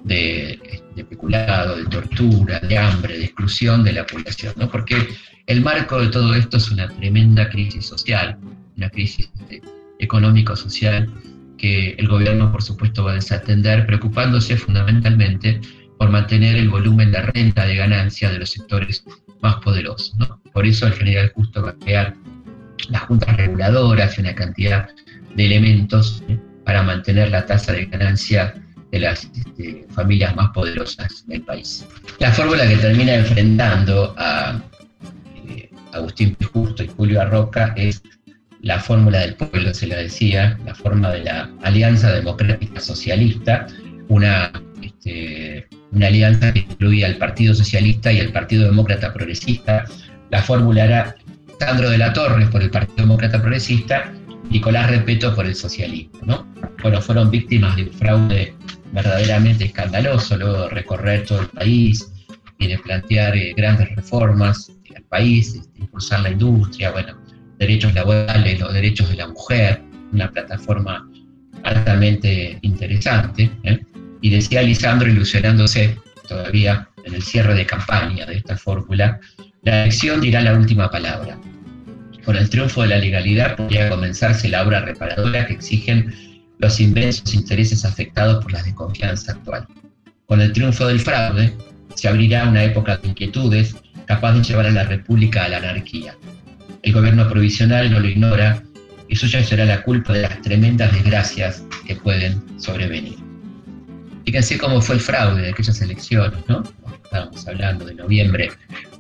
de, 0.05 0.83
de, 0.97 1.05
peculado, 1.05 1.77
de 1.77 1.85
tortura, 1.85 2.61
de 2.61 2.79
hambre, 2.79 3.19
de 3.19 3.25
exclusión 3.25 3.85
de 3.85 3.93
la 3.93 4.07
población, 4.07 4.55
¿no? 4.57 4.71
porque 4.71 4.97
el 5.47 5.61
marco 5.61 6.01
de 6.01 6.09
todo 6.09 6.35
esto 6.35 6.57
es 6.57 6.71
una 6.71 6.89
tremenda 6.89 7.51
crisis 7.51 7.87
social, 7.87 8.39
una 8.77 8.89
crisis 8.89 9.31
económico-social 9.99 11.13
que 11.59 11.91
el 11.99 12.09
gobierno, 12.09 12.51
por 12.51 12.63
supuesto, 12.63 13.05
va 13.05 13.13
a 13.13 13.15
desatender, 13.15 13.87
preocupándose 13.87 14.57
fundamentalmente 14.57 15.61
por 16.03 16.11
mantener 16.11 16.57
el 16.57 16.69
volumen 16.69 17.13
de 17.13 17.23
renta 17.23 17.65
de 17.65 17.77
ganancia 17.77 18.29
de 18.29 18.41
los 18.41 18.51
sectores 18.51 19.05
más 19.41 19.55
poderosos. 19.59 20.17
Por 20.53 20.67
eso 20.67 20.89
el 20.89 20.95
general 20.95 21.31
Justo 21.33 21.63
va 21.63 21.71
a 21.71 21.75
crear 21.75 22.15
las 22.89 23.03
juntas 23.03 23.37
reguladoras 23.37 24.19
y 24.19 24.23
una 24.23 24.35
cantidad 24.35 24.89
de 25.37 25.47
elementos 25.47 26.25
¿eh? 26.29 26.37
para 26.65 26.83
mantener 26.83 27.31
la 27.31 27.47
tasa 27.47 27.71
de 27.71 27.87
ganancia 27.87 28.53
de 28.91 28.99
las 28.99 29.31
este, 29.33 29.87
familias 29.91 30.35
más 30.35 30.51
poderosas 30.51 31.25
del 31.29 31.43
país. 31.43 31.87
La 32.19 32.33
fórmula 32.33 32.67
que 32.67 32.79
termina 32.79 33.15
enfrentando 33.15 34.13
a 34.19 34.61
eh, 35.47 35.71
Agustín. 35.93 36.37
Justo 36.53 36.83
y 36.83 36.89
Julio 36.89 37.21
Arroca 37.21 37.75
es 37.77 38.03
la 38.61 38.81
fórmula 38.81 39.21
del 39.21 39.37
pueblo, 39.37 39.73
se 39.73 39.87
la 39.87 39.99
decía, 39.99 40.59
la 40.67 40.75
forma 40.75 41.13
de 41.13 41.23
la 41.23 41.49
Alianza 41.63 42.11
Democrática 42.11 42.81
Socialista, 42.81 43.69
una, 44.09 44.51
este, 44.83 45.69
una 45.93 46.07
alianza 46.07 46.53
que 46.53 46.61
incluía 46.61 47.07
al 47.07 47.17
Partido 47.17 47.55
Socialista 47.55 48.13
y 48.13 48.21
al 48.21 48.33
Partido 48.33 48.65
Demócrata 48.65 49.13
Progresista. 49.13 49.85
La 50.31 50.43
fórmula 50.43 50.85
era 50.85 51.15
Sandro 51.59 51.91
de 51.91 51.99
la 51.99 52.13
Torre 52.13 52.47
por 52.47 52.63
el 52.63 52.71
Partido 52.71 53.07
Demócrata 53.07 53.41
Progresista, 53.41 54.13
Nicolás 54.51 54.91
Repeto 54.91 55.35
por 55.35 55.47
el 55.47 55.55
socialismo. 55.55 56.19
¿no? 56.23 56.47
Bueno, 56.83 57.01
fueron 57.01 57.31
víctimas 57.31 57.77
de 57.77 57.85
un 57.85 57.93
fraude 57.93 58.55
verdaderamente 58.93 59.65
escandaloso 59.65 60.37
luego 60.37 60.63
de 60.63 60.69
recorrer 60.71 61.25
todo 61.25 61.41
el 61.43 61.49
país 61.49 62.11
y 62.59 62.69
de 62.69 62.79
plantear 62.79 63.37
eh, 63.37 63.53
grandes 63.57 63.95
reformas 63.95 64.73
al 64.95 65.03
país, 65.05 65.55
este, 65.55 65.81
impulsar 65.81 66.21
la 66.21 66.31
industria, 66.31 66.91
bueno, 66.91 67.17
derechos 67.59 67.95
laborales, 67.95 68.61
los 68.61 68.73
derechos 68.73 69.09
de 69.09 69.17
la 69.17 69.29
mujer, 69.29 69.83
una 70.13 70.31
plataforma 70.31 71.09
altamente 71.65 72.59
interesante. 72.63 73.51
¿eh? 73.63 73.81
Y 74.23 74.31
decía 74.31 74.63
Lisandro, 74.63 75.11
ilusionándose 75.11 75.99
todavía 76.27 76.89
en 77.05 77.15
el 77.15 77.23
cierre 77.23 77.55
de 77.55 77.67
campaña 77.67 78.25
de 78.25 78.37
esta 78.37 78.57
fórmula, 78.57 79.21
la 79.63 79.83
elección 79.83 80.21
dirá 80.21 80.41
la 80.41 80.55
última 80.55 80.91
palabra. 80.91 81.39
Con 82.25 82.37
el 82.37 82.49
triunfo 82.49 82.83
de 82.83 82.89
la 82.89 82.99
legalidad 82.99 83.57
podría 83.57 83.91
comenzarse 83.91 84.49
la 84.49 84.63
obra 84.63 84.81
reparadora 84.81 85.47
que 85.47 85.55
exigen 85.55 86.15
los 86.59 86.79
inmensos 86.79 87.35
intereses 87.35 87.85
afectados 87.85 88.43
por 88.43 88.53
la 88.53 88.63
desconfianza 88.63 89.33
actual. 89.33 89.67
Con 90.27 90.41
el 90.41 90.53
triunfo 90.53 90.87
del 90.87 91.01
fraude, 91.01 91.53
se 91.95 92.09
abrirá 92.09 92.49
una 92.49 92.63
época 92.63 92.97
de 92.99 93.09
inquietudes 93.09 93.75
capaz 94.07 94.35
de 94.35 94.45
llevar 94.45 94.67
a 94.67 94.71
la 94.71 94.85
República 94.85 95.45
a 95.45 95.49
la 95.49 95.57
anarquía. 95.59 96.17
El 96.83 96.93
gobierno 96.93 97.29
provisional 97.29 97.91
no 97.91 97.99
lo 97.99 98.09
ignora 98.09 98.63
y 99.09 99.17
suya 99.17 99.43
será 99.43 99.65
la 99.65 99.83
culpa 99.83 100.13
de 100.13 100.23
las 100.23 100.41
tremendas 100.43 100.93
desgracias 100.93 101.65
que 101.87 101.97
pueden 101.97 102.41
sobrevenir. 102.59 103.32
Fíjense 104.25 104.59
cómo 104.59 104.81
fue 104.81 104.97
el 104.97 105.01
fraude 105.01 105.43
de 105.43 105.51
aquellas 105.51 105.81
elecciones, 105.81 106.39
¿no? 106.49 106.63
Estábamos 107.05 107.47
hablando 107.47 107.85
de 107.85 107.95
noviembre 107.95 108.51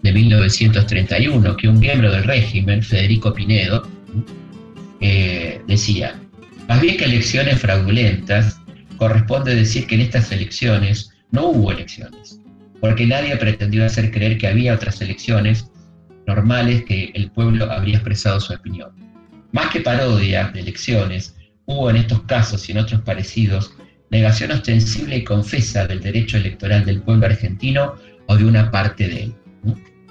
de 0.02 0.12
1931, 0.12 1.56
que 1.56 1.68
un 1.68 1.78
miembro 1.78 2.10
del 2.10 2.24
régimen, 2.24 2.82
Federico 2.82 3.32
Pinedo, 3.32 3.88
eh, 5.00 5.60
decía, 5.66 6.20
más 6.68 6.80
bien 6.80 6.96
que 6.96 7.04
elecciones 7.04 7.60
fraudulentas, 7.60 8.60
corresponde 8.96 9.54
decir 9.54 9.86
que 9.86 9.94
en 9.94 10.02
estas 10.02 10.30
elecciones 10.32 11.10
no 11.30 11.48
hubo 11.48 11.72
elecciones, 11.72 12.40
porque 12.80 13.06
nadie 13.06 13.36
pretendió 13.36 13.84
hacer 13.84 14.10
creer 14.10 14.38
que 14.38 14.48
había 14.48 14.74
otras 14.74 15.00
elecciones 15.00 15.70
normales 16.26 16.84
que 16.84 17.10
el 17.14 17.30
pueblo 17.30 17.70
habría 17.70 17.96
expresado 17.96 18.40
su 18.40 18.52
opinión. 18.52 18.90
Más 19.52 19.70
que 19.70 19.80
parodia 19.80 20.48
de 20.48 20.60
elecciones, 20.60 21.36
hubo 21.66 21.90
en 21.90 21.96
estos 21.96 22.22
casos 22.22 22.68
y 22.68 22.72
en 22.72 22.78
otros 22.78 23.00
parecidos 23.02 23.74
negación 24.12 24.50
ostensible 24.50 25.16
y 25.16 25.24
confesa 25.24 25.86
del 25.86 26.00
derecho 26.00 26.36
electoral 26.36 26.84
del 26.84 27.00
pueblo 27.00 27.26
argentino 27.26 27.94
o 28.26 28.36
de 28.36 28.44
una 28.44 28.70
parte 28.70 29.08
de 29.08 29.22
él. 29.24 29.34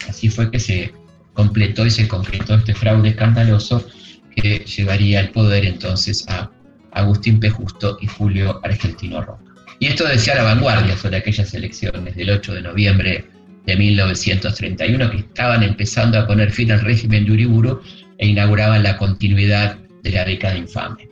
Así 0.10 0.28
fue 0.28 0.50
que 0.50 0.60
se 0.60 0.92
completó 1.34 1.86
y 1.86 1.92
se 1.92 2.08
concretó 2.08 2.56
este 2.56 2.74
fraude 2.74 3.10
escandaloso 3.10 3.88
que 4.36 4.66
llevaría 4.66 5.20
el 5.20 5.30
poder 5.30 5.66
entonces 5.66 6.26
a 6.28 6.50
Agustín 6.94 7.40
P. 7.40 7.52
Justo 7.52 8.00
y 8.02 8.08
Julio 8.08 8.60
Argentino 8.64 9.22
Roca. 9.22 9.44
Y 9.80 9.88
esto 9.88 10.08
decía 10.08 10.36
la 10.36 10.44
vanguardia 10.44 10.98
sobre 10.98 11.18
aquellas 11.18 11.54
elecciones 11.54 12.16
del 12.16 12.32
8 12.32 12.56
de 12.56 12.62
noviembre 12.64 13.26
de 13.68 13.76
1931 13.76 15.12
que 15.12 15.18
estaban 15.18 15.62
empezando 15.62 16.18
a 16.18 16.26
poner 16.26 16.52
fin 16.52 16.72
al 16.72 16.82
régimen 16.82 17.26
de 17.26 17.34
Uriburu 17.34 17.82
e 18.18 18.28
inauguraban 18.28 18.82
la 18.82 18.98
continuidad 18.98 19.78
de 20.02 20.10
la 20.10 20.26
década 20.26 20.58
infame. 20.58 21.08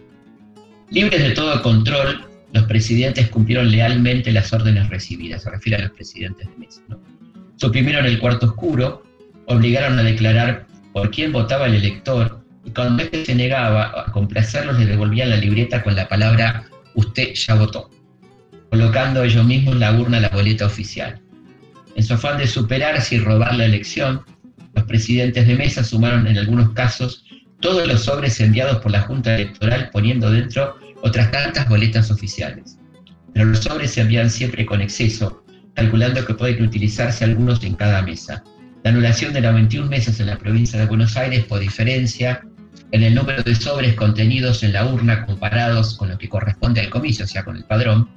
Libres 0.90 1.22
de 1.22 1.32
todo 1.32 1.62
control, 1.62 2.29
los 2.54 2.64
presidentes 2.64 3.30
cumplieron 3.30 3.70
lealmente 3.72 4.32
las 4.32 4.52
órdenes 4.54 4.90
recibidas, 4.90 5.44
se 5.44 5.50
refiere 5.50 5.78
a 5.78 5.88
los 5.88 5.92
presidentes 5.92 6.48
de 6.48 6.58
mesa. 6.58 6.82
Suprimieron 7.58 8.06
el 8.06 8.20
cuarto 8.20 8.48
oscuro, 8.48 9.04
obligaron 9.46 10.00
a 10.00 10.04
declarar 10.04 10.66
por 10.94 11.12
quién 11.12 11.32
votaba 11.32 11.68
el 11.68 11.76
elector 11.76 12.44
y 12.66 12.72
cuando 12.72 13.04
este 13.04 13.26
se 13.26 13.36
negaba 13.36 13.94
a 13.96 14.12
complacerlos 14.12 14.80
le 14.80 14.86
devolvían 14.86 15.30
la 15.30 15.38
libreta 15.38 15.84
con 15.84 15.96
la 15.96 16.08
palabra 16.08 16.66
usted 16.96 17.34
ya 17.34 17.56
votó, 17.56 17.90
colocando 18.70 19.24
ellos 19.24 19.46
mismos 19.46 19.76
en 19.76 19.80
la 19.82 19.94
urna 19.94 20.20
la 20.20 20.30
boleta 20.30 20.66
oficial. 20.66 21.22
En 21.96 22.04
su 22.04 22.14
afán 22.14 22.38
de 22.38 22.48
superarse 22.48 23.16
y 23.16 23.20
robar 23.20 23.56
la 23.56 23.66
elección, 23.66 24.22
los 24.74 24.86
presidentes 24.86 25.48
de 25.48 25.56
mesa 25.56 25.84
sumaron 25.84 26.28
en 26.28 26.38
algunos 26.38 26.72
casos 26.72 27.26
todos 27.60 27.88
los 27.88 28.04
sobres 28.04 28.40
enviados 28.40 28.80
por 28.80 28.92
la 28.92 29.02
Junta 29.02 29.36
Electoral 29.36 29.90
poniendo 29.92 30.32
dentro 30.32 30.78
otras 31.02 31.32
tantas 31.32 31.68
boletas 31.68 32.12
oficiales. 32.12 32.78
Pero 33.34 33.46
los 33.46 33.60
sobres 33.60 33.92
se 33.92 34.02
envían 34.02 34.30
siempre 34.30 34.66
con 34.66 34.82
exceso, 34.82 35.44
calculando 35.76 36.26
que 36.26 36.34
pueden 36.34 36.64
utilizarse 36.64 37.24
algunos 37.24 37.64
en 37.64 37.76
cada 37.76 38.02
mesa. 38.02 38.44
La 38.84 38.92
anulación 38.92 39.34
de 39.34 39.42
las 39.42 39.54
21 39.54 39.90
mesas 39.90 40.20
en 40.20 40.28
la 40.28 40.38
provincia 40.38 40.80
de 40.80 40.86
Buenos 40.86 41.18
Aires 41.18 41.46
por 41.46 41.60
diferencia 41.60 42.42
en 42.92 43.04
el 43.04 43.14
número 43.14 43.44
de 43.44 43.56
sobres 43.56 43.94
contenidos 43.96 44.64
en 44.64 44.74
la 44.74 44.86
urna 44.86 45.26
comparados 45.26 45.96
con 45.96 46.10
lo 46.10 46.18
que 46.18 46.30
corresponde 46.30 46.82
al 46.82 46.90
comicio, 46.90 47.26
o 47.26 47.28
sea, 47.28 47.44
con 47.44 47.56
el 47.56 47.66
padrón, 47.66 48.10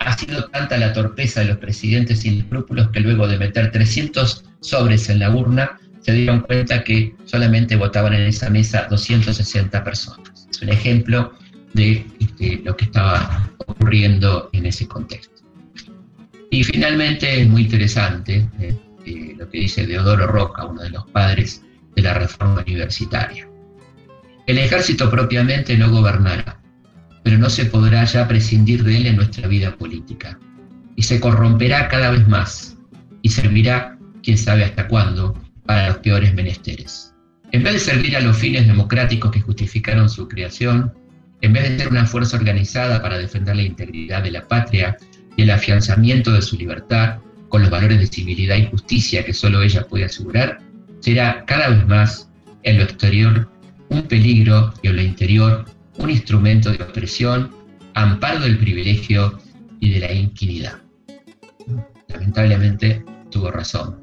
ha 0.00 0.16
sido 0.16 0.44
tanta 0.48 0.76
la 0.76 0.92
torpeza 0.92 1.40
de 1.40 1.46
los 1.46 1.58
presidentes 1.58 2.20
sin 2.20 2.40
escrúpulos 2.40 2.90
que 2.90 3.00
luego 3.00 3.28
de 3.28 3.38
meter 3.38 3.70
300 3.70 4.44
sobres 4.60 5.08
en 5.08 5.20
la 5.20 5.30
urna, 5.30 5.78
se 6.00 6.12
dieron 6.12 6.40
cuenta 6.40 6.84
que 6.84 7.14
solamente 7.24 7.74
votaban 7.74 8.14
en 8.14 8.22
esa 8.22 8.48
mesa 8.48 8.86
260 8.88 9.82
personas. 9.82 10.46
Es 10.50 10.62
un 10.62 10.68
ejemplo 10.68 11.32
de 11.74 12.06
este, 12.20 12.62
lo 12.64 12.76
que 12.76 12.86
estaba 12.86 13.50
ocurriendo 13.66 14.48
en 14.52 14.66
ese 14.66 14.86
contexto. 14.86 15.42
Y 16.50 16.64
finalmente 16.64 17.42
es 17.42 17.48
muy 17.48 17.62
interesante 17.62 18.48
eh, 18.60 18.76
eh, 19.04 19.34
lo 19.38 19.48
que 19.50 19.60
dice 19.60 19.86
Deodoro 19.86 20.26
Roca, 20.26 20.64
uno 20.64 20.82
de 20.82 20.90
los 20.90 21.06
padres 21.10 21.62
de 21.94 22.02
la 22.02 22.14
reforma 22.14 22.62
universitaria. 22.66 23.48
El 24.46 24.58
ejército 24.58 25.10
propiamente 25.10 25.76
no 25.76 25.90
gobernará, 25.90 26.60
pero 27.24 27.38
no 27.38 27.50
se 27.50 27.66
podrá 27.66 28.04
ya 28.04 28.28
prescindir 28.28 28.84
de 28.84 28.96
él 28.96 29.06
en 29.06 29.16
nuestra 29.16 29.48
vida 29.48 29.76
política. 29.76 30.38
Y 30.94 31.02
se 31.02 31.20
corromperá 31.20 31.88
cada 31.88 32.10
vez 32.10 32.26
más 32.28 32.76
y 33.22 33.28
servirá, 33.28 33.98
quién 34.22 34.38
sabe 34.38 34.64
hasta 34.64 34.86
cuándo, 34.86 35.34
para 35.66 35.88
los 35.88 35.98
peores 35.98 36.32
menesteres. 36.34 37.12
En 37.50 37.64
vez 37.64 37.74
de 37.74 37.78
servir 37.80 38.16
a 38.16 38.20
los 38.20 38.36
fines 38.36 38.66
democráticos 38.66 39.32
que 39.32 39.40
justificaron 39.40 40.08
su 40.08 40.28
creación, 40.28 40.94
en 41.40 41.52
vez 41.52 41.68
de 41.68 41.78
ser 41.78 41.88
una 41.88 42.06
fuerza 42.06 42.36
organizada 42.36 43.02
para 43.02 43.18
defender 43.18 43.56
la 43.56 43.62
integridad 43.62 44.22
de 44.22 44.30
la 44.30 44.46
patria 44.48 44.96
y 45.36 45.42
el 45.42 45.50
afianzamiento 45.50 46.32
de 46.32 46.42
su 46.42 46.56
libertad 46.56 47.18
con 47.48 47.62
los 47.62 47.70
valores 47.70 47.98
de 47.98 48.06
civilidad 48.06 48.56
y 48.56 48.66
justicia 48.66 49.24
que 49.24 49.32
solo 49.32 49.62
ella 49.62 49.86
puede 49.86 50.04
asegurar, 50.04 50.58
será 51.00 51.44
cada 51.46 51.68
vez 51.68 51.86
más 51.86 52.28
en 52.62 52.78
lo 52.78 52.84
exterior 52.84 53.48
un 53.88 54.02
peligro 54.02 54.72
y 54.82 54.88
en 54.88 54.96
lo 54.96 55.02
interior 55.02 55.64
un 55.98 56.10
instrumento 56.10 56.72
de 56.72 56.82
opresión, 56.82 57.50
amparo 57.94 58.40
del 58.40 58.58
privilegio 58.58 59.38
y 59.80 59.90
de 59.90 60.00
la 60.00 60.12
inquinidad. 60.12 60.78
Lamentablemente 62.08 63.04
tuvo 63.30 63.50
razón 63.50 64.00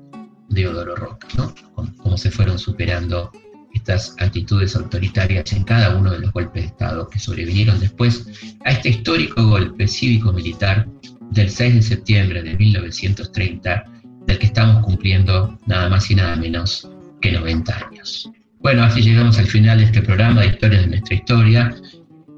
Deodoro 0.49 0.95
Roca, 0.95 1.27
¿no? 1.36 1.53
Cómo 1.97 2.17
se 2.17 2.31
fueron 2.31 2.59
superando 2.59 3.31
estas 3.74 4.15
actitudes 4.19 4.76
autoritarias 4.76 5.51
en 5.53 5.63
cada 5.63 5.95
uno 5.95 6.11
de 6.11 6.19
los 6.19 6.32
golpes 6.32 6.63
de 6.63 6.67
Estado 6.69 7.09
que 7.09 7.19
sobrevinieron 7.19 7.80
después 7.80 8.26
a 8.65 8.71
este 8.71 8.89
histórico 8.89 9.45
golpe 9.47 9.88
cívico-militar 9.88 10.88
del 11.32 11.49
6 11.49 11.76
de 11.76 11.82
septiembre 11.82 12.43
de 12.43 12.55
1930, 12.55 13.84
del 14.28 14.38
que 14.38 14.45
estamos 14.45 14.84
cumpliendo 14.84 15.57
nada 15.65 15.89
más 15.89 16.09
y 16.11 16.15
nada 16.15 16.36
menos 16.36 16.89
que 17.21 17.32
90 17.32 17.88
años. 17.88 18.30
Bueno, 18.59 18.84
así 18.84 19.01
llegamos 19.01 19.38
al 19.39 19.47
final 19.47 19.80
de 19.80 19.86
este 19.86 20.01
programa 20.01 20.41
de 20.41 20.47
Historias 20.47 20.82
de 20.82 20.88
nuestra 20.88 21.15
historia. 21.15 21.76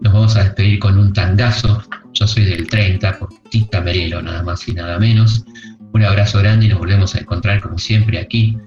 Nos 0.01 0.13
vamos 0.13 0.35
a 0.35 0.43
despedir 0.43 0.79
con 0.79 0.97
un 0.97 1.13
tangazo. 1.13 1.83
Yo 2.13 2.25
soy 2.25 2.45
del 2.45 2.67
30, 2.67 3.19
por 3.19 3.29
Tita 3.49 3.81
Merelo, 3.81 4.21
nada 4.21 4.41
más 4.41 4.67
y 4.67 4.73
nada 4.73 4.97
menos. 4.97 5.45
Un 5.93 6.03
abrazo 6.03 6.39
grande 6.39 6.65
y 6.65 6.69
nos 6.69 6.79
volvemos 6.79 7.13
a 7.15 7.19
encontrar 7.19 7.61
como 7.61 7.77
siempre 7.77 8.19
aquí, 8.19 8.57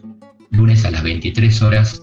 lunes 0.50 0.84
a 0.84 0.90
las 0.90 1.02
23 1.02 1.62
horas, 1.62 2.02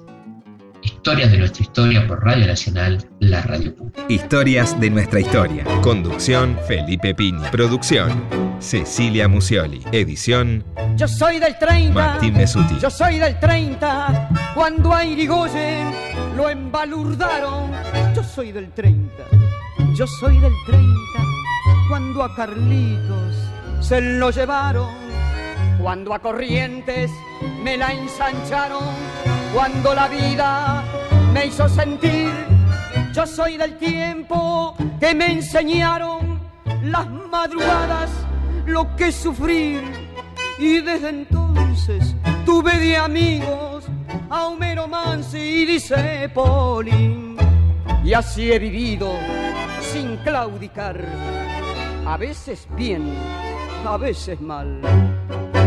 Historias 0.85 1.31
de 1.31 1.37
nuestra 1.39 1.63
historia 1.63 2.07
por 2.07 2.23
Radio 2.23 2.45
Nacional, 2.45 3.09
la 3.19 3.41
radio 3.41 3.75
pública. 3.75 4.01
Historias 4.07 4.79
de 4.79 4.91
nuestra 4.91 5.19
historia. 5.19 5.63
Conducción, 5.81 6.59
Felipe 6.67 7.15
Piña. 7.15 7.49
Producción, 7.49 8.23
Cecilia 8.59 9.27
Musioli. 9.27 9.81
Edición, 9.91 10.63
Yo 10.95 11.07
soy 11.07 11.39
del 11.39 11.57
30. 11.57 11.91
Martín 11.91 12.35
Mesuti. 12.35 12.77
Yo 12.79 12.91
soy 12.91 13.17
del 13.17 13.39
30. 13.39 14.29
Cuando 14.53 14.93
a 14.93 15.03
Irigoyen 15.03 15.91
lo 16.37 16.49
embalurdaron. 16.49 17.71
Yo 18.15 18.23
soy 18.23 18.51
del 18.51 18.71
30. 18.71 19.11
Yo 19.95 20.05
soy 20.05 20.39
del 20.39 20.53
30. 20.67 20.85
Cuando 21.89 22.23
a 22.23 22.35
Carlitos 22.35 23.35
se 23.79 24.01
lo 24.01 24.29
llevaron. 24.29 24.93
Cuando 25.81 26.13
a 26.13 26.19
Corrientes 26.19 27.09
me 27.63 27.75
la 27.75 27.91
ensancharon. 27.91 28.83
Cuando 29.55 29.95
la 29.95 30.09
vida 30.09 30.83
me 31.31 31.45
hizo 31.45 31.69
sentir. 31.69 32.29
Yo 33.13 33.25
soy 33.25 33.55
del 33.55 33.77
tiempo 33.77 34.75
que 34.99 35.15
me 35.15 35.31
enseñaron 35.31 36.41
las 36.83 37.09
madrugadas 37.09 38.11
lo 38.65 38.93
que 38.97 39.13
sufrir. 39.13 39.81
Y 40.57 40.81
desde 40.81 41.07
entonces 41.07 42.17
tuve 42.45 42.77
de 42.77 42.97
amigos 42.97 43.85
a 44.29 44.47
Homero 44.47 44.89
Mansi 44.89 45.37
y 45.37 45.65
dice 45.65 46.29
Polín. 46.33 47.37
Y 48.03 48.11
así 48.11 48.51
he 48.51 48.59
vivido 48.59 49.13
sin 49.79 50.17
claudicar, 50.17 51.01
a 52.05 52.17
veces 52.17 52.67
bien, 52.75 53.09
a 53.87 53.95
veces 53.95 54.41
mal. 54.41 54.81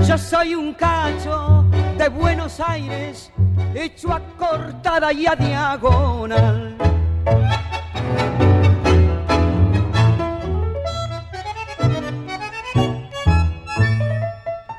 Yo 0.08 0.16
soy 0.16 0.54
un 0.54 0.72
cacho 0.72 1.66
de 1.98 2.08
Buenos 2.08 2.58
Aires, 2.60 3.30
hecho 3.74 4.10
a 4.10 4.20
cortada 4.38 5.12
y 5.12 5.26
a 5.26 5.36
diagonal. 5.36 6.74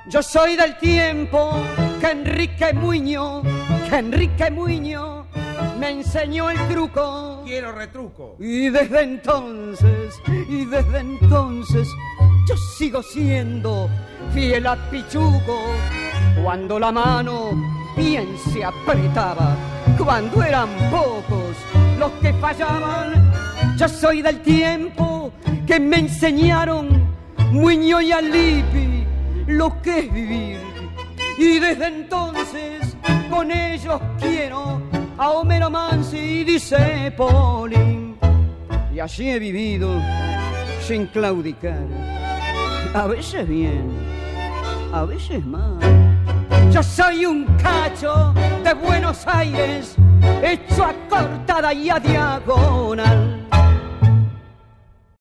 Yo 0.07 0.23
soy 0.23 0.55
del 0.55 0.75
tiempo 0.79 1.51
que 2.01 2.09
Enrique 2.09 2.73
Muñoz, 2.73 3.43
que 3.87 3.97
Enrique 3.97 4.49
Muñoz 4.49 5.18
me 5.79 5.91
enseñó 5.91 6.49
el 6.49 6.57
truco. 6.67 7.41
Quiero 7.45 7.71
retruco. 7.71 8.35
Y 8.39 8.69
desde 8.69 9.01
entonces, 9.01 10.13
y 10.49 10.65
desde 10.65 10.99
entonces, 10.99 11.87
yo 12.47 12.57
sigo 12.77 13.01
siendo 13.01 13.89
fiel 14.33 14.67
a 14.67 14.75
Pichuco. 14.89 15.61
Cuando 16.43 16.79
la 16.79 16.91
mano 16.91 17.51
bien 17.95 18.37
se 18.51 18.63
apretaba, 18.63 19.55
cuando 19.97 20.43
eran 20.43 20.69
pocos 20.91 21.55
los 21.97 22.11
que 22.21 22.33
fallaban. 22.33 23.31
Yo 23.77 23.87
soy 23.87 24.21
del 24.21 24.41
tiempo 24.41 25.31
que 25.65 25.79
me 25.79 25.99
enseñaron 25.99 27.07
Muñoz 27.51 28.03
y 28.03 28.11
Alipi 28.11 29.05
lo 29.47 29.81
que 29.81 29.99
es 29.99 30.13
vivir. 30.13 30.59
Y 31.37 31.59
desde 31.59 31.87
entonces 31.87 32.95
con 33.29 33.51
ellos 33.51 34.01
quiero 34.19 34.81
a 35.19 35.31
Homero 35.31 35.69
Mansi 35.69 36.45
dice 36.45 37.13
Pauling. 37.15 38.17
Y 38.93 38.99
así 38.99 39.29
he 39.29 39.37
vivido 39.37 40.01
sin 40.81 41.07
claudicar. 41.07 41.85
A 42.93 43.05
veces 43.05 43.47
bien, 43.47 43.91
a 44.93 45.03
veces 45.03 45.45
mal. 45.45 45.77
Yo 46.71 46.81
soy 46.81 47.25
un 47.25 47.45
cacho 47.57 48.33
de 48.63 48.73
Buenos 48.73 49.27
Aires, 49.27 49.95
hecho 50.41 50.85
a 50.85 50.93
cortada 51.09 51.73
y 51.73 51.89
a 51.89 51.99
diagonal. 51.99 53.45